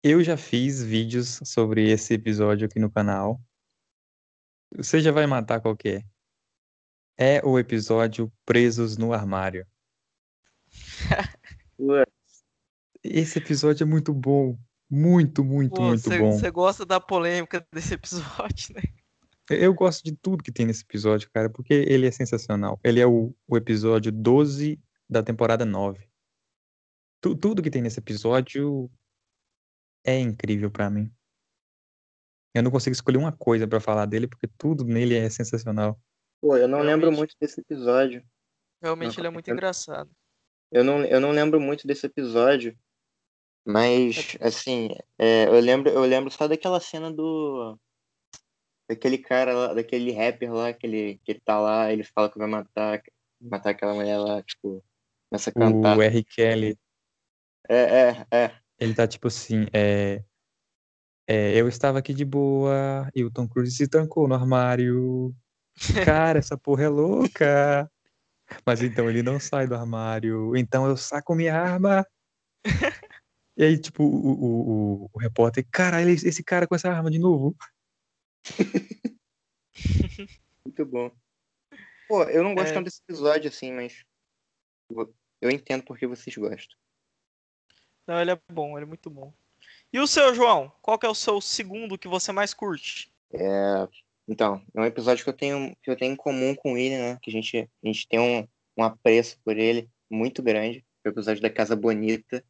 Eu 0.04 0.24
já 0.24 0.38
fiz 0.38 0.84
vídeos 0.84 1.40
sobre 1.44 1.90
esse 1.90 2.14
episódio 2.14 2.68
aqui 2.68 2.78
no 2.78 2.92
canal. 2.92 3.42
Você 4.76 5.02
já 5.02 5.12
vai 5.12 5.26
matar 5.26 5.60
qual 5.60 5.76
que 5.76 5.90
é? 5.90 6.13
É 7.18 7.46
o 7.46 7.60
episódio 7.60 8.32
Presos 8.46 8.98
no 8.98 9.14
Armário. 9.14 9.68
Esse 13.04 13.40
episódio 13.40 13.84
é 13.84 13.88
muito 13.88 14.14
bom. 14.14 14.58
Muito, 14.90 15.44
muito, 15.44 15.76
Pô, 15.76 15.82
muito 15.84 16.02
você, 16.02 16.20
bom. 16.20 16.32
você 16.32 16.52
gosta 16.52 16.86
da 16.86 17.00
polêmica 17.00 17.66
desse 17.72 17.96
episódio, 17.96 18.76
né? 18.76 18.82
Eu 19.50 19.74
gosto 19.74 20.04
de 20.04 20.16
tudo 20.16 20.44
que 20.44 20.52
tem 20.52 20.66
nesse 20.66 20.84
episódio, 20.84 21.30
cara, 21.32 21.50
porque 21.50 21.74
ele 21.74 22.08
é 22.08 22.12
sensacional. 22.12 22.80
Ele 22.84 23.00
é 23.00 23.08
o, 23.08 23.36
o 23.48 23.58
episódio 23.58 24.12
12 24.12 24.80
da 25.10 25.22
temporada 25.22 25.66
9. 25.66 26.08
Tu- 27.22 27.36
tudo 27.36 27.62
que 27.62 27.70
tem 27.70 27.82
nesse 27.82 28.00
episódio 28.00 28.90
é 30.06 30.20
incrível 30.20 30.72
pra 30.72 30.90
mim. 30.90 31.12
Eu 32.54 32.62
não 32.64 32.72
consigo 32.72 32.94
escolher 32.94 33.18
uma 33.18 33.32
coisa 33.32 33.68
pra 33.68 33.80
falar 33.80 34.06
dele, 34.06 34.28
porque 34.28 34.48
tudo 34.48 34.84
nele 34.86 35.16
é 35.16 35.30
sensacional. 35.30 36.00
Pô, 36.44 36.58
eu 36.58 36.68
não 36.68 36.80
lembro 36.80 37.06
Realmente. 37.10 37.18
muito 37.18 37.36
desse 37.40 37.62
episódio. 37.62 38.22
Realmente 38.82 39.16
Não, 39.16 39.22
ele 39.22 39.28
é 39.28 39.32
muito 39.32 39.48
eu- 39.48 39.54
engraçado. 39.54 40.12
Eu 40.70 40.84
não, 40.84 41.06
eu 41.06 41.22
não 41.22 41.32
lembro 41.32 41.58
muito 41.62 41.88
desse 41.88 42.06
episódio. 42.06 42.78
Mas, 43.66 44.36
assim, 44.42 44.90
é, 45.18 45.46
eu 45.46 45.58
lembro, 45.62 45.90
eu 45.90 46.02
lembro 46.02 46.30
só 46.30 46.46
daquela 46.46 46.82
cena 46.82 47.10
do. 47.10 47.80
Daquele 48.90 49.18
cara 49.18 49.54
lá, 49.54 49.74
daquele 49.74 50.12
rapper 50.12 50.52
lá, 50.54 50.74
que 50.74 50.86
ele, 50.86 51.18
que 51.24 51.32
ele 51.32 51.40
tá 51.46 51.58
lá, 51.62 51.94
ele 51.94 52.04
fala 52.04 52.30
que 52.30 52.38
vai 52.38 52.48
matar, 52.48 53.02
matar 53.40 53.70
aquela 53.70 53.94
mulher 53.94 54.18
lá, 54.18 54.44
tipo, 54.44 54.84
começa 55.30 55.50
a 55.50 55.54
cantar. 55.54 55.98
O 55.98 56.02
R. 56.02 56.24
Kelly, 56.26 56.78
É, 57.70 57.78
é, 58.10 58.28
é. 58.32 58.60
ele 58.78 58.94
tá 58.94 59.08
tipo 59.08 59.30
assim, 59.30 59.66
é, 59.72 60.22
é, 61.26 61.56
eu 61.58 61.70
estava 61.70 62.00
aqui 62.00 62.14
de 62.14 62.26
boa 62.26 63.10
e 63.16 63.24
o 63.24 63.32
Tom 63.32 63.48
Cruise 63.48 63.74
se 63.74 63.88
trancou 63.88 64.28
no 64.28 64.36
armário. 64.36 65.34
Cara, 66.06 66.40
essa 66.40 66.58
porra 66.58 66.84
é 66.84 66.90
louca. 66.90 67.92
Mas 68.66 68.82
então 68.82 69.10
ele 69.10 69.24
não 69.24 69.40
sai 69.40 69.68
do 69.68 69.76
armário. 69.76 70.56
Então 70.56 70.88
eu 70.88 70.96
saco 70.98 71.36
minha 71.36 71.56
arma. 71.56 72.06
E 73.56 73.64
aí, 73.64 73.78
tipo, 73.78 74.04
o, 74.04 74.08
o, 74.08 75.04
o, 75.06 75.10
o 75.14 75.20
repórter, 75.20 75.64
caralho, 75.72 76.10
esse 76.10 76.44
cara 76.44 76.66
com 76.68 76.74
essa 76.74 76.90
arma 76.90 77.12
de 77.12 77.20
novo. 77.20 77.56
Muito 80.66 80.86
bom. 80.86 81.12
Pô, 82.08 82.24
eu 82.24 82.44
não 82.44 82.56
gosto 82.56 82.72
É. 82.72 82.74
tanto 82.74 82.86
desse 82.86 83.02
episódio, 83.08 83.50
assim, 83.50 83.72
mas. 83.72 84.04
Eu 85.42 85.50
entendo 85.50 85.84
porque 85.84 86.08
vocês 86.08 86.36
gostam. 86.36 86.78
Não, 88.08 88.20
ele 88.20 88.32
é 88.32 88.42
bom, 88.52 88.78
ele 88.78 88.86
é 88.86 88.88
muito 88.88 89.10
bom. 89.10 89.34
E 89.92 90.00
o 90.00 90.08
seu, 90.08 90.34
João? 90.34 90.72
Qual 90.82 90.98
que 90.98 91.06
é 91.06 91.10
o 91.10 91.16
seu 91.16 91.40
segundo 91.40 91.98
que 91.98 92.08
você 92.08 92.32
mais 92.32 92.54
curte? 92.54 93.14
É, 93.32 93.88
então, 94.28 94.62
é 94.74 94.82
um 94.82 94.86
episódio 94.86 95.24
que 95.24 95.30
eu 95.30 95.36
tenho, 95.36 95.76
que 95.82 95.92
eu 95.92 95.98
tenho 95.98 96.14
em 96.14 96.16
comum 96.16 96.56
com 96.56 96.78
ele, 96.78 96.98
né? 96.98 97.18
Que 97.22 97.30
a 97.30 97.34
gente, 97.34 97.58
a 97.58 97.88
gente 97.88 98.08
tem 98.08 98.20
um, 98.20 98.48
um 98.78 98.84
apreço 98.84 99.38
por 99.44 99.58
ele 99.58 99.90
muito 100.10 100.42
grande. 100.42 100.86
O 101.06 101.10
episódio 101.10 101.42
da 101.42 101.50
Casa 101.50 101.76
Bonita. 101.76 102.44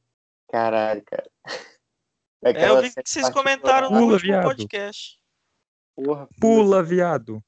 Caralho, 0.49 1.03
cara. 1.03 1.29
É, 2.45 2.67
eu 2.67 2.81
vi 2.81 2.93
que 2.93 3.09
vocês 3.09 3.29
comentaram 3.29 3.89
no 3.89 3.99
Pula, 3.99 4.13
último 4.15 4.33
viado. 4.33 4.43
podcast. 4.43 5.17
Porra, 5.95 6.27
Pula, 6.41 6.83
viado. 6.83 7.41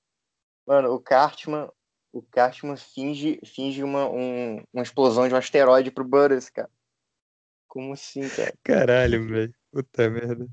Mano, 0.65 0.93
o 0.93 1.01
Cartman, 1.01 1.69
o 2.13 2.21
Cartman 2.21 2.77
finge, 2.77 3.37
finge 3.45 3.83
uma, 3.83 4.09
um, 4.09 4.63
uma 4.71 4.83
explosão 4.83 5.27
de 5.27 5.33
um 5.33 5.37
asteroide 5.37 5.91
pro 5.91 6.07
Butters, 6.07 6.49
cara. 6.49 6.69
Como 7.67 7.91
assim, 7.91 8.21
cara? 8.29 8.53
Caralho, 8.63 9.27
velho. 9.27 9.53
Puta 9.69 10.09
merda. 10.09 10.47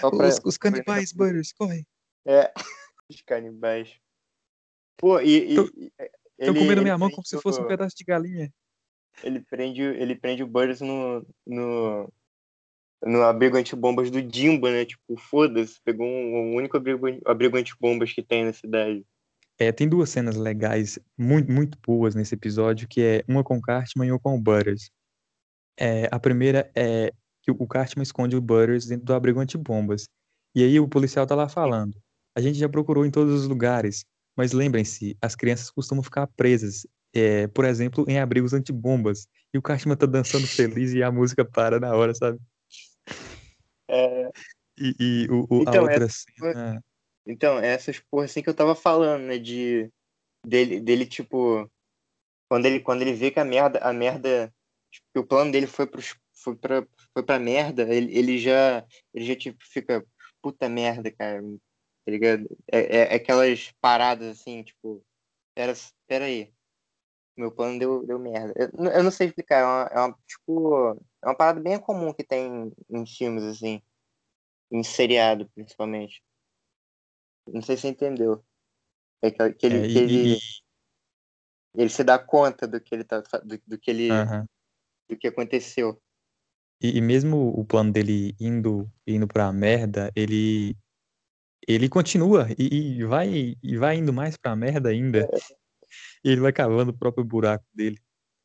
Só 0.00 0.10
pra, 0.10 0.26
Os, 0.26 0.40
os 0.44 0.58
canibais, 0.58 1.12
Butters, 1.12 1.52
corre. 1.52 1.86
É, 2.26 2.52
os 3.10 3.20
canibais. 3.22 3.90
Pô, 4.96 5.20
e. 5.20 5.52
e 5.52 5.54
Tô- 5.54 5.70
e- 5.76 5.92
Estão 6.40 6.54
ele- 6.54 6.60
comendo 6.60 6.82
minha 6.82 6.96
mão 6.96 7.10
como 7.10 7.26
se 7.26 7.36
o- 7.36 7.40
fosse 7.40 7.60
um 7.60 7.66
pedaço 7.66 7.96
de 7.96 8.04
galinha. 8.04 8.52
Ele 9.24 9.40
prende, 9.40 9.82
o- 9.82 9.92
ele 9.94 10.14
prende 10.14 10.42
o 10.44 10.46
Butters 10.46 10.80
no, 10.80 11.26
no, 11.44 12.12
no 13.04 13.22
abrigo 13.22 13.56
antibombas 13.56 14.08
do 14.08 14.22
Dimba, 14.22 14.70
né? 14.70 14.84
Tipo, 14.84 15.16
foda-se, 15.18 15.80
pegou 15.82 16.06
um, 16.06 16.52
o 16.52 16.56
único 16.56 16.76
abrigo, 16.76 17.06
abrigo 17.24 17.56
antibombas 17.56 18.12
que 18.12 18.22
tem 18.22 18.44
na 18.44 18.52
cidade. 18.52 19.04
É, 19.58 19.72
tem 19.72 19.88
duas 19.88 20.10
cenas 20.10 20.36
legais, 20.36 20.96
muito, 21.18 21.50
muito 21.50 21.76
boas 21.84 22.14
nesse 22.14 22.36
episódio, 22.36 22.86
que 22.86 23.02
é 23.02 23.24
uma 23.26 23.42
com 23.42 23.56
o 23.56 23.60
Cartman 23.60 24.06
e 24.06 24.12
uma 24.12 24.20
com 24.20 24.36
o 24.36 24.40
Butters. 24.40 24.88
É, 25.76 26.08
a 26.12 26.20
primeira 26.20 26.70
é 26.76 27.12
que 27.42 27.50
o 27.50 27.66
Cartman 27.66 28.04
esconde 28.04 28.36
o 28.36 28.40
Butters 28.40 28.86
dentro 28.86 29.04
do 29.06 29.14
abrigo 29.14 29.40
antibombas. 29.40 30.04
E 30.54 30.62
aí 30.62 30.78
o 30.78 30.86
policial 30.86 31.26
tá 31.26 31.34
lá 31.34 31.48
falando. 31.48 32.00
A 32.38 32.40
gente 32.40 32.56
já 32.56 32.68
procurou 32.68 33.04
em 33.04 33.10
todos 33.10 33.34
os 33.34 33.48
lugares, 33.48 34.04
mas 34.36 34.52
lembrem-se, 34.52 35.18
as 35.20 35.34
crianças 35.34 35.72
costumam 35.72 36.04
ficar 36.04 36.24
presas, 36.28 36.86
é, 37.12 37.48
por 37.48 37.64
exemplo, 37.64 38.04
em 38.06 38.20
abrigos 38.20 38.52
antibombas. 38.52 39.26
E 39.52 39.58
o 39.58 39.62
Cartman 39.62 39.96
tá 39.96 40.06
dançando 40.06 40.46
feliz 40.46 40.92
e 40.92 41.02
a 41.02 41.10
música 41.10 41.44
para 41.44 41.80
na 41.80 41.92
hora, 41.96 42.14
sabe? 42.14 42.38
É, 43.90 44.30
E, 44.78 44.94
e 45.00 45.28
o, 45.28 45.48
o- 45.50 45.58
a 45.58 45.62
Então, 45.62 45.82
outra 45.82 46.04
essa 46.04 46.24
cena... 46.38 46.84
Então, 47.26 47.58
essas 47.58 47.98
porra 48.08 48.26
assim 48.26 48.40
que 48.40 48.48
eu 48.48 48.54
tava 48.54 48.76
falando, 48.76 49.24
né? 49.24 49.36
De 49.36 49.90
dele, 50.46 50.80
dele 50.80 51.06
tipo, 51.06 51.68
quando 52.48 52.66
ele, 52.66 52.78
quando 52.78 53.02
ele 53.02 53.14
vê 53.14 53.32
que 53.32 53.40
a 53.40 53.44
merda, 53.44 53.80
a 53.80 53.92
merda, 53.92 54.54
tipo, 54.92 55.06
que 55.12 55.18
o 55.18 55.26
plano 55.26 55.50
dele 55.50 55.66
foi 55.66 55.88
pro, 55.88 56.00
foi 56.32 56.54
pra, 56.54 56.86
foi 57.12 57.22
pra 57.24 57.40
merda, 57.40 57.82
ele, 57.92 58.16
ele 58.16 58.38
já, 58.38 58.86
ele 59.12 59.24
já 59.24 59.34
tipo 59.34 59.58
fica, 59.60 60.06
puta 60.40 60.68
merda, 60.68 61.10
cara, 61.10 61.42
tá 62.08 62.10
ligado? 62.10 62.48
É, 62.72 62.78
é, 62.78 62.98
é 63.12 63.14
aquelas 63.16 63.70
paradas 63.82 64.28
assim, 64.40 64.62
tipo, 64.62 65.04
pera, 65.54 65.74
pera 66.06 66.24
aí, 66.24 66.50
meu 67.36 67.52
plano 67.52 67.78
deu, 67.78 68.06
deu 68.06 68.18
merda. 68.18 68.54
Eu, 68.56 68.70
não- 68.82 68.90
eu 68.90 69.02
não 69.04 69.10
sei 69.10 69.26
explicar, 69.26 69.58
é 69.60 69.64
uma, 69.64 69.82
é 69.92 70.06
uma, 70.06 70.18
tipo, 70.26 70.90
é 71.22 71.26
uma 71.26 71.36
parada 71.36 71.60
bem 71.60 71.78
comum 71.78 72.14
que 72.14 72.24
tem 72.24 72.72
em 72.88 73.04
filmes 73.06 73.44
assim, 73.44 73.82
em 74.72 74.82
seriado 74.82 75.50
principalmente. 75.54 76.24
Não 77.46 77.60
sei 77.60 77.76
se 77.76 77.82
você 77.82 77.88
entendeu. 77.88 78.42
É 79.20 79.30
que, 79.30 79.52
que 79.52 79.66
ele, 79.66 79.76
É, 79.76 79.82
que 79.82 79.98
e- 79.98 80.02
ele, 80.02 80.34
e- 80.34 80.38
ele 81.74 81.90
se 81.90 82.02
dá 82.02 82.18
conta 82.18 82.66
do 82.66 82.80
que 82.80 82.94
ele 82.94 83.04
tá 83.04 83.20
do, 83.20 83.60
do 83.66 83.78
que 83.78 83.90
ele 83.90 84.10
Aham. 84.12 84.46
do 85.10 85.16
que 85.18 85.28
aconteceu. 85.28 86.00
E, 86.80 86.96
e 86.96 87.00
mesmo 87.02 87.50
o 87.50 87.66
plano 87.66 87.92
dele 87.92 88.34
indo 88.40 88.90
indo 89.06 89.28
pra 89.28 89.52
merda, 89.52 90.10
ele 90.16 90.74
ele 91.66 91.88
continua 91.88 92.48
e, 92.58 92.98
e 92.98 93.04
vai 93.04 93.56
e 93.62 93.76
vai 93.76 93.96
indo 93.96 94.12
mais 94.12 94.36
pra 94.36 94.56
merda 94.56 94.90
ainda. 94.90 95.28
E 96.24 96.30
ele 96.30 96.40
vai 96.40 96.52
cavando 96.52 96.90
o 96.90 96.96
próprio 96.96 97.24
buraco 97.24 97.64
dele. 97.74 97.98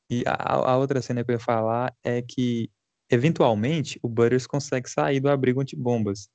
E 0.09 0.23
a, 0.25 0.71
a 0.71 0.77
outra 0.77 1.01
cena 1.01 1.23
que 1.23 1.31
eu 1.31 1.35
ia 1.35 1.39
falar 1.39 1.95
é 2.03 2.21
que 2.21 2.69
eventualmente 3.09 3.99
o 4.01 4.09
Butters 4.09 4.47
consegue 4.47 4.89
sair 4.89 5.19
do 5.19 5.29
abrigo 5.29 5.61
antibombas. 5.61 6.29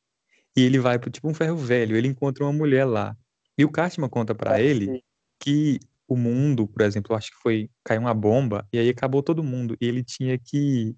E 0.57 0.63
ele 0.63 0.79
vai 0.79 0.99
pro 0.99 1.11
tipo 1.11 1.29
um 1.29 1.35
ferro 1.35 1.57
velho, 1.57 1.97
ele 1.97 2.09
encontra 2.09 2.45
uma 2.45 2.53
mulher 2.53 2.85
lá. 2.85 3.17
E 3.57 3.65
o 3.65 3.71
Cartman 3.71 4.09
conta 4.09 4.35
pra 4.35 4.61
ele 4.61 5.03
que 5.41 5.79
o 6.07 6.17
mundo, 6.17 6.67
por 6.67 6.83
exemplo, 6.83 7.15
acho 7.15 7.31
que 7.31 7.37
foi 7.43 7.71
caiu 7.85 8.01
uma 8.01 8.15
bomba 8.15 8.67
e 8.73 8.79
aí 8.79 8.89
acabou 8.89 9.23
todo 9.23 9.43
mundo 9.43 9.77
e 9.81 9.87
ele 9.87 10.03
tinha 10.03 10.39
que 10.39 10.97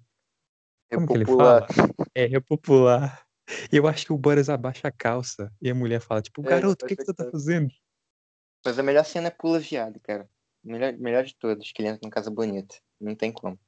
como 0.91 1.07
que 1.07 1.13
ele 1.13 1.25
Repopular. 1.25 1.67
fala? 1.73 1.89
É, 2.13 2.25
repopular. 2.25 3.25
E 3.71 3.77
eu 3.77 3.87
acho 3.87 4.05
que 4.05 4.13
o 4.13 4.17
Butters 4.17 4.49
abaixa 4.49 4.87
a 4.87 4.91
calça 4.91 5.51
e 5.61 5.69
a 5.69 5.75
mulher 5.75 6.01
fala, 6.01 6.21
tipo, 6.21 6.41
É, 6.45 6.49
garoto, 6.49 6.85
o 6.85 6.87
que, 6.87 6.95
que 6.95 7.01
abaixa 7.01 7.13
você 7.17 7.25
tá 7.25 7.31
fazendo? 7.31 7.73
Mas 8.65 8.77
a 8.77 8.83
melhor 8.83 9.05
cena 9.05 9.27
é 9.27 9.31
Pula 9.31 9.59
Viado, 9.59 9.99
cara. 9.99 10.29
Melhor, 10.63 10.93
melhor 10.93 11.23
de 11.23 11.35
todas, 11.35 11.71
que 11.71 11.81
ele 11.81 11.89
entra 11.89 12.01
no 12.03 12.11
Casa 12.11 12.29
Bonita. 12.29 12.75
Não 12.99 13.15
tem 13.15 13.31
como. 13.31 13.59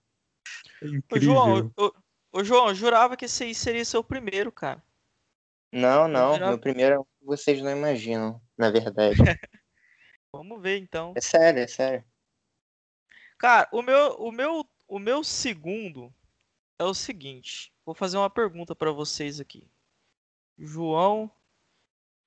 É 0.81 1.15
Ô. 1.15 1.19
João, 1.19 1.73
eu, 1.77 1.93
Ô, 2.31 2.43
João, 2.43 2.69
eu 2.69 2.75
jurava 2.75 3.15
que 3.15 3.25
esse 3.25 3.43
aí 3.43 3.53
seria 3.53 3.85
seu 3.85 4.03
primeiro, 4.03 4.51
cara. 4.51 4.83
Não, 5.71 6.07
não. 6.07 6.33
jurava- 6.33 6.51
Meu 6.51 6.59
primeiro 6.59 6.95
é 6.95 6.99
o 6.99 7.05
que 7.05 7.25
vocês 7.25 7.61
não 7.61 7.71
imaginam, 7.71 8.41
na 8.57 8.69
verdade. 8.71 9.15
Vamos 10.31 10.61
ver 10.61 10.79
então. 10.79 11.13
é 11.15 11.21
sério, 11.21 11.61
é 11.61 11.67
sério. 11.67 12.03
Cara, 13.37 13.69
o 13.71 13.81
meu, 13.81 14.15
o 14.19 14.31
meu, 14.31 14.67
o 14.87 14.99
meu 14.99 15.23
segundo 15.23 16.13
é 16.79 16.83
o 16.83 16.93
seguinte. 16.93 17.71
Vou 17.85 17.93
fazer 17.93 18.17
uma 18.17 18.29
pergunta 18.29 18.75
pra 18.75 18.91
vocês 18.91 19.39
aqui. 19.39 19.69
João 20.57 21.31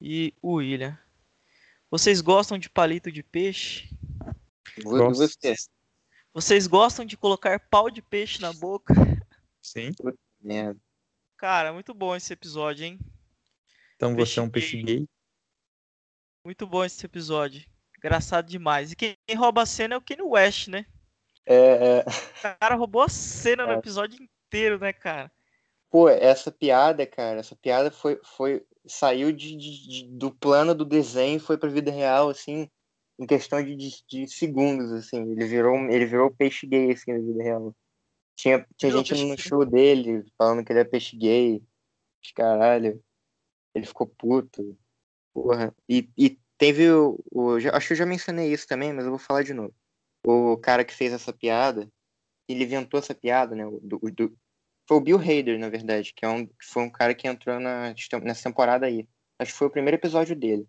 e 0.01 0.35
o 0.43 0.55
William. 0.55 0.99
Vocês 1.91 2.21
gostam 2.21 2.59
de 2.59 2.69
palito 2.69 3.11
de 3.11 3.23
peixe? 3.23 3.89
Gosto. 4.83 5.15
Você, 5.23 5.55
Vocês 6.35 6.67
gostam 6.67 7.05
de 7.05 7.17
colocar 7.17 7.59
pau 7.71 7.91
de 7.91 8.03
peixe 8.03 8.41
na 8.41 8.53
boca? 8.53 8.93
Sim. 9.63 9.93
Cara, 11.37 11.73
muito 11.73 11.95
bom 11.95 12.15
esse 12.15 12.33
episódio, 12.33 12.85
hein? 12.85 12.99
Então 13.95 14.15
você 14.15 14.39
é 14.39 14.43
um 14.43 14.51
Peixe 14.51 14.73
peixe 14.73 14.83
gay. 14.85 15.09
Muito 16.45 16.67
bom 16.67 16.85
esse 16.85 17.05
episódio. 17.05 17.65
Engraçado 17.97 18.49
demais. 18.49 18.93
E 18.93 18.97
quem 18.97 19.17
rouba 19.35 19.63
a 19.63 19.67
cena 19.67 19.95
é 19.95 19.99
o 19.99 20.03
Kanye 20.03 20.23
West, 20.23 20.69
né? 20.69 20.87
É, 21.45 21.99
é, 22.01 22.05
O 22.55 22.59
cara 22.59 22.75
roubou 22.75 23.03
a 23.03 23.09
cena 23.09 23.67
no 23.67 23.73
É. 23.73 23.77
episódio 23.77 24.21
inteiro, 24.23 24.79
né, 24.79 24.93
cara? 24.93 25.33
Pô, 25.91 26.09
essa 26.09 26.51
piada, 26.51 27.07
cara, 27.07 27.41
essa 27.41 27.57
piada 27.57 27.91
foi, 27.91 28.21
foi 28.25 28.65
saiu 28.87 29.33
de, 29.33 29.57
de- 29.57 29.89
de- 29.89 30.09
do 30.09 30.35
plano 30.35 30.75
do 30.75 30.85
desenho 30.85 31.37
e 31.37 31.41
foi 31.41 31.57
pra 31.57 31.69
vida 31.69 31.91
real, 31.91 32.29
assim, 32.29 32.69
em 33.19 33.27
questão 33.27 33.63
de, 33.63 33.75
de, 33.77 34.05
de 34.07 34.29
segundos, 34.29 34.93
assim. 34.93 35.33
Ele 35.33 35.47
virou, 35.47 35.77
ele 35.91 36.07
virou 36.07 36.31
peixe 36.35 36.67
gay, 36.67 36.93
assim, 36.93 37.13
na 37.13 37.19
vida 37.19 37.43
real. 37.43 37.75
Tinha, 38.37 38.67
tinha 38.77 38.93
gente 38.93 39.09
peixe 39.11 39.25
no 39.25 39.39
show 39.39 39.65
dele 39.65 40.25
falando 40.37 40.65
que 40.65 40.73
ele 40.73 40.81
é 40.81 40.85
peixe 40.85 41.17
gay. 41.17 41.63
Caralho. 42.35 43.03
Ele 43.75 43.87
ficou 43.87 44.07
puto. 44.07 44.77
Porra. 45.33 45.75
E, 45.89 46.11
e 46.19 46.39
teve 46.59 46.91
o, 46.91 47.19
o- 47.33 47.61
já- 47.61 47.75
Acho 47.77 47.89
que 47.89 47.93
eu 47.93 47.99
já 47.99 48.07
mencionei 48.07 48.53
isso 48.53 48.67
também, 48.67 48.93
mas 48.93 49.05
eu 49.05 49.11
vou 49.11 49.19
falar 49.19 49.43
de 49.43 49.55
novo. 49.55 49.75
O 50.27 50.57
cara 50.57 50.85
que 50.85 50.93
fez 50.95 51.13
essa 51.13 51.33
piada, 51.33 51.89
ele 52.49 52.65
inventou 52.65 52.99
essa 52.99 53.15
piada, 53.15 53.55
né? 53.55 53.65
o 53.67 53.79
do- 53.81 53.99
do, 53.99 54.37
foi 54.87 54.97
o 54.97 55.01
Bill 55.01 55.19
Hader, 55.19 55.59
na 55.59 55.69
verdade, 55.69 56.13
que, 56.15 56.25
é 56.25 56.29
um, 56.29 56.47
que 56.47 56.65
foi 56.65 56.83
um 56.85 56.91
cara 56.91 57.15
que 57.15 57.27
entrou 57.27 57.59
na, 57.61 57.95
nessa 58.23 58.49
temporada 58.49 58.87
aí. 58.87 59.09
Acho 59.39 59.53
que 59.53 59.59
foi 59.59 59.67
o 59.67 59.71
primeiro 59.71 59.97
episódio 59.97 60.37
dele. 60.37 60.69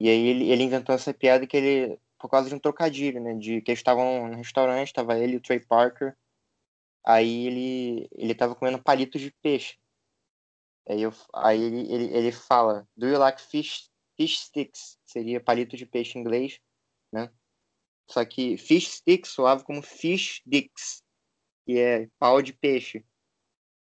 E 0.00 0.08
aí 0.08 0.26
ele, 0.26 0.50
ele 0.50 0.62
inventou 0.62 0.94
essa 0.94 1.12
piada 1.12 1.46
que 1.46 1.56
ele. 1.56 1.98
Por 2.18 2.30
causa 2.30 2.48
de 2.48 2.54
um 2.54 2.58
trocadilho, 2.58 3.20
né? 3.20 3.34
De 3.34 3.60
que 3.60 3.70
eles 3.70 3.80
estavam 3.80 4.28
no 4.28 4.36
restaurante, 4.36 4.92
tava 4.92 5.18
ele 5.18 5.34
e 5.34 5.36
o 5.36 5.40
Trey 5.40 5.60
Parker. 5.60 6.16
Aí 7.04 7.46
ele, 7.46 8.08
ele 8.12 8.34
tava 8.34 8.54
comendo 8.54 8.82
palitos 8.82 9.20
de 9.20 9.30
peixe. 9.42 9.76
Aí, 10.88 11.02
eu, 11.02 11.12
aí 11.34 11.62
ele, 11.62 11.92
ele, 11.92 12.16
ele 12.16 12.32
fala, 12.32 12.86
do 12.96 13.06
you 13.06 13.18
like 13.18 13.40
fish, 13.40 13.90
fish 14.16 14.40
sticks? 14.40 14.98
Seria 15.04 15.40
palito 15.40 15.76
de 15.76 15.86
peixe 15.86 16.18
em 16.18 16.20
inglês, 16.20 16.60
né? 17.12 17.30
Só 18.10 18.24
que 18.24 18.56
fish 18.56 18.88
sticks 18.88 19.30
soava 19.30 19.64
como 19.64 19.82
fish 19.82 20.42
dicks, 20.46 21.02
que 21.66 21.78
é 21.78 22.08
pau 22.18 22.40
de 22.42 22.52
peixe. 22.52 23.04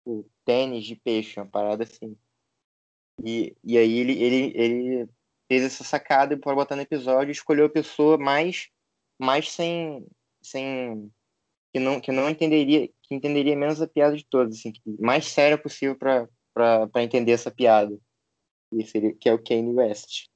O 0.06 0.24
tênis 0.44 0.84
de 0.84 0.94
peixe, 0.94 1.40
uma 1.40 1.46
parada 1.46 1.82
assim. 1.82 2.16
E, 3.24 3.56
e 3.64 3.76
aí 3.76 3.98
ele, 3.98 4.12
ele, 4.22 4.52
ele 4.54 5.08
fez 5.48 5.64
essa 5.64 5.82
sacada 5.82 6.36
para 6.38 6.54
botar 6.54 6.76
no 6.76 6.82
episódio 6.82 7.30
e 7.30 7.32
escolheu 7.32 7.66
a 7.66 7.70
pessoa 7.70 8.16
mais, 8.16 8.68
mais 9.18 9.50
sem, 9.50 10.06
sem 10.40 11.12
que 11.72 11.80
não, 11.80 12.00
que 12.00 12.12
não 12.12 12.30
entenderia, 12.30 12.88
que 13.02 13.14
entenderia 13.14 13.56
menos 13.56 13.82
a 13.82 13.88
piada 13.88 14.16
de 14.16 14.24
todos, 14.24 14.58
assim, 14.58 14.72
mais 14.98 15.26
séria 15.26 15.58
possível 15.58 15.96
para 15.96 17.02
entender 17.02 17.32
essa 17.32 17.50
piada. 17.50 17.98
E 18.72 18.84
seria, 18.86 19.14
que 19.14 19.28
é 19.28 19.32
o 19.34 19.42
Kanye 19.42 19.74
West. 19.74 20.28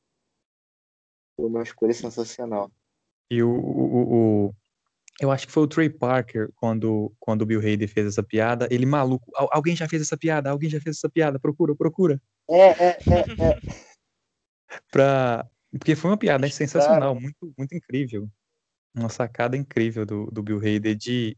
Foi 1.37 1.47
uma 1.47 1.63
escolha 1.63 1.93
sensacional. 1.93 2.71
E 3.31 3.43
o, 3.43 3.51
o, 3.51 4.47
o- 4.49 4.55
eu 5.21 5.31
acho 5.31 5.47
que 5.47 5.53
foi 5.53 5.63
o 5.63 5.69
Trey 5.69 5.91
Parker 5.91 6.51
quando, 6.57 7.13
quando 7.21 7.43
o 7.43 7.47
Bill 7.47 7.61
Hader 7.61 7.89
fez 7.89 8.07
essa 8.07 8.23
piada. 8.23 8.67
Ele 8.71 8.87
maluco. 8.87 9.31
"Al- 9.35 9.51
Alguém 9.53 9.77
já 9.77 9.87
fez 9.89 10.03
essa 10.03 10.17
piada? 10.17 10.51
Alguém 10.51 10.71
já 10.71 10.81
fez 10.81 10.97
essa 10.97 11.09
piada? 11.11 11.39
Procura, 11.39 11.77
procura. 11.77 12.21
É, 12.49 12.69
é, 12.71 12.89
é, 12.89 13.51
é. 13.51 13.61
Pra... 14.91 15.49
Porque 15.71 15.95
foi 15.95 16.11
uma 16.11 16.17
piada 16.17 16.45
né, 16.47 16.51
sensacional, 16.51 17.15
muito, 17.15 17.53
muito 17.57 17.75
incrível. 17.75 18.29
Uma 18.95 19.09
sacada 19.09 19.57
incrível 19.57 20.05
do, 20.05 20.27
do 20.31 20.43
Bill 20.43 20.59
Hader 20.59 20.97
de 20.97 21.37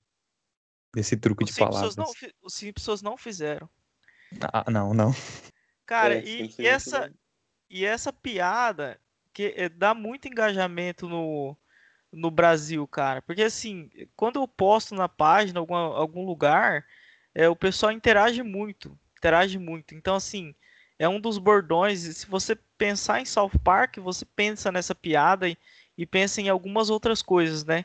desse 0.95 1.16
truque 1.16 1.45
Os 1.45 1.51
de 1.51 1.55
Simpsons, 1.57 1.95
palavras. 1.95 1.97
não, 1.97 2.33
os 2.43 2.55
Simpsons 2.55 3.03
não 3.03 3.16
fizeram. 3.16 3.68
Ah, 4.41 4.70
não, 4.70 4.95
não. 4.95 5.12
Cara, 5.87 6.14
É, 6.16 6.24
e, 6.24 6.55
e 6.59 6.66
essa, 6.66 7.12
e 7.68 7.85
essa 7.85 8.12
piada 8.12 8.99
que 9.33 9.55
eh, 9.57 9.68
dá 9.68 9.95
muito 9.95 10.28
engajamento 10.28 11.09
no, 11.09 11.57
no 12.13 12.31
Brasil, 12.31 12.87
cara. 12.87 13.23
Porque 13.23 13.43
assim, 13.43 13.91
quando 14.15 14.39
eu 14.41 14.47
posto 14.47 14.95
na 14.95 15.09
página, 15.09 15.59
alguma, 15.59 15.81
algum 15.97 16.27
lugar, 16.27 16.85
é, 17.35 17.49
o 17.49 17.57
pessoal 17.57 17.91
interage 17.91 18.43
muito. 18.43 18.99
Interage 19.17 19.59
muito. 19.59 19.95
Então, 19.95 20.15
assim, 20.15 20.55
é 20.99 21.09
um 21.09 21.21
dos 21.21 21.39
bordões. 21.39 22.01
Se 22.01 22.27
você 22.27 22.55
pensar 22.77 23.21
em 23.21 23.25
South 23.25 23.59
Park, 23.65 23.97
você 23.99 24.25
pensa 24.25 24.71
nessa 24.71 24.95
piada 24.95 25.49
e, 25.49 25.57
e 25.97 26.05
pensa 26.05 26.41
em 26.41 26.49
algumas 26.49 26.91
outras 26.91 27.23
coisas, 27.23 27.65
né? 27.65 27.85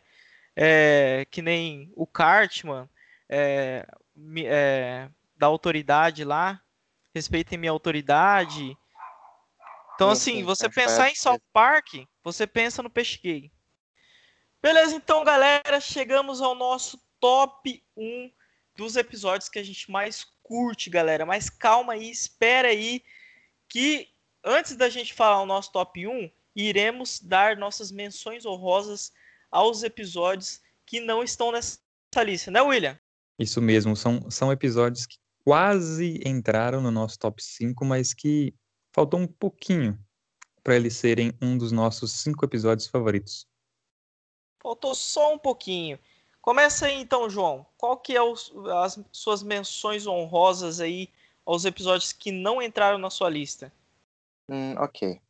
É, 0.55 1.25
que 1.29 1.41
nem 1.41 1.91
o 1.95 2.05
Cartman, 2.05 2.89
é, 3.29 3.87
é, 4.45 5.07
da 5.37 5.47
autoridade 5.47 6.23
lá, 6.23 6.59
respeitem 7.13 7.57
minha 7.57 7.71
autoridade. 7.71 8.75
Então, 9.95 10.09
Sim, 10.09 10.13
assim, 10.13 10.33
sim, 10.39 10.43
você 10.43 10.69
pensar 10.69 11.09
em 11.09 11.15
South 11.15 11.41
Park, 11.53 12.05
você 12.23 12.45
pensa 12.45 12.83
no 12.83 12.89
peixe 12.89 13.19
gay. 13.21 13.51
Beleza, 14.67 14.97
então, 14.97 15.23
galera, 15.23 15.79
chegamos 15.79 16.41
ao 16.41 16.53
nosso 16.53 16.99
top 17.21 17.81
1 17.95 18.29
dos 18.75 18.97
episódios 18.97 19.47
que 19.47 19.59
a 19.59 19.63
gente 19.63 19.89
mais 19.89 20.27
curte, 20.43 20.89
galera. 20.89 21.25
Mas 21.25 21.49
calma 21.49 21.93
aí, 21.93 22.11
espera 22.11 22.67
aí, 22.67 23.01
que 23.69 24.09
antes 24.43 24.75
da 24.75 24.89
gente 24.89 25.13
falar 25.13 25.41
o 25.41 25.45
nosso 25.45 25.71
top 25.71 26.05
1, 26.05 26.29
iremos 26.53 27.21
dar 27.21 27.55
nossas 27.55 27.93
menções 27.93 28.45
honrosas 28.45 29.13
aos 29.49 29.83
episódios 29.83 30.59
que 30.85 30.99
não 30.99 31.23
estão 31.23 31.49
nessa 31.49 31.79
lista, 32.25 32.51
né, 32.51 32.61
William? 32.61 32.99
Isso 33.39 33.61
mesmo, 33.61 33.95
são, 33.95 34.29
são 34.29 34.51
episódios 34.51 35.05
que 35.05 35.15
quase 35.45 36.21
entraram 36.25 36.81
no 36.81 36.91
nosso 36.91 37.17
top 37.17 37.41
5, 37.41 37.85
mas 37.85 38.13
que 38.13 38.53
faltou 38.91 39.17
um 39.17 39.27
pouquinho 39.27 39.97
para 40.61 40.75
eles 40.75 40.97
serem 40.97 41.31
um 41.41 41.57
dos 41.57 41.71
nossos 41.71 42.11
cinco 42.21 42.43
episódios 42.43 42.87
favoritos. 42.87 43.47
Faltou 44.59 44.93
só 44.95 45.33
um 45.33 45.37
pouquinho. 45.39 45.99
Começa 46.41 46.85
aí 46.85 46.99
então, 46.99 47.29
João. 47.29 47.65
Qual 47.77 47.97
que 47.97 48.15
é 48.15 48.21
os- 48.21 48.53
as 48.83 48.99
suas 49.11 49.43
menções 49.43 50.07
honrosas 50.07 50.79
aí 50.79 51.09
aos 51.45 51.65
episódios 51.65 52.11
que 52.11 52.31
não 52.31 52.61
entraram 52.61 52.97
na 52.97 53.09
sua 53.09 53.29
lista? 53.29 53.71
Hum, 54.49 54.75
ok. 54.77 55.21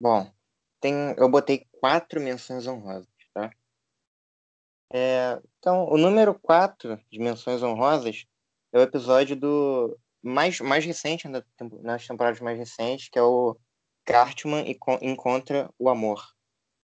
Bom, 0.00 0.30
tem, 0.80 0.94
eu 1.16 1.28
botei 1.28 1.66
quatro 1.80 2.20
menções 2.20 2.66
honrosas, 2.66 3.08
tá? 3.32 3.50
É, 4.92 5.40
então, 5.58 5.86
o 5.88 5.96
número 5.96 6.34
quatro 6.38 7.00
de 7.10 7.18
menções 7.18 7.62
honrosas 7.62 8.26
é 8.72 8.78
o 8.78 8.82
episódio 8.82 9.34
do 9.34 9.98
mais, 10.22 10.60
mais 10.60 10.84
recente, 10.84 11.26
tempo- 11.56 11.80
nas 11.82 12.06
temporadas 12.06 12.40
mais 12.40 12.58
recentes, 12.58 13.08
que 13.08 13.18
é 13.18 13.22
o 13.22 13.56
Cartman 14.04 14.64
co- 14.74 14.98
encontra 15.00 15.72
o 15.78 15.88
amor, 15.88 16.22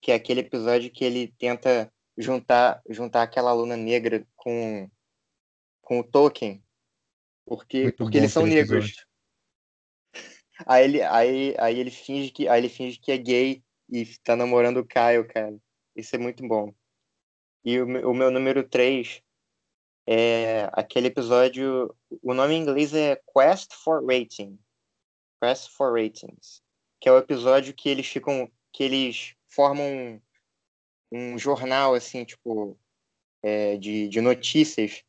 que 0.01 0.13
é 0.13 0.15
aquele 0.15 0.41
episódio 0.41 0.91
que 0.91 1.05
ele 1.05 1.29
tenta 1.39 1.93
juntar 2.17 2.83
juntar 2.89 3.23
aquela 3.23 3.51
aluna 3.51 3.77
negra 3.77 4.27
com 4.37 4.91
com 5.83 6.01
o 6.01 6.05
Tolkien, 6.05 6.63
porque 7.45 7.83
Muito 7.85 7.97
porque 7.97 8.19
eles 8.19 8.33
são 8.33 8.47
negros. 8.47 8.87
episódio. 8.87 9.07
Aí 10.67 10.85
ele, 10.85 11.03
aí, 11.03 11.55
aí 11.59 11.79
ele 11.81 11.91
finge 11.91 12.31
que, 12.31 12.47
aí 12.47 12.61
ele 12.61 12.69
finge 12.69 12.99
que 12.99 13.11
é 13.11 13.17
gay 13.17 13.65
e 13.89 14.05
tá 14.23 14.37
namorando 14.37 14.77
o 14.77 14.87
Caio, 14.87 15.27
cara. 15.27 15.59
Isso 15.97 16.15
é 16.15 16.19
muito 16.19 16.47
bom. 16.47 16.75
E 17.65 17.81
o, 17.81 17.85
o 18.11 18.15
meu 18.15 18.31
número 18.31 18.69
3 18.69 19.23
é 20.07 20.69
aquele 20.73 21.09
episódio. 21.09 21.95
O 22.23 22.35
nome 22.35 22.55
em 22.55 22.61
inglês 22.63 22.93
é 22.95 23.21
Quest 23.35 23.73
for 23.73 24.05
Rating. 24.05 24.59
Quest 25.43 25.71
for 25.71 25.93
Ratings. 25.93 26.63
Que 27.01 27.09
é 27.09 27.13
o 27.13 27.19
episódio 27.19 27.75
que 27.75 27.89
eles 27.89 28.07
ficam. 28.07 28.51
que 28.73 28.85
eles 28.85 29.35
formam 29.51 29.87
um, 29.87 30.21
um 31.13 31.39
jornal, 31.39 31.95
assim, 31.95 32.25
tipo, 32.25 32.79
é, 33.43 33.77
de, 33.77 34.09
de 34.09 34.21
notícias 34.21 35.05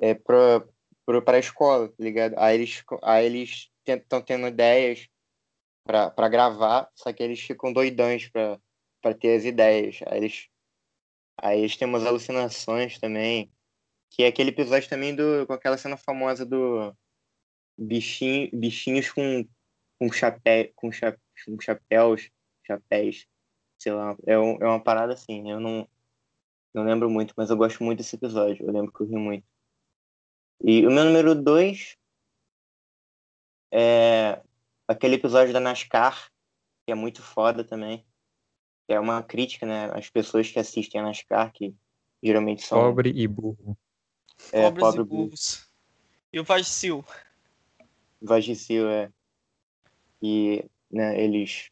é, 0.00 0.14
pra, 0.14 0.64
pra 1.24 1.38
escola, 1.38 1.88
tá 1.88 1.94
ligado? 1.98 2.34
Aí 2.38 2.56
eles, 2.56 2.82
aí 3.02 3.26
eles 3.26 3.70
estão 3.86 4.22
tendo 4.22 4.46
ideias 4.46 5.08
pra 5.84 6.28
gravar, 6.28 6.88
só 6.94 7.12
que 7.12 7.22
eles 7.22 7.40
ficam 7.40 7.72
doidões 7.72 8.28
pra 8.28 9.14
ter 9.18 9.36
as 9.36 9.44
ideias. 9.44 9.98
Aí 10.06 10.18
eles, 10.18 10.48
aí 11.36 11.60
eles 11.60 11.76
têm 11.76 11.88
umas 11.88 12.06
alucinações 12.06 12.98
também. 12.98 13.50
Que 14.10 14.24
é 14.24 14.26
aquele 14.26 14.50
episódio 14.50 14.88
também 14.88 15.14
do, 15.14 15.46
com 15.46 15.52
aquela 15.52 15.78
cena 15.78 15.96
famosa 15.96 16.44
do 16.44 16.92
bichinho, 17.78 18.50
bichinhos 18.52 19.10
com, 19.10 19.46
com, 19.98 20.12
chapé, 20.12 20.72
com, 20.74 20.90
cha, 20.90 21.16
com 21.46 21.60
chapéus, 21.60 22.28
chapéus, 22.66 23.26
sei 23.78 23.92
lá. 23.92 24.16
É, 24.26 24.38
um, 24.38 24.56
é 24.60 24.66
uma 24.66 24.82
parada 24.82 25.12
assim, 25.12 25.50
eu 25.50 25.60
não, 25.60 25.88
não 26.74 26.84
lembro 26.84 27.10
muito, 27.10 27.34
mas 27.36 27.50
eu 27.50 27.56
gosto 27.56 27.82
muito 27.82 27.98
desse 27.98 28.16
episódio. 28.16 28.66
Eu 28.66 28.72
lembro 28.72 28.92
que 28.92 29.02
eu 29.02 29.06
ri 29.06 29.16
muito. 29.16 29.46
E 30.62 30.86
o 30.86 30.90
meu 30.90 31.04
número 31.04 31.34
dois 31.34 31.96
é 33.72 34.42
aquele 34.86 35.14
episódio 35.14 35.52
da 35.52 35.60
NASCAR, 35.60 36.30
que 36.84 36.92
é 36.92 36.94
muito 36.94 37.22
foda 37.22 37.64
também. 37.64 38.04
É 38.88 38.98
uma 38.98 39.22
crítica, 39.22 39.64
né? 39.64 39.90
Às 39.94 40.10
pessoas 40.10 40.50
que 40.50 40.58
assistem 40.58 41.00
a 41.00 41.04
NASCAR, 41.04 41.52
que 41.52 41.74
geralmente 42.22 42.62
são. 42.62 42.78
Pobre 42.78 43.10
e 43.10 43.26
burro. 43.26 43.78
É, 44.52 44.62
Pobres 44.62 44.84
pobre 44.84 45.00
e 45.00 45.04
burros. 45.04 45.70
E 46.32 46.40
o 46.40 46.44
Vagicil. 46.44 47.04
Vagicil, 48.20 48.88
é. 48.88 49.12
E 50.22 50.64
né, 50.90 51.22
eles. 51.22 51.70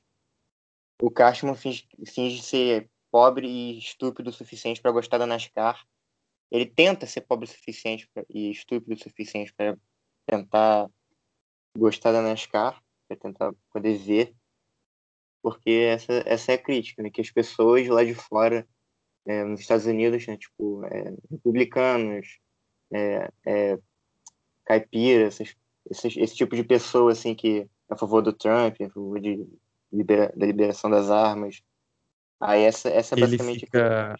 O 1.00 1.10
Cashman 1.10 1.54
finge, 1.54 1.86
finge 2.06 2.42
ser 2.42 2.90
pobre 3.10 3.46
e 3.46 3.78
estúpido 3.78 4.30
o 4.30 4.32
suficiente 4.32 4.80
para 4.80 4.90
gostar 4.90 5.18
da 5.18 5.26
NASCAR. 5.26 5.86
Ele 6.50 6.66
tenta 6.66 7.06
ser 7.06 7.22
pobre 7.22 7.44
o 7.44 7.48
suficiente 7.48 8.08
pra, 8.12 8.24
e 8.28 8.50
estúpido 8.50 8.94
o 8.94 8.98
suficiente 8.98 9.52
para 9.54 9.76
tentar 10.26 10.90
gostar 11.76 12.12
da 12.12 12.22
NASCAR, 12.22 12.82
para 13.06 13.16
tentar 13.16 13.52
poder 13.72 13.96
ver, 13.98 14.34
porque 15.42 15.70
essa, 15.70 16.12
essa 16.26 16.52
é 16.52 16.54
a 16.56 16.62
crítica, 16.62 17.02
né? 17.02 17.10
que 17.10 17.20
as 17.20 17.30
pessoas 17.30 17.86
lá 17.86 18.04
de 18.04 18.14
fora, 18.14 18.66
é, 19.26 19.44
nos 19.44 19.60
Estados 19.60 19.86
Unidos, 19.86 20.26
né, 20.26 20.36
tipo, 20.36 20.84
é, 20.86 21.14
republicanos, 21.30 22.38
é, 22.90 23.30
é 23.46 23.78
caipira, 24.64 25.26
essas, 25.26 25.54
esses, 25.90 26.16
esse 26.16 26.36
tipo 26.36 26.56
de 26.56 26.64
pessoa 26.64 27.12
assim 27.12 27.34
que 27.34 27.60
é 27.60 27.68
a 27.88 27.96
favor 27.96 28.20
do 28.20 28.32
Trump, 28.32 28.76
a 28.80 28.90
favor 28.90 29.20
de 29.20 29.46
libera, 29.92 30.32
da 30.36 30.46
liberação 30.46 30.90
das 30.90 31.10
armas. 31.10 31.62
Aí 32.40 32.62
essa, 32.62 32.88
essa 32.88 33.14
é 33.14 33.20
basicamente 33.20 33.60
fica... 33.60 34.16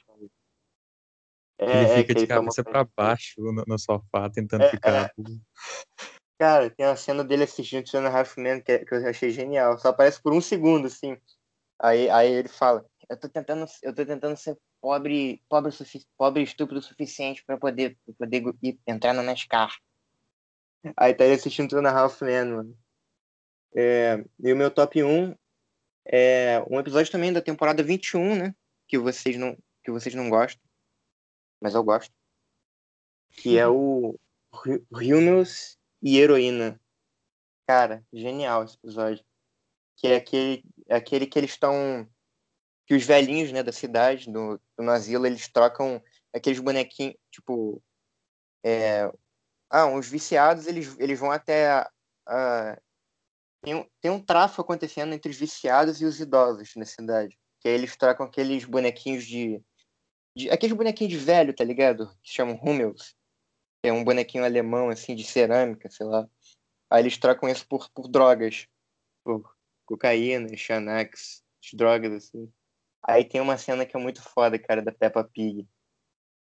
É, 1.61 1.65
ele 1.65 1.91
é, 1.91 1.97
fica 1.97 2.15
de 2.15 2.27
cabeça 2.27 2.63
para 2.63 2.87
baixo 2.97 3.41
no, 3.41 3.65
no, 3.67 3.79
sofá, 3.79 4.31
tentando 4.31 4.63
é, 4.63 4.71
ficar. 4.71 5.13
Cara, 6.41 6.71
tem 6.71 6.87
uma 6.87 6.95
cena 6.95 7.25
dele 7.25 7.43
assistindo 7.43 7.85
Two 7.85 7.99
and 7.99 8.09
Half 8.09 8.37
Men 8.37 8.63
que, 8.63 8.79
que, 8.85 8.95
eu 8.95 9.09
achei 9.09 9.31
genial. 9.31 9.77
Só 9.77 9.89
aparece 9.89 10.23
por 10.23 10.33
um 10.33 10.41
segundo, 10.41 10.87
assim. 10.87 11.17
Aí, 11.81 12.09
aí 12.11 12.31
ele 12.31 12.49
fala: 12.49 12.87
Eu 13.11 13.19
tô 13.19 13.29
tentando, 13.29 13.67
eu 13.83 13.93
tô 13.93 14.07
tentando 14.07 14.37
ser 14.37 14.57
pobre, 14.81 15.43
pobre, 15.49 15.73
pobre 16.17 16.43
estúpido 16.45 16.79
o 16.79 16.83
suficiente 16.83 17.43
para 17.45 17.59
poder, 17.59 17.99
pra 18.05 18.15
poder 18.19 18.55
ir, 18.63 18.79
entrar 18.87 19.13
na 19.13 19.23
NASCAR. 19.25 19.77
Aí 20.97 21.13
tá 21.13 21.25
ele 21.25 21.35
assistindo 21.35 21.71
Two 21.71 21.81
and 21.81 21.91
Half 21.91 22.23
Men, 22.23 22.45
mano. 22.45 22.79
É, 23.75 24.25
e 24.39 24.53
o 24.53 24.57
meu 24.57 24.71
top 24.71 25.03
1 25.03 25.35
é 26.11 26.65
um 26.71 26.81
episódio 26.81 27.13
também 27.13 27.33
da 27.33 27.43
temporada 27.43 27.83
21, 27.83 28.37
né? 28.37 28.55
Que 28.87 28.99
vocês 28.99 29.37
não, 29.37 29.57
que 29.85 29.91
vocês 29.91 30.15
não 30.15 30.31
gostam. 30.31 30.63
Mas 31.61 31.75
eu 31.75 31.85
gosto. 31.85 32.13
Que 33.31 33.59
é 33.59 33.69
o 33.69 34.19
Humans 34.91 35.77
e 36.03 36.19
heroína. 36.19 36.81
Cara, 37.67 38.03
genial 38.13 38.65
esse 38.65 38.77
episódio. 38.77 39.25
Que 39.97 40.09
é 40.09 40.17
aquele, 40.17 40.65
é 40.87 40.97
aquele 40.97 41.27
que 41.27 41.39
eles 41.39 41.51
estão. 41.51 42.09
Que 42.87 42.95
os 42.95 43.05
velhinhos 43.05 43.53
né, 43.53 43.63
da 43.63 43.73
cidade, 43.73 44.33
do, 44.33 44.59
do 44.79 44.91
asilo, 44.91 45.27
eles 45.27 45.47
trocam 45.49 46.03
aqueles 46.35 46.59
bonequinhos, 46.59 47.17
tipo. 47.31 47.83
É, 48.65 49.11
ah, 49.71 49.87
uns 49.87 50.09
viciados, 50.09 50.67
eles, 50.67 50.99
eles 50.99 51.19
vão 51.19 51.31
até. 51.31 51.83
Uh, 52.27 52.88
tem, 53.63 53.75
um, 53.75 53.87
tem 54.01 54.11
um 54.11 54.21
tráfico 54.21 54.63
acontecendo 54.63 55.13
entre 55.13 55.31
os 55.31 55.39
viciados 55.39 56.01
e 56.01 56.05
os 56.05 56.21
idosos 56.21 56.75
na 56.77 56.85
cidade. 56.85 57.39
Que 57.61 57.69
aí 57.69 57.75
eles 57.75 57.97
trocam 57.97 58.27
aqueles 58.27 58.65
bonequinhos 58.65 59.25
de. 59.25 59.61
de 60.37 60.51
aqueles 60.51 60.77
bonequinhos 60.77 61.13
de 61.13 61.19
velho, 61.19 61.55
tá 61.55 61.65
ligado? 61.65 62.09
Que 62.23 62.33
chamam 62.33 62.59
Hummels 62.63 63.17
é 63.83 63.93
um 63.93 64.05
bonequinho 64.05 64.45
alemão, 64.45 64.89
assim, 64.89 65.15
de 65.15 65.25
cerâmica, 65.25 65.91
sei 65.91 66.07
lá. 66.07 66.29
Aí 66.91 67.03
eles 67.03 67.19
trocam 67.19 67.49
isso 67.49 67.67
por, 67.69 67.89
por 67.91 68.09
drogas, 68.09 68.67
por 69.25 69.55
cocaína, 69.87 70.57
Xanax, 70.57 71.43
drogas, 71.73 72.13
assim. 72.13 72.51
Aí 73.03 73.25
tem 73.25 73.41
uma 73.41 73.57
cena 73.57 73.87
que 73.87 73.97
é 73.97 74.01
muito 74.01 74.23
foda, 74.23 74.59
cara, 74.59 74.83
da 74.83 74.93
Peppa 74.93 75.25
Pig. 75.25 75.67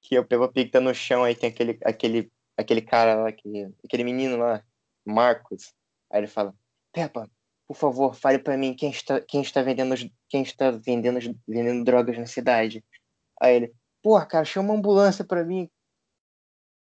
Que 0.00 0.18
o 0.18 0.26
Peppa 0.26 0.48
Pig 0.48 0.70
tá 0.70 0.80
no 0.80 0.94
chão, 0.94 1.24
aí 1.24 1.34
tem 1.34 1.50
aquele, 1.50 1.78
aquele, 1.84 2.32
aquele 2.56 2.82
cara 2.82 3.16
lá, 3.16 3.28
aquele, 3.28 3.74
aquele 3.84 4.04
menino 4.04 4.36
lá, 4.36 4.64
Marcos. 5.04 5.74
Aí 6.10 6.20
ele 6.20 6.26
fala, 6.26 6.54
Peppa, 6.92 7.30
por 7.66 7.76
favor, 7.76 8.14
fale 8.14 8.38
para 8.38 8.56
mim 8.56 8.74
quem 8.74 8.90
está, 8.90 9.20
quem 9.20 9.42
está 9.42 9.62
vendendo 9.62 9.94
quem 10.28 10.42
está 10.42 10.70
vendendo, 10.70 11.18
vendendo 11.46 11.84
drogas 11.84 12.16
na 12.16 12.26
cidade. 12.26 12.84
Aí 13.40 13.56
ele, 13.56 13.74
porra, 14.02 14.26
cara, 14.26 14.44
chama 14.44 14.70
uma 14.70 14.78
ambulância 14.78 15.24
para 15.24 15.44
mim. 15.44 15.70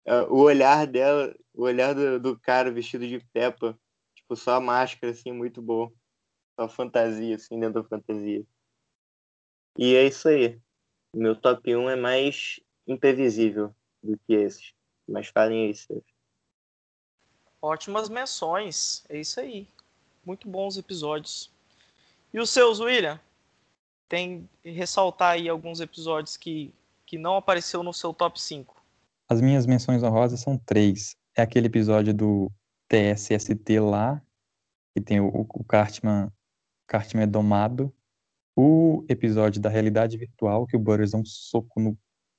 É, 0.05 0.21
o 0.23 0.39
olhar 0.39 0.85
dela, 0.87 1.33
o 1.53 1.63
olhar 1.63 1.93
do, 1.93 2.19
do 2.19 2.39
cara 2.39 2.71
vestido 2.71 3.07
de 3.07 3.19
Peppa, 3.31 3.77
tipo, 4.15 4.35
só 4.35 4.55
a 4.55 4.59
máscara, 4.59 5.13
assim, 5.13 5.31
muito 5.31 5.61
bom. 5.61 5.91
Só 6.59 6.67
fantasia, 6.67 7.35
assim, 7.35 7.59
dentro 7.59 7.81
da 7.81 7.87
fantasia. 7.87 8.45
E 9.77 9.95
é 9.95 10.05
isso 10.05 10.27
aí. 10.27 10.59
Meu 11.15 11.35
top 11.35 11.75
1 11.75 11.89
é 11.89 11.95
mais 11.95 12.59
imprevisível 12.87 13.73
do 14.01 14.17
que 14.19 14.33
esses. 14.33 14.73
Mas 15.07 15.27
falem 15.27 15.67
aí, 15.67 15.75
seus. 15.75 16.03
Ótimas 17.61 18.09
menções. 18.09 19.03
É 19.09 19.19
isso 19.19 19.39
aí. 19.39 19.67
Muito 20.25 20.47
bons 20.47 20.77
episódios. 20.77 21.51
E 22.33 22.39
os 22.39 22.49
seus, 22.49 22.79
William? 22.79 23.19
Tem 24.07 24.49
ressaltar 24.63 25.33
aí 25.33 25.49
alguns 25.49 25.79
episódios 25.79 26.37
que, 26.37 26.73
que 27.05 27.17
não 27.17 27.35
apareceu 27.35 27.83
no 27.83 27.93
seu 27.93 28.13
top 28.13 28.41
5. 28.41 28.81
As 29.29 29.41
minhas 29.41 29.65
menções 29.65 30.03
honrosas 30.03 30.39
são 30.39 30.57
três. 30.57 31.15
É 31.35 31.41
aquele 31.41 31.67
episódio 31.67 32.13
do 32.13 32.51
TSST 32.87 33.79
lá, 33.79 34.21
que 34.93 35.01
tem 35.01 35.19
o, 35.19 35.27
o 35.27 35.63
Cartman, 35.63 36.31
Cartman 36.87 37.23
é 37.23 37.27
domado. 37.27 37.93
O 38.55 39.03
episódio 39.09 39.59
da 39.59 39.69
realidade 39.69 40.17
virtual, 40.17 40.67
que 40.67 40.75
o 40.75 40.79
Butters 40.79 41.11
dá 41.11 41.17
um 41.17 41.25
soco 41.25 41.79
no, 41.79 41.97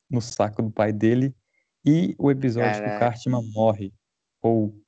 no 0.08 0.20
saco 0.20 0.62
do 0.62 0.70
pai 0.70 0.92
dele. 0.92 1.34
E 1.84 2.14
o 2.18 2.30
episódio 2.30 2.72
Caraca. 2.72 2.90
que 2.90 2.96
o 2.96 3.00
Cartman 3.00 3.42
morre. 3.52 3.92
Ou 4.40 4.80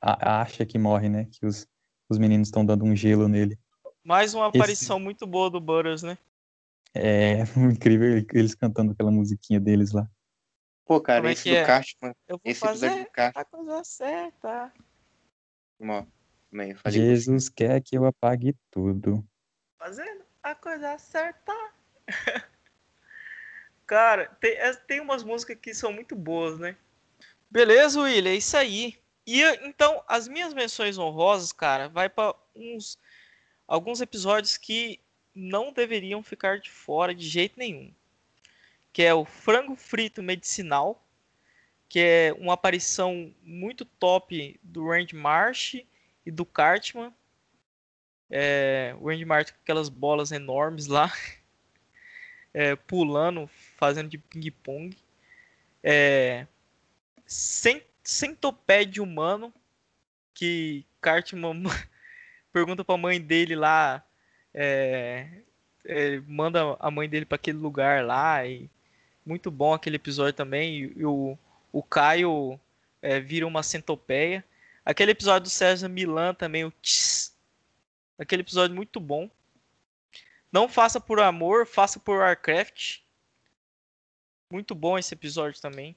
a, 0.00 0.42
acha 0.42 0.66
que 0.66 0.78
morre, 0.78 1.08
né? 1.08 1.24
Que 1.24 1.46
os, 1.46 1.66
os 2.08 2.18
meninos 2.18 2.48
estão 2.48 2.64
dando 2.64 2.84
um 2.84 2.96
gelo 2.96 3.28
nele. 3.28 3.58
Mais 4.02 4.34
uma 4.34 4.46
aparição 4.46 4.96
Esse... 4.96 5.04
muito 5.04 5.26
boa 5.26 5.50
do 5.50 5.60
Butters, 5.60 6.02
né? 6.02 6.16
É 6.94 7.42
incrível 7.56 8.24
eles 8.32 8.54
cantando 8.54 8.92
aquela 8.92 9.10
musiquinha 9.10 9.60
deles 9.60 9.92
lá. 9.92 10.08
Pô, 10.86 11.00
cara, 11.00 11.20
Como 11.20 11.28
é 11.28 11.32
esse 11.32 11.50
do 11.50 11.54
é? 11.54 11.64
Cartman. 11.64 12.14
Eu 12.26 12.40
vou 12.42 12.50
esse 12.50 12.60
fazer 12.60 13.04
do 13.04 13.10
Cartman. 13.10 13.42
a 13.42 13.44
coisa 13.44 13.84
certa. 13.84 14.72
Ó, 15.80 16.04
Jesus 16.86 17.48
quer 17.50 17.80
que 17.82 17.96
eu 17.96 18.06
apague 18.06 18.56
tudo. 18.70 19.22
Fazendo 19.78 20.24
a 20.42 20.54
coisa 20.54 20.98
certa. 20.98 21.52
cara, 23.86 24.28
tem, 24.40 24.52
é, 24.52 24.72
tem 24.74 25.00
umas 25.00 25.22
músicas 25.22 25.58
que 25.60 25.74
são 25.74 25.92
muito 25.92 26.16
boas, 26.16 26.58
né? 26.58 26.76
Beleza, 27.50 28.00
William, 28.00 28.32
é 28.32 28.36
isso 28.36 28.56
aí. 28.56 28.98
E 29.28 29.42
então, 29.66 30.02
as 30.08 30.26
minhas 30.26 30.54
menções 30.54 30.96
honrosas, 30.96 31.52
cara, 31.52 31.88
vai 31.88 32.08
para 32.08 32.34
uns 32.54 32.98
alguns 33.66 34.00
episódios 34.00 34.56
que 34.56 35.00
não 35.34 35.72
deveriam 35.72 36.22
ficar 36.22 36.58
de 36.58 36.70
fora 36.70 37.14
de 37.14 37.28
jeito 37.28 37.58
nenhum 37.58 37.92
que 38.98 39.02
é 39.04 39.14
o 39.14 39.24
frango 39.24 39.76
frito 39.76 40.20
medicinal, 40.20 41.06
que 41.88 42.00
é 42.00 42.34
uma 42.36 42.54
aparição 42.54 43.32
muito 43.44 43.84
top 43.84 44.58
do 44.60 44.88
Randy 44.88 45.14
Marsh 45.14 45.76
e 46.26 46.30
do 46.32 46.44
Cartman. 46.44 47.14
É, 48.28 48.96
o 49.00 49.08
Randy 49.08 49.24
Marsh 49.24 49.52
com 49.52 49.58
aquelas 49.62 49.88
bolas 49.88 50.32
enormes 50.32 50.86
lá, 50.88 51.12
é, 52.52 52.74
pulando, 52.74 53.48
fazendo 53.76 54.08
de 54.08 54.18
ping-pong. 54.18 54.96
É, 55.82 56.46
centopédia 58.08 59.02
humano, 59.02 59.52
que 60.32 60.86
Cartman 60.98 61.62
pergunta 62.50 62.82
para 62.82 62.94
a 62.94 62.98
mãe 62.98 63.20
dele 63.20 63.54
lá, 63.54 64.02
é, 64.54 65.42
é, 65.84 66.18
manda 66.26 66.74
a 66.80 66.90
mãe 66.90 67.06
dele 67.06 67.26
para 67.26 67.36
aquele 67.36 67.58
lugar 67.58 68.02
lá 68.02 68.46
e 68.46 68.70
muito 69.26 69.50
bom 69.50 69.74
aquele 69.74 69.96
episódio 69.96 70.32
também. 70.32 70.90
E, 70.96 71.04
o, 71.04 71.38
o 71.70 71.82
Caio 71.82 72.58
é, 73.02 73.20
vira 73.20 73.46
uma 73.46 73.62
centopeia. 73.62 74.42
Aquele 74.86 75.10
episódio 75.10 75.42
do 75.42 75.50
César 75.50 75.90
Milan 75.90 76.32
também, 76.32 76.64
o 76.64 76.70
tss, 76.80 77.36
aquele 78.18 78.40
episódio 78.40 78.74
muito 78.74 78.98
bom. 78.98 79.30
Não 80.50 80.66
faça 80.66 80.98
por 80.98 81.20
amor, 81.20 81.66
faça 81.66 82.00
por 82.00 82.20
Warcraft. 82.20 83.00
Muito 84.50 84.74
bom 84.74 84.98
esse 84.98 85.12
episódio 85.12 85.60
também. 85.60 85.94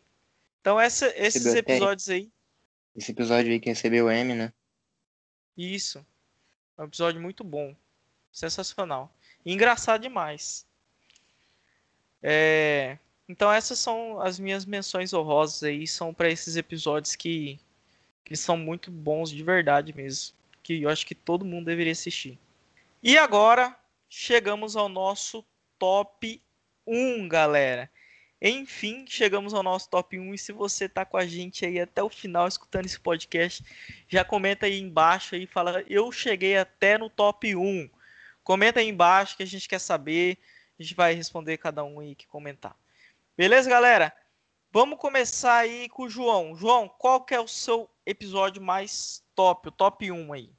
Então 0.61 0.79
essa, 0.79 1.07
esses 1.17 1.43
Recebeu 1.43 1.59
até- 1.59 1.73
episódios 1.73 2.09
aí, 2.09 2.31
Esse 2.95 3.11
episódio 3.11 3.51
aí 3.51 3.59
que 3.59 3.69
recebeu 3.69 4.05
o 4.05 4.11
M, 4.11 4.33
né? 4.35 4.53
isso. 5.57 6.05
É 6.77 6.81
um 6.81 6.85
episódio 6.85 7.21
muito 7.21 7.43
bom. 7.43 7.75
Sensacional. 8.31 9.13
E 9.45 9.51
engraçado 9.53 10.01
demais. 10.01 10.65
É, 12.23 12.97
Então 13.27 13.51
essas 13.51 13.79
são 13.79 14.19
as 14.21 14.39
minhas 14.39 14.65
menções 14.65 15.13
honrosas 15.13 15.63
aí, 15.63 15.87
são 15.87 16.13
para 16.13 16.29
esses 16.29 16.55
episódios 16.55 17.15
que, 17.15 17.59
que 18.25 18.35
são 18.35 18.57
muito 18.57 18.91
bons 18.91 19.29
de 19.29 19.43
verdade 19.43 19.93
mesmo. 19.93 20.35
Que 20.63 20.83
eu 20.83 20.89
acho 20.89 21.05
que 21.05 21.15
todo 21.15 21.45
mundo 21.45 21.65
deveria 21.65 21.91
assistir. 21.93 22.37
E 23.01 23.17
agora 23.17 23.75
chegamos 24.09 24.75
ao 24.75 24.87
nosso 24.89 25.43
top 25.79 26.41
1, 26.85 27.27
galera. 27.27 27.89
Enfim, 28.41 29.05
chegamos 29.07 29.53
ao 29.53 29.61
nosso 29.61 29.87
top 29.87 30.17
1 30.17 30.33
e 30.33 30.37
se 30.37 30.51
você 30.51 30.89
tá 30.89 31.05
com 31.05 31.15
a 31.15 31.27
gente 31.27 31.63
aí 31.63 31.79
até 31.79 32.01
o 32.01 32.09
final 32.09 32.47
escutando 32.47 32.87
esse 32.87 32.99
podcast, 32.99 33.63
já 34.07 34.25
comenta 34.25 34.65
aí 34.65 34.79
embaixo 34.79 35.35
aí, 35.35 35.45
fala 35.45 35.83
eu 35.87 36.11
cheguei 36.11 36.57
até 36.57 36.97
no 36.97 37.07
top 37.07 37.55
1. 37.55 37.87
Comenta 38.43 38.79
aí 38.79 38.89
embaixo 38.89 39.37
que 39.37 39.43
a 39.43 39.47
gente 39.47 39.69
quer 39.69 39.77
saber, 39.77 40.39
a 40.79 40.81
gente 40.81 40.95
vai 40.95 41.13
responder 41.13 41.59
cada 41.59 41.83
um 41.83 41.99
aí 41.99 42.15
que 42.15 42.25
comentar. 42.25 42.75
Beleza, 43.37 43.69
galera? 43.69 44.11
Vamos 44.71 44.97
começar 44.97 45.57
aí 45.57 45.87
com 45.89 46.03
o 46.03 46.09
João. 46.09 46.55
João, 46.55 46.89
qual 46.89 47.23
que 47.23 47.35
é 47.35 47.39
o 47.39 47.47
seu 47.47 47.87
episódio 48.05 48.61
mais 48.61 49.23
top, 49.35 49.67
o 49.67 49.71
top 49.71 50.11
1 50.11 50.33
aí? 50.33 50.49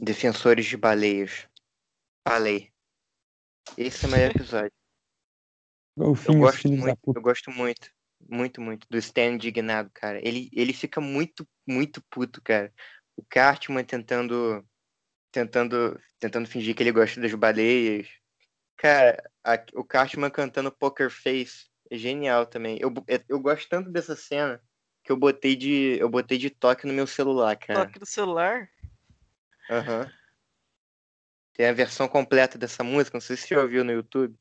Defensores 0.00 0.66
de 0.66 0.76
baleias. 0.76 1.46
Falei. 2.26 2.72
Esse 3.76 4.06
é 4.06 4.08
o 4.08 4.10
melhor 4.10 4.30
episódio. 4.30 4.72
Eu 5.96 6.04
Golfinhos, 6.04 6.38
gosto 6.38 6.68
muito, 6.68 7.00
eu 7.14 7.22
gosto 7.22 7.50
muito, 7.50 7.90
muito, 8.28 8.60
muito 8.60 8.86
do 8.88 8.98
Stan 8.98 9.32
indignado, 9.32 9.90
cara. 9.92 10.18
Ele, 10.26 10.48
ele 10.52 10.72
fica 10.72 11.00
muito, 11.00 11.46
muito 11.66 12.02
puto, 12.10 12.40
cara. 12.42 12.72
O 13.16 13.24
Cartman 13.28 13.84
tentando, 13.84 14.64
tentando, 15.30 16.00
tentando 16.18 16.48
fingir 16.48 16.74
que 16.74 16.82
ele 16.82 16.92
gosta 16.92 17.20
das 17.20 17.34
baleias. 17.34 18.08
Cara, 18.76 19.22
a- 19.44 19.62
o 19.74 19.84
Cartman 19.84 20.30
cantando 20.30 20.72
Poker 20.72 21.10
Face 21.10 21.66
é 21.90 21.98
genial 21.98 22.46
também. 22.46 22.78
Eu, 22.80 22.92
eu 23.28 23.40
gosto 23.40 23.68
tanto 23.68 23.90
dessa 23.90 24.16
cena 24.16 24.62
que 25.04 25.12
eu 25.12 25.16
botei 25.16 25.56
de, 25.56 25.96
eu 25.98 26.08
botei 26.08 26.38
de 26.38 26.50
toque 26.50 26.86
no 26.86 26.92
meu 26.92 27.06
celular, 27.06 27.56
cara. 27.56 27.84
Toque 27.84 27.98
do 27.98 28.06
celular? 28.06 28.70
Aham. 29.68 30.10
Tem 31.52 31.66
a 31.66 31.72
versão 31.72 32.08
completa 32.08 32.56
dessa 32.56 32.82
música, 32.82 33.16
não 33.16 33.20
sei 33.20 33.36
se 33.36 33.48
você 33.48 33.54
já 33.54 33.60
ouviu 33.62 33.84
no 33.84 33.92
YouTube. 33.92 34.34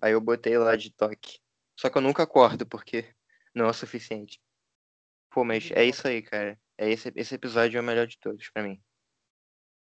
Aí 0.00 0.12
eu 0.12 0.20
botei 0.20 0.56
lá 0.58 0.76
de 0.76 0.90
toque. 0.90 1.40
Só 1.78 1.90
que 1.90 1.98
eu 1.98 2.02
nunca 2.02 2.22
acordo, 2.22 2.66
porque 2.66 3.14
não 3.54 3.66
é 3.66 3.70
o 3.70 3.74
suficiente. 3.74 4.40
Pô, 5.30 5.44
mas 5.44 5.70
é 5.72 5.84
isso 5.84 6.06
aí, 6.06 6.22
cara. 6.22 6.58
É 6.78 6.90
esse, 6.90 7.12
esse 7.14 7.34
episódio 7.34 7.78
é 7.78 7.80
o 7.80 7.84
melhor 7.84 8.06
de 8.06 8.18
todos 8.18 8.48
pra 8.50 8.62
mim. 8.62 8.82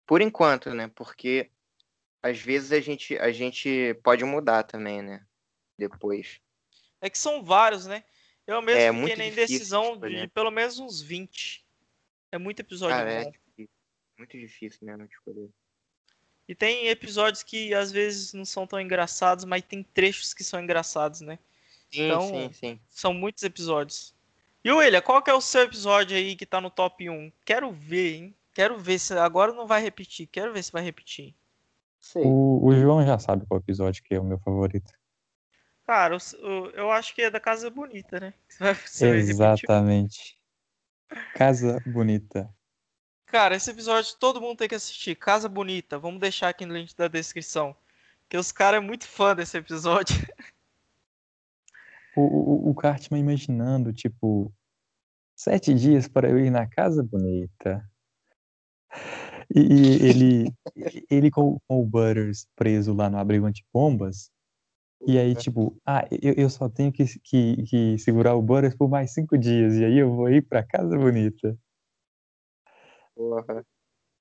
Por 0.06 0.20
enquanto, 0.20 0.74
né? 0.74 0.88
Porque 0.88 1.50
às 2.22 2.40
vezes 2.40 2.72
a 2.72 2.80
gente, 2.80 3.16
a 3.18 3.30
gente 3.32 3.94
pode 4.02 4.24
mudar 4.24 4.62
também, 4.62 5.02
né? 5.02 5.24
Depois. 5.78 6.40
É 7.00 7.10
que 7.10 7.18
são 7.18 7.44
vários, 7.44 7.86
né? 7.86 8.04
Eu 8.46 8.60
mesmo 8.62 8.80
É, 8.80 9.08
fiquei 9.08 9.16
na 9.16 9.26
indecisão 9.26 9.98
de, 9.98 10.28
pelo 10.28 10.50
menos 10.50 10.78
uns 10.78 11.00
20. 11.00 11.66
É 12.32 12.38
muito 12.38 12.60
episódio 12.60 12.96
Cara, 12.96 13.12
é 13.12 13.30
difícil. 13.30 13.70
Muito 14.18 14.38
difícil 14.38 14.86
mesmo 14.86 15.06
de 15.06 15.14
escolher. 15.14 15.50
E 16.48 16.54
tem 16.54 16.88
episódios 16.88 17.42
que 17.42 17.72
às 17.74 17.90
vezes 17.90 18.32
não 18.34 18.44
são 18.44 18.66
tão 18.66 18.80
engraçados, 18.80 19.44
mas 19.44 19.62
tem 19.62 19.82
trechos 19.82 20.34
que 20.34 20.44
são 20.44 20.60
engraçados, 20.62 21.20
né? 21.22 21.38
Sim, 21.90 22.06
Então- 22.06 22.28
sim, 22.28 22.52
sim. 22.52 22.80
São 22.90 23.14
muitos 23.14 23.42
episódios. 23.42 24.14
E 24.62 24.70
o 24.70 24.78
William, 24.78 25.00
qual 25.00 25.22
que 25.22 25.30
é 25.30 25.34
o 25.34 25.40
seu 25.40 25.62
episódio 25.62 26.16
aí 26.16 26.36
que 26.36 26.46
tá 26.46 26.60
no 26.60 26.70
top 26.70 27.08
1? 27.08 27.30
Quero 27.44 27.70
ver, 27.72 28.14
hein? 28.16 28.34
Quero 28.52 28.78
ver 28.78 28.98
se 28.98 29.12
agora 29.14 29.52
não 29.52 29.66
vai 29.66 29.82
repetir. 29.82 30.26
Quero 30.26 30.52
ver 30.52 30.62
se 30.62 30.72
vai 30.72 30.82
repetir. 30.82 31.34
O, 32.16 32.66
o 32.66 32.74
João 32.74 33.04
já 33.04 33.18
sabe 33.18 33.46
qual 33.46 33.58
episódio 33.60 34.02
que 34.02 34.14
é 34.14 34.20
o 34.20 34.24
meu 34.24 34.38
favorito. 34.38 34.92
Cara, 35.86 36.16
o- 36.16 36.46
o- 36.46 36.70
eu 36.70 36.90
acho 36.90 37.14
que 37.14 37.22
é 37.22 37.30
da 37.30 37.40
Casa 37.40 37.68
Bonita, 37.70 38.20
né? 38.20 38.34
Você 38.48 38.58
vai, 38.64 38.74
você. 38.74 39.06
Exatamente. 39.30 40.38
Casa 41.34 41.82
Bonita. 41.86 42.48
Cara, 43.34 43.56
esse 43.56 43.68
episódio 43.68 44.14
todo 44.20 44.40
mundo 44.40 44.58
tem 44.58 44.68
que 44.68 44.76
assistir. 44.76 45.16
Casa 45.16 45.48
Bonita. 45.48 45.98
Vamos 45.98 46.20
deixar 46.20 46.50
aqui 46.50 46.64
no 46.64 46.72
link 46.72 46.94
da 46.94 47.08
descrição. 47.08 47.74
Porque 48.22 48.36
os 48.36 48.52
caras 48.52 48.80
é 48.80 48.86
muito 48.86 49.08
fã 49.08 49.34
desse 49.34 49.58
episódio. 49.58 50.14
O, 52.16 52.20
o, 52.20 52.70
o 52.70 52.74
Cartman 52.76 53.18
imaginando, 53.18 53.92
tipo, 53.92 54.54
sete 55.34 55.74
dias 55.74 56.06
para 56.06 56.30
eu 56.30 56.38
ir 56.38 56.48
na 56.48 56.64
Casa 56.64 57.02
Bonita. 57.02 57.84
E, 59.52 59.60
e 59.60 60.08
ele, 60.08 60.52
ele 61.10 61.28
com, 61.28 61.58
com 61.66 61.82
o 61.82 61.84
Butters 61.84 62.46
preso 62.54 62.94
lá 62.94 63.10
no 63.10 63.18
abrigo 63.18 63.46
antibombas. 63.46 64.30
E 65.04 65.18
aí, 65.18 65.34
tipo, 65.34 65.76
ah, 65.84 66.06
eu, 66.22 66.34
eu 66.34 66.48
só 66.48 66.68
tenho 66.68 66.92
que, 66.92 67.04
que, 67.18 67.64
que 67.64 67.98
segurar 67.98 68.36
o 68.36 68.42
Butters 68.42 68.76
por 68.76 68.88
mais 68.88 69.12
cinco 69.12 69.36
dias. 69.36 69.74
E 69.74 69.84
aí 69.84 69.98
eu 69.98 70.14
vou 70.14 70.30
ir 70.30 70.42
pra 70.42 70.62
Casa 70.62 70.96
Bonita. 70.96 71.58
Porra. 73.14 73.64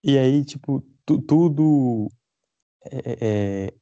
E 0.04 0.18
aí, 0.18 0.44
tipo, 0.46 0.82
tu- 1.06 1.22
tudo 1.22 2.10
é, 2.86 3.68
é, 3.68 3.74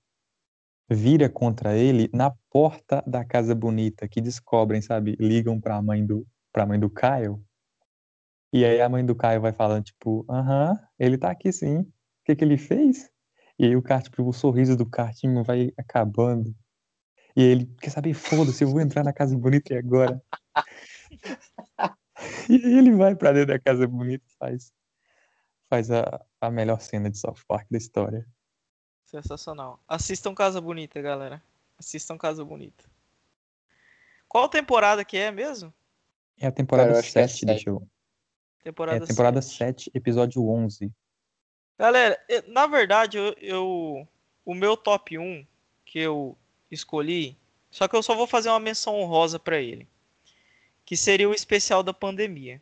vira 0.90 1.30
contra 1.30 1.76
ele 1.78 2.10
na 2.14 2.32
porta 2.50 3.04
da 3.08 3.24
Casa 3.26 3.56
Bonita, 3.56 4.08
que 4.08 4.22
descobrem, 4.22 4.82
sabe? 4.82 5.16
Ligam 5.20 5.60
pra 5.60 5.82
mãe 5.82 6.06
do, 6.06 6.26
pra 6.52 6.66
mãe 6.66 6.80
do 6.80 6.90
Caio. 6.90 7.44
E 8.54 8.66
aí 8.66 8.82
a 8.82 8.90
mãe 8.90 9.06
do 9.06 9.16
Caio 9.16 9.40
vai 9.42 9.54
falando, 9.54 9.86
tipo, 9.86 10.26
aham, 10.30 10.78
ele 11.00 11.18
tá 11.18 11.32
aqui 11.32 11.52
sim. 11.54 11.80
O 11.80 11.88
que 12.26 12.36
que 12.36 12.44
ele 12.44 12.58
fez? 12.58 13.10
E 13.58 13.66
aí 13.66 13.76
o 13.76 13.82
Cart, 13.82 14.06
tipo, 14.06 14.24
o 14.28 14.34
sorriso 14.34 14.76
do 14.76 14.86
Cartinho 14.86 15.44
vai 15.44 15.72
acabando. 15.78 16.54
E 17.36 17.42
ele 17.44 17.66
quer 17.82 17.90
saber, 17.92 18.14
foda-se, 18.14 18.64
eu 18.64 18.70
vou 18.70 18.82
entrar 18.82 19.04
na 19.04 19.14
Casa 19.14 19.38
Bonita 19.38 19.74
e 19.74 19.78
agora. 19.78 20.22
E 22.50 22.56
ele 22.78 22.92
vai 22.92 23.16
pra 23.16 23.32
dentro 23.32 23.48
da 23.48 23.60
Casa 23.60 23.88
Bonita 23.88 24.24
e 24.28 24.36
faz, 24.38 24.72
faz 25.72 25.90
a, 25.90 26.22
a 26.42 26.52
melhor 26.52 26.82
cena 26.82 27.10
de 27.10 27.18
South 27.18 27.38
Park 27.48 27.66
da 27.72 27.78
história. 27.78 28.28
Sensacional. 29.06 29.80
Assistam 29.88 30.36
Casa 30.36 30.60
Bonita, 30.60 31.02
galera. 31.02 31.42
Assistam 31.80 32.18
Casa 32.18 32.44
Bonita. 32.44 32.84
Qual 34.28 34.50
temporada 34.50 35.06
que 35.06 35.16
é 35.16 35.32
mesmo? 35.32 35.74
É 36.38 36.48
a 36.48 36.52
temporada 36.52 36.90
Cara, 36.90 36.98
eu 36.98 37.00
acho 37.00 37.14
que 37.14 37.20
é 37.20 37.28
7, 37.28 37.46
deixa 37.46 37.70
eu... 37.70 37.88
É 38.60 38.64
Temporada 38.66 39.04
a 39.04 39.08
temporada 39.08 39.42
7. 39.42 39.86
7, 39.86 39.92
episódio 39.94 40.46
11. 40.46 40.92
Galera, 41.80 42.20
na 42.48 42.68
verdade, 42.68 43.18
eu, 43.18 43.34
eu- 43.40 44.08
o 44.46 44.54
meu 44.54 44.76
top 44.76 45.18
1 45.18 45.46
que 45.86 46.00
eu 46.00 46.38
escolhi, 46.70 47.38
só 47.70 47.88
que 47.88 47.96
eu 47.96 48.04
só 48.04 48.14
vou 48.14 48.28
fazer 48.28 48.50
uma 48.50 48.60
menção 48.60 48.96
honrosa 49.00 49.40
pra 49.40 49.58
ele, 49.60 49.88
que 50.86 50.98
seria 50.98 51.30
o 51.30 51.34
especial 51.34 51.82
da 51.82 51.94
pandemia. 51.94 52.62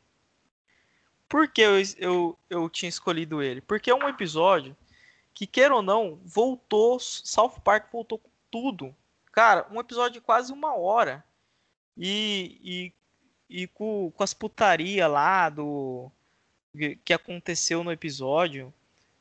Por 1.29 1.47
que 1.47 1.61
eu, 1.61 1.75
eu, 1.97 2.37
eu 2.49 2.69
tinha 2.69 2.89
escolhido 2.89 3.41
ele? 3.41 3.61
Porque 3.61 3.91
é 3.91 3.95
um 3.95 4.09
episódio 4.09 4.75
que, 5.33 5.45
queira 5.45 5.75
ou 5.75 5.81
não, 5.83 6.19
voltou, 6.25 6.99
South 6.99 7.61
Park 7.63 7.91
voltou 7.91 8.17
com 8.17 8.29
tudo. 8.49 8.93
Cara, 9.31 9.67
um 9.71 9.79
episódio 9.79 10.13
de 10.13 10.21
quase 10.21 10.51
uma 10.51 10.75
hora. 10.75 11.23
E, 11.95 12.59
e, 13.49 13.61
e 13.61 13.67
com, 13.67 14.11
com 14.15 14.23
as 14.23 14.33
putaria 14.33 15.07
lá 15.07 15.49
do 15.49 16.11
que- 17.05 17.13
aconteceu 17.13 17.83
no 17.83 17.91
episódio 17.91 18.73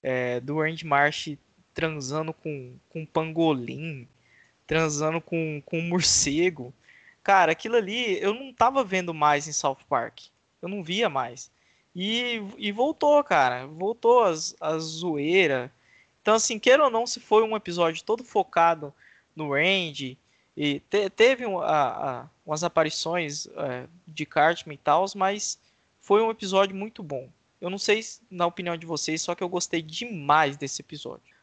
é, 0.02 0.40
do 0.40 0.60
Randy 0.60 0.86
Marsh 0.86 1.36
transando 1.74 2.32
com, 2.32 2.76
com 2.88 3.04
pangolim, 3.04 4.08
transando 4.66 5.20
com, 5.20 5.62
com 5.64 5.80
morcego. 5.82 6.72
Cara, 7.22 7.52
aquilo 7.52 7.76
ali 7.76 8.18
eu 8.22 8.32
não 8.32 8.52
tava 8.52 8.82
vendo 8.82 9.12
mais 9.12 9.46
em 9.46 9.52
South 9.52 9.78
Park. 9.88 10.28
Eu 10.62 10.68
não 10.68 10.82
via 10.82 11.08
mais. 11.08 11.50
E, 12.00 12.40
e 12.56 12.70
voltou, 12.70 13.24
cara. 13.24 13.66
Voltou 13.66 14.22
as, 14.22 14.54
as 14.60 14.84
zoeiras. 14.84 15.68
Então, 16.22 16.34
assim, 16.34 16.56
queira 16.56 16.84
ou 16.84 16.90
não, 16.90 17.08
se 17.08 17.18
foi 17.18 17.42
um 17.42 17.56
episódio 17.56 18.04
todo 18.04 18.22
focado 18.22 18.94
no 19.34 19.52
Randy, 19.52 20.16
e 20.56 20.78
te- 20.78 21.10
teve 21.10 21.44
um- 21.44 21.58
a- 21.58 22.20
a- 22.20 22.28
umas 22.46 22.62
aparições 22.62 23.46
é, 23.48 23.88
de 24.06 24.24
Cartman 24.24 24.74
e 24.74 24.78
tal, 24.78 25.04
mas 25.16 25.58
foi 26.00 26.22
um 26.22 26.30
episódio 26.30 26.76
muito 26.76 27.02
bom. 27.02 27.28
Eu 27.60 27.68
não 27.68 27.78
sei 27.78 28.00
se- 28.00 28.20
na 28.30 28.46
opinião 28.46 28.76
de 28.76 28.86
vocês, 28.86 29.20
só 29.20 29.34
que 29.34 29.42
eu 29.42 29.48
gostei 29.48 29.82
demais 29.82 30.56
desse 30.56 30.80
episódio. 30.82 31.34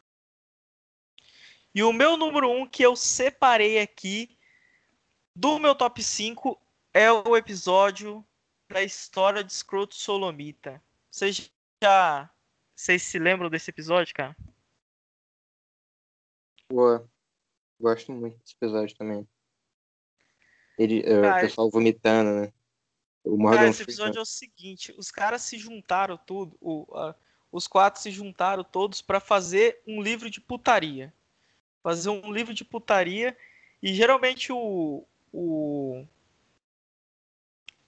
E 1.74 1.84
o 1.84 1.91
meu 1.91 2.16
número 2.16 2.49
1 2.49 2.62
um 2.62 2.66
que 2.68 2.82
eu 2.84 2.95
separei 2.95 3.80
aqui 3.80 4.30
do 5.36 5.60
meu 5.60 5.76
top 5.76 6.01
5 6.01 6.58
é 6.93 7.12
o 7.12 7.36
episódio 7.36 8.24
da 8.76 8.84
história 8.84 9.41
de 9.41 9.53
Scroto 9.53 9.95
Solomita. 9.95 10.84
Vocês 11.09 11.49
já. 11.82 12.30
Vocês 12.76 13.03
se 13.03 13.17
lembram 13.17 13.49
desse 13.49 13.69
episódio, 13.69 14.13
cara? 14.13 14.36
Pô, 16.67 17.07
gosto 17.80 18.11
muito 18.11 18.38
desse 18.38 18.53
episódio 18.53 18.93
também. 18.97 19.26
Ele, 20.78 20.99
eh, 21.05 21.21
Cara, 21.21 21.38
o 21.38 21.47
pessoal 21.47 21.69
vomitando, 21.69 22.41
né? 22.41 22.53
O 23.23 23.38
Morgan 23.38 23.55
Cara, 23.59 23.69
esse 23.69 23.78
Freeman- 23.86 23.93
episódio 23.93 24.19
é 24.19 24.21
o 24.21 24.26
seguinte: 24.26 24.93
os 24.97 25.09
caras 25.09 25.41
se 25.43 25.57
juntaram 25.57 26.17
tudo, 26.17 26.57
o- 26.59 26.86
a- 26.97 27.15
os 27.53 27.67
quatro 27.67 28.01
se 28.01 28.11
juntaram 28.11 28.61
todos 28.65 29.01
pra 29.01 29.21
fazer 29.21 29.82
um 29.88 30.01
livro 30.01 30.30
de 30.30 30.41
putaria. 30.41 31.13
Fazer 31.82 32.09
um 32.09 32.30
livro 32.30 32.53
de 32.53 32.65
putaria. 32.65 33.38
E 33.82 33.93
geralmente 33.93 34.51
o, 34.51 35.05
o, 35.32 36.05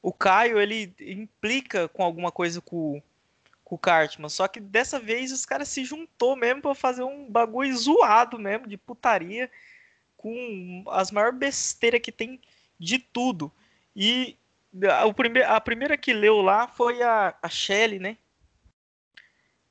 o 0.07 0.13
Caio 0.13 0.57
ele 0.57 0.95
implica 1.01 1.89
com 1.89 2.01
alguma 2.01 2.31
coisa 2.31 2.61
com, 2.61 3.01
com 3.61 3.75
o 3.75 3.77
Cartman. 3.77 4.29
Só 4.29 4.47
que 4.47 4.57
dessa 4.57 5.01
vez 5.01 5.33
os 5.33 5.45
caras 5.45 5.67
se 5.67 5.83
juntou 5.83 6.33
mesmo 6.33 6.61
pra 6.61 6.73
fazer 6.73 7.03
um 7.03 7.29
bagulho 7.29 7.77
zoado 7.77 8.39
mesmo, 8.39 8.69
de 8.69 8.77
putaria, 8.77 9.51
com 10.15 10.85
as 10.87 11.11
maiores 11.11 11.37
besteiras 11.37 11.99
que 11.99 12.09
tem 12.13 12.39
de 12.79 12.99
tudo. 12.99 13.51
E 13.93 14.37
a, 14.89 15.13
prime, 15.13 15.43
a 15.43 15.59
primeira 15.59 15.97
que 15.97 16.13
leu 16.13 16.37
lá 16.37 16.69
foi 16.69 17.03
a, 17.03 17.35
a 17.41 17.49
Shelley, 17.49 17.99
né? 17.99 18.15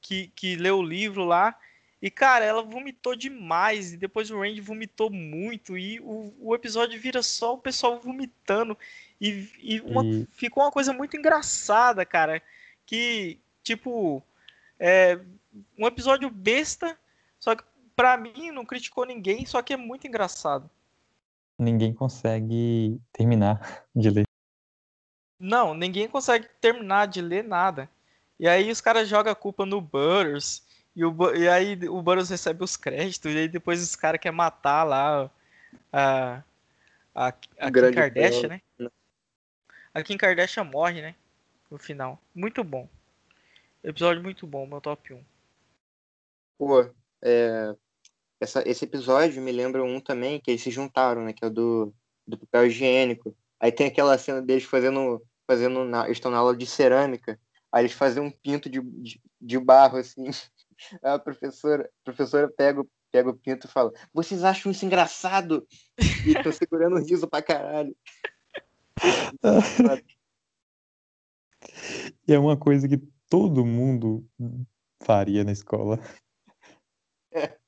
Que, 0.03 0.31
que 0.37 0.55
leu 0.55 0.81
o 0.81 0.87
livro 0.87 1.25
lá. 1.25 1.59
E, 2.03 2.11
cara, 2.11 2.45
ela 2.45 2.63
vomitou 2.63 3.17
demais. 3.17 3.95
E 3.95 3.97
depois 3.97 4.31
o 4.31 4.39
Randy 4.39 4.61
vomitou 4.61 5.09
muito. 5.09 5.79
E 5.79 5.99
o, 6.01 6.35
o 6.39 6.55
episódio 6.55 7.01
vira 7.01 7.23
só 7.23 7.55
o 7.55 7.59
pessoal 7.59 7.99
vomitando. 7.99 8.77
E, 9.21 9.49
e 9.59 9.81
uma- 9.81 10.05
E- 10.05 10.27
ficou 10.33 10.63
uma 10.63 10.73
coisa 10.73 10.93
muito 10.93 11.17
engraçada, 11.17 12.05
cara. 12.05 12.43
Que, 12.85 13.39
tipo, 13.63 14.23
é 14.79 15.19
um 15.79 15.87
episódio 15.87 16.31
besta. 16.31 16.97
Só 17.39 17.55
que, 17.55 17.65
pra 17.95 18.17
mim, 18.17 18.51
não 18.51 18.65
criticou 18.65 19.05
ninguém. 19.07 19.47
Só 19.47 19.63
que 19.63 19.73
é 19.73 19.77
muito 19.77 20.07
engraçado. 20.07 20.69
Ninguém 21.59 21.93
consegue 21.95 23.01
terminar 23.13 23.85
de 23.95 24.11
ler. 24.11 24.25
Não, 25.39 25.75
ninguém 25.75 26.09
consegue 26.09 26.49
terminar 26.61 27.07
de 27.07 27.21
ler 27.21 27.45
nada. 27.45 27.89
E 28.39 28.47
aí 28.49 28.71
os 28.71 28.81
caras 28.81 29.09
jogam 29.09 29.33
a 29.33 29.37
culpa 29.37 29.65
no 29.65 29.81
Butters. 29.81 30.63
E, 30.95 31.05
o, 31.05 31.35
e 31.35 31.49
aí 31.49 31.79
o 31.89 32.01
Butters 32.03 32.29
recebe 32.31 32.63
os 32.65 32.77
créditos. 32.77 33.33
E 33.35 33.39
aí 33.39 33.49
depois 33.49 33.83
os 33.83 33.97
caras 33.97 34.21
querem 34.21 34.37
matar 34.37 34.85
lá 34.85 35.31
a, 35.93 36.43
a, 37.15 37.29
a 37.29 37.33
Kim 37.33 37.51
Grande 37.71 37.97
Kardashian, 37.97 38.49
né? 38.49 38.61
A 39.97 40.03
Kim 40.03 40.19
Kardashian 40.19 40.65
morre, 40.65 41.01
né? 41.01 41.15
No 41.71 41.79
final. 41.79 42.21
Muito 42.35 42.63
bom. 42.63 42.87
Episódio 43.83 44.23
muito 44.23 44.47
bom, 44.47 44.67
meu 44.67 44.79
top 44.79 45.15
1. 45.15 45.25
Pô, 46.59 46.87
é, 47.23 47.75
essa- 48.39 48.63
esse 48.69 48.85
episódio 48.85 49.41
me 49.41 49.51
lembra 49.51 49.83
um 49.83 49.99
também 49.99 50.39
que 50.39 50.51
eles 50.51 50.61
se 50.61 50.71
juntaram, 50.71 51.25
né? 51.25 51.33
Que 51.33 51.43
é 51.43 51.49
o 51.49 51.51
do, 51.51 51.95
do 52.27 52.37
papel 52.37 52.67
higiênico. 52.67 53.35
Aí 53.59 53.73
tem 53.73 53.87
aquela 53.87 54.19
cena 54.19 54.43
deles 54.43 54.65
fazendo, 54.65 55.25
fazendo 55.47 55.83
na, 55.83 56.11
estão 56.11 56.31
na 56.31 56.37
aula 56.37 56.55
de 56.55 56.67
cerâmica. 56.67 57.41
Aí 57.73 57.81
eles 57.85 57.93
fazem 57.93 58.23
um 58.23 58.31
pinto 58.31 58.69
de, 58.69 58.83
de, 58.83 59.19
de 59.41 59.59
barro, 59.59 59.97
assim. 59.97 60.27
A 61.03 61.19
professora, 61.19 61.85
a 61.85 62.05
professora 62.05 62.51
pega, 62.55 62.85
pega 63.11 63.31
o 63.31 63.35
pinto 63.35 63.67
e 63.67 63.71
fala: 63.71 63.91
Vocês 64.13 64.45
acham 64.45 64.71
isso 64.71 64.85
engraçado? 64.85 65.67
E 65.99 66.33
estão 66.33 66.53
segurando 66.53 66.97
o 66.97 67.03
riso 67.03 67.27
pra 67.27 67.41
caralho. 67.41 67.97
E 72.27 72.33
é 72.33 72.39
uma 72.39 72.57
coisa 72.57 72.89
que 72.89 72.99
todo 73.29 73.65
mundo 73.65 74.29
faria 75.03 75.45
na 75.45 75.53
escola. 75.53 75.99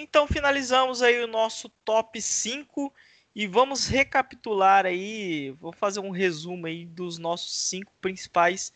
Então 0.00 0.28
finalizamos 0.28 1.02
aí 1.02 1.18
o 1.24 1.26
nosso 1.26 1.68
top 1.84 2.22
5 2.22 2.92
e 3.34 3.48
vamos 3.48 3.86
recapitular 3.86 4.86
aí, 4.86 5.50
vou 5.52 5.72
fazer 5.72 5.98
um 5.98 6.10
resumo 6.10 6.66
aí 6.66 6.84
dos 6.84 7.18
nossos 7.18 7.68
cinco 7.68 7.92
principais 8.00 8.72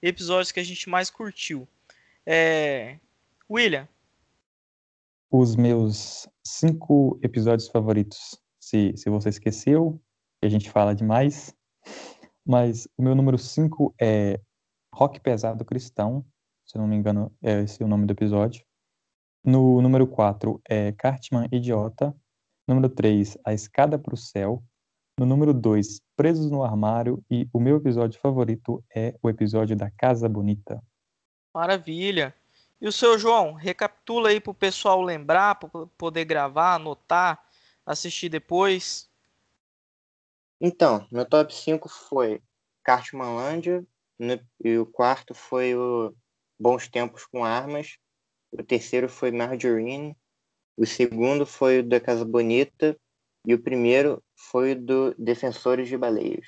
episódios 0.00 0.50
que 0.50 0.60
a 0.60 0.64
gente 0.64 0.88
mais 0.88 1.10
curtiu. 1.10 1.68
É... 2.24 2.98
William, 3.50 3.86
Os 5.30 5.56
meus 5.56 6.26
cinco 6.42 7.18
episódios 7.22 7.68
favoritos. 7.68 8.40
Se, 8.58 8.96
se 8.96 9.10
você 9.10 9.28
esqueceu, 9.28 10.00
a 10.46 10.48
gente 10.48 10.70
fala 10.70 10.94
demais. 10.94 11.54
Mas 12.44 12.88
o 12.96 13.02
meu 13.02 13.14
número 13.14 13.38
cinco 13.38 13.94
é 14.00 14.40
Rock 14.94 15.20
Pesado 15.20 15.64
Cristão. 15.64 16.24
Se 16.66 16.76
não 16.78 16.86
me 16.86 16.96
engano, 16.96 17.32
é 17.42 17.62
esse 17.62 17.82
o 17.82 17.88
nome 17.88 18.06
do 18.06 18.12
episódio. 18.12 18.64
No 19.44 19.82
número 19.82 20.06
4 20.06 20.60
é 20.68 20.92
Cartman 20.92 21.48
Idiota. 21.50 22.14
Número 22.66 22.88
3, 22.88 23.36
A 23.44 23.52
Escada 23.52 23.98
para 23.98 24.14
o 24.14 24.16
Céu. 24.16 24.62
No 25.18 25.26
número 25.26 25.52
2, 25.52 26.00
Presos 26.16 26.50
no 26.50 26.62
Armário. 26.62 27.22
E 27.30 27.48
o 27.52 27.58
meu 27.58 27.76
episódio 27.76 28.20
favorito 28.20 28.82
é 28.94 29.16
o 29.22 29.28
episódio 29.28 29.76
da 29.76 29.90
Casa 29.90 30.28
Bonita. 30.28 30.82
maravilha. 31.52 32.34
E 32.80 32.86
o 32.88 32.92
seu 32.92 33.18
João, 33.18 33.52
recapitula 33.52 34.30
aí 34.30 34.40
pro 34.40 34.54
pessoal 34.54 35.02
lembrar, 35.02 35.54
para 35.56 35.86
poder 35.98 36.24
gravar, 36.24 36.74
anotar, 36.74 37.40
assistir 37.86 38.28
depois. 38.28 39.08
Então, 40.64 41.04
meu 41.10 41.24
top 41.28 41.52
5 41.52 41.88
foi 41.88 42.40
Cartmanlândia, 42.84 43.84
no- 44.16 44.40
e 44.64 44.78
o 44.78 44.86
quarto 44.86 45.34
foi 45.34 45.74
o 45.74 46.14
Bons 46.56 46.86
Tempos 46.88 47.26
com 47.26 47.44
Armas, 47.44 47.98
o 48.52 48.62
terceiro 48.62 49.08
foi 49.08 49.32
Margarine, 49.32 50.16
o 50.76 50.86
segundo 50.86 51.44
foi 51.44 51.80
o 51.80 51.82
da 51.82 51.98
Casa 52.00 52.24
Bonita 52.24 52.96
e 53.44 53.52
o 53.52 53.60
primeiro 53.60 54.22
foi 54.36 54.72
o 54.72 54.80
do 54.80 55.14
Defensores 55.18 55.88
de 55.88 55.98
Baleias. 55.98 56.46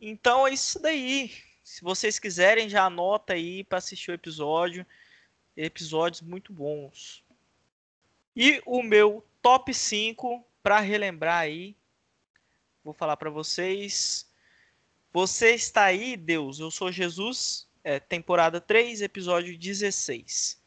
Então 0.00 0.46
é 0.46 0.52
isso 0.52 0.80
daí. 0.80 1.32
Se 1.64 1.82
vocês 1.82 2.20
quiserem, 2.20 2.68
já 2.68 2.84
anota 2.84 3.32
aí 3.32 3.64
para 3.64 3.78
assistir 3.78 4.12
o 4.12 4.14
episódio. 4.14 4.86
Episódios 5.56 6.20
muito 6.20 6.52
bons. 6.52 7.24
E 8.36 8.62
o 8.64 8.80
meu 8.80 9.24
top 9.42 9.74
5 9.74 10.46
para 10.62 10.78
relembrar 10.78 11.40
aí. 11.40 11.74
Vou 12.84 12.92
falar 12.92 13.16
para 13.16 13.30
vocês. 13.30 14.30
Você 15.10 15.54
está 15.54 15.84
aí, 15.84 16.18
Deus. 16.18 16.60
Eu 16.60 16.70
sou 16.70 16.92
Jesus. 16.92 17.66
É, 17.82 17.98
temporada 17.98 18.60
3, 18.60 19.00
episódio 19.00 19.56
16. 19.56 20.62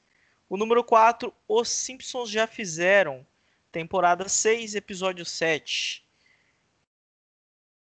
O 0.49 0.57
número 0.57 0.83
4, 0.83 1.31
Os 1.47 1.69
Simpsons 1.69 2.31
já 2.31 2.47
fizeram. 2.47 3.25
Temporada 3.71 4.27
6, 4.27 4.73
episódio 4.73 5.23
7. 5.25 6.03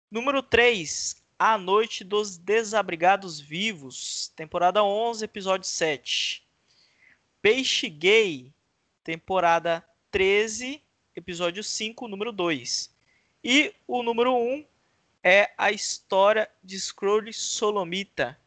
Número 0.10 0.42
3, 0.42 1.22
A 1.38 1.58
Noite 1.58 2.04
dos 2.04 2.38
Desabrigados 2.38 3.40
Vivos, 3.40 4.32
temporada 4.36 4.84
11, 4.84 5.26
episódio 5.26 5.68
7. 5.68 6.46
Peixe 7.42 7.90
Gay, 7.90 8.54
temporada 9.04 9.84
13, 10.12 10.82
episódio 11.16 11.64
5, 11.64 12.08
número 12.08 12.32
2. 12.32 12.91
E 13.44 13.74
o 13.88 14.04
número 14.04 14.36
1 14.36 14.64
é 15.24 15.52
a 15.58 15.72
história 15.72 16.48
de 16.64 16.80
Scrooge 16.80 17.34
Solomita, 17.34 18.38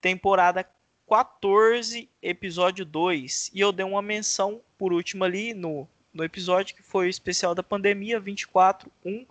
temporada 0.00 0.68
14, 1.08 2.08
episódio 2.20 2.84
2. 2.84 3.52
E 3.54 3.60
eu 3.60 3.70
dei 3.70 3.86
uma 3.86 4.02
menção 4.02 4.60
por 4.76 4.92
último 4.92 5.22
ali 5.22 5.54
no, 5.54 5.86
no 6.12 6.24
episódio 6.24 6.74
que 6.74 6.82
foi 6.82 7.06
o 7.06 7.10
especial 7.10 7.54
da 7.54 7.62
pandemia 7.62 8.20
24.1 8.20 9.24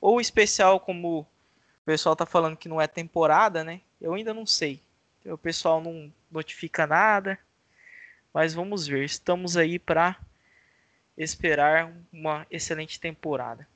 ou 0.00 0.20
especial 0.20 0.80
como 0.80 1.20
o 1.20 1.26
pessoal 1.84 2.16
tá 2.16 2.26
falando 2.26 2.56
que 2.56 2.68
não 2.68 2.80
é 2.80 2.88
temporada, 2.88 3.62
né? 3.62 3.80
Eu 4.00 4.14
ainda 4.14 4.34
não 4.34 4.46
sei. 4.46 4.80
O 5.24 5.38
pessoal 5.38 5.80
não 5.80 6.12
notifica 6.28 6.88
nada, 6.88 7.38
mas 8.34 8.52
vamos 8.52 8.84
ver. 8.86 9.04
Estamos 9.04 9.56
aí 9.56 9.78
para 9.78 10.16
esperar 11.16 11.92
uma 12.12 12.46
excelente 12.50 12.98
temporada. 12.98 13.69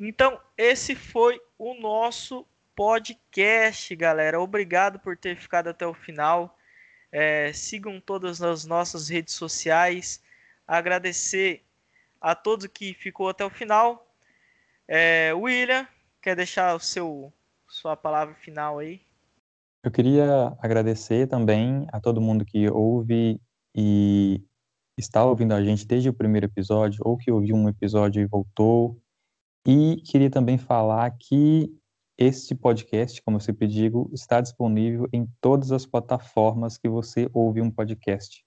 Então, 0.00 0.40
esse 0.56 0.94
foi 0.94 1.38
o 1.58 1.74
nosso 1.74 2.46
podcast, 2.74 3.94
galera. 3.94 4.40
Obrigado 4.40 4.98
por 4.98 5.14
ter 5.14 5.36
ficado 5.36 5.68
até 5.68 5.86
o 5.86 5.92
final. 5.92 6.56
É, 7.12 7.52
sigam 7.52 8.00
todas 8.00 8.40
as 8.40 8.64
nossas 8.64 9.10
redes 9.10 9.34
sociais. 9.34 10.22
Agradecer 10.66 11.62
a 12.18 12.34
todos 12.34 12.66
que 12.68 12.94
ficou 12.94 13.28
até 13.28 13.44
o 13.44 13.50
final. 13.50 14.10
É, 14.88 15.34
William, 15.34 15.86
quer 16.22 16.34
deixar 16.34 16.74
o 16.74 16.80
seu 16.80 17.30
sua 17.68 17.94
palavra 17.94 18.34
final 18.34 18.78
aí? 18.78 19.02
Eu 19.84 19.90
queria 19.90 20.56
agradecer 20.60 21.28
também 21.28 21.86
a 21.92 22.00
todo 22.00 22.20
mundo 22.20 22.44
que 22.44 22.70
ouve 22.70 23.38
e 23.74 24.42
está 24.98 25.22
ouvindo 25.24 25.52
a 25.52 25.62
gente 25.62 25.86
desde 25.86 26.08
o 26.08 26.14
primeiro 26.14 26.46
episódio, 26.46 27.00
ou 27.04 27.18
que 27.18 27.30
ouviu 27.30 27.54
um 27.54 27.68
episódio 27.68 28.22
e 28.22 28.26
voltou. 28.26 28.98
E 29.66 29.96
queria 30.02 30.30
também 30.30 30.56
falar 30.58 31.10
que 31.18 31.70
este 32.16 32.54
podcast, 32.54 33.22
como 33.22 33.36
eu 33.36 33.40
sempre 33.40 33.66
digo, 33.66 34.10
está 34.12 34.40
disponível 34.40 35.08
em 35.12 35.26
todas 35.40 35.72
as 35.72 35.86
plataformas 35.86 36.76
que 36.76 36.88
você 36.88 37.28
ouve 37.32 37.62
um 37.62 37.70
podcast. 37.70 38.44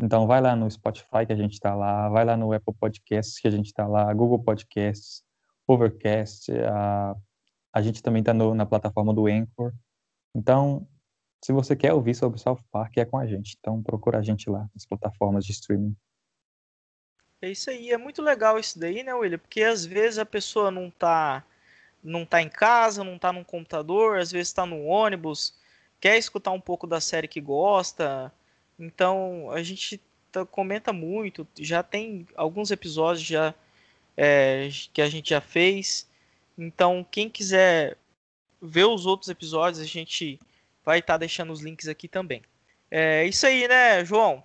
Então, 0.00 0.26
vai 0.26 0.40
lá 0.40 0.56
no 0.56 0.68
Spotify, 0.70 1.24
que 1.26 1.32
a 1.32 1.36
gente 1.36 1.52
está 1.52 1.74
lá, 1.74 2.08
vai 2.08 2.24
lá 2.24 2.36
no 2.36 2.52
Apple 2.52 2.74
Podcasts, 2.74 3.38
que 3.38 3.46
a 3.46 3.50
gente 3.50 3.66
está 3.66 3.86
lá, 3.86 4.12
Google 4.12 4.40
Podcasts, 4.40 5.22
Overcast, 5.68 6.50
a 6.52 7.14
A 7.72 7.80
gente 7.80 8.02
também 8.02 8.20
está 8.20 8.34
na 8.34 8.66
plataforma 8.66 9.14
do 9.14 9.26
Anchor. 9.26 9.72
Então, 10.34 10.86
se 11.42 11.52
você 11.52 11.74
quer 11.74 11.92
ouvir 11.92 12.14
sobre 12.14 12.38
South 12.38 12.60
Park, 12.70 12.98
é 12.98 13.04
com 13.04 13.16
a 13.16 13.26
gente. 13.26 13.56
Então, 13.58 13.82
procura 13.82 14.18
a 14.18 14.22
gente 14.22 14.50
lá 14.50 14.68
nas 14.74 14.84
plataformas 14.84 15.44
de 15.44 15.52
streaming. 15.52 15.96
É 17.42 17.50
isso 17.50 17.70
aí, 17.70 17.90
é 17.90 17.98
muito 17.98 18.22
legal 18.22 18.56
isso 18.56 18.78
daí, 18.78 19.02
né, 19.02 19.12
William? 19.12 19.36
Porque 19.36 19.64
às 19.64 19.84
vezes 19.84 20.16
a 20.16 20.24
pessoa 20.24 20.70
não 20.70 20.88
tá, 20.88 21.44
não 22.00 22.24
tá 22.24 22.40
em 22.40 22.48
casa, 22.48 23.02
não 23.02 23.18
tá 23.18 23.32
no 23.32 23.44
computador, 23.44 24.20
às 24.20 24.30
vezes 24.30 24.48
está 24.48 24.64
no 24.64 24.84
ônibus, 24.84 25.52
quer 26.00 26.16
escutar 26.16 26.52
um 26.52 26.60
pouco 26.60 26.86
da 26.86 27.00
série 27.00 27.26
que 27.26 27.40
gosta. 27.40 28.32
Então, 28.78 29.50
a 29.50 29.60
gente 29.60 30.00
tá, 30.30 30.46
comenta 30.46 30.92
muito, 30.92 31.44
já 31.58 31.82
tem 31.82 32.28
alguns 32.36 32.70
episódios 32.70 33.26
já 33.26 33.52
é, 34.16 34.68
que 34.92 35.02
a 35.02 35.08
gente 35.08 35.30
já 35.30 35.40
fez. 35.40 36.08
Então, 36.56 37.04
quem 37.10 37.28
quiser 37.28 37.98
ver 38.60 38.84
os 38.84 39.04
outros 39.04 39.28
episódios, 39.28 39.80
a 39.80 39.84
gente 39.84 40.38
vai 40.84 41.00
estar 41.00 41.14
tá 41.14 41.18
deixando 41.18 41.52
os 41.52 41.60
links 41.60 41.88
aqui 41.88 42.06
também. 42.06 42.40
É 42.88 43.26
isso 43.26 43.44
aí, 43.44 43.66
né, 43.66 44.04
João? 44.04 44.44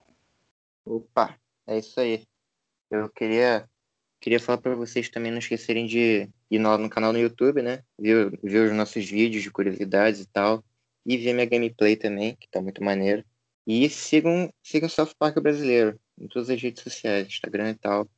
Opa, 0.84 1.38
é 1.68 1.78
isso 1.78 2.00
aí. 2.00 2.26
Eu 2.90 3.10
queria, 3.10 3.68
queria 4.22 4.40
falar 4.40 4.60
para 4.60 4.76
vocês 4.76 5.10
também 5.10 5.32
não 5.32 5.40
esquecerem 5.40 5.86
de 5.86 6.30
ir 6.50 6.60
no, 6.60 6.78
no 6.78 6.90
canal 6.90 7.12
no 7.12 7.20
YouTube, 7.20 7.62
né? 7.62 7.84
Ver, 8.00 8.38
ver 8.44 8.70
os 8.70 8.76
nossos 8.76 9.06
vídeos 9.06 9.44
de 9.44 9.52
curiosidades 9.52 10.22
e 10.22 10.28
tal. 10.28 10.64
E 11.06 11.18
ver 11.18 11.34
minha 11.34 11.46
gameplay 11.46 11.96
também, 11.96 12.36
que 12.36 12.50
tá 12.50 12.62
muito 12.62 12.84
maneiro. 12.84 13.24
E 13.66 13.90
sigam, 13.90 14.50
sigam 14.64 14.88
o 14.88 14.90
South 14.90 15.14
Park 15.18 15.38
brasileiro 15.40 16.00
em 16.18 16.28
todas 16.28 16.50
as 16.50 16.62
redes 16.62 16.84
sociais, 16.84 17.28
Instagram 17.28 17.72
e 17.72 17.76
tal. 17.76 18.10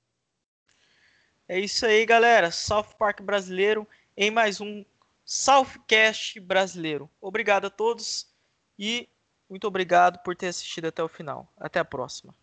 É 1.47 1.59
isso 1.59 1.85
aí, 1.85 2.05
galera. 2.05 2.51
South 2.51 2.95
Park 2.97 3.21
brasileiro 3.21 3.87
em 4.15 4.29
mais 4.29 4.61
um 4.61 4.85
Southcast 5.25 6.39
brasileiro. 6.39 7.09
Obrigado 7.19 7.65
a 7.65 7.69
todos 7.69 8.31
e 8.77 9.09
muito 9.49 9.67
obrigado 9.67 10.19
por 10.23 10.35
ter 10.35 10.47
assistido 10.47 10.85
até 10.85 11.03
o 11.03 11.07
final. 11.07 11.51
Até 11.57 11.79
a 11.79 11.85
próxima. 11.85 12.35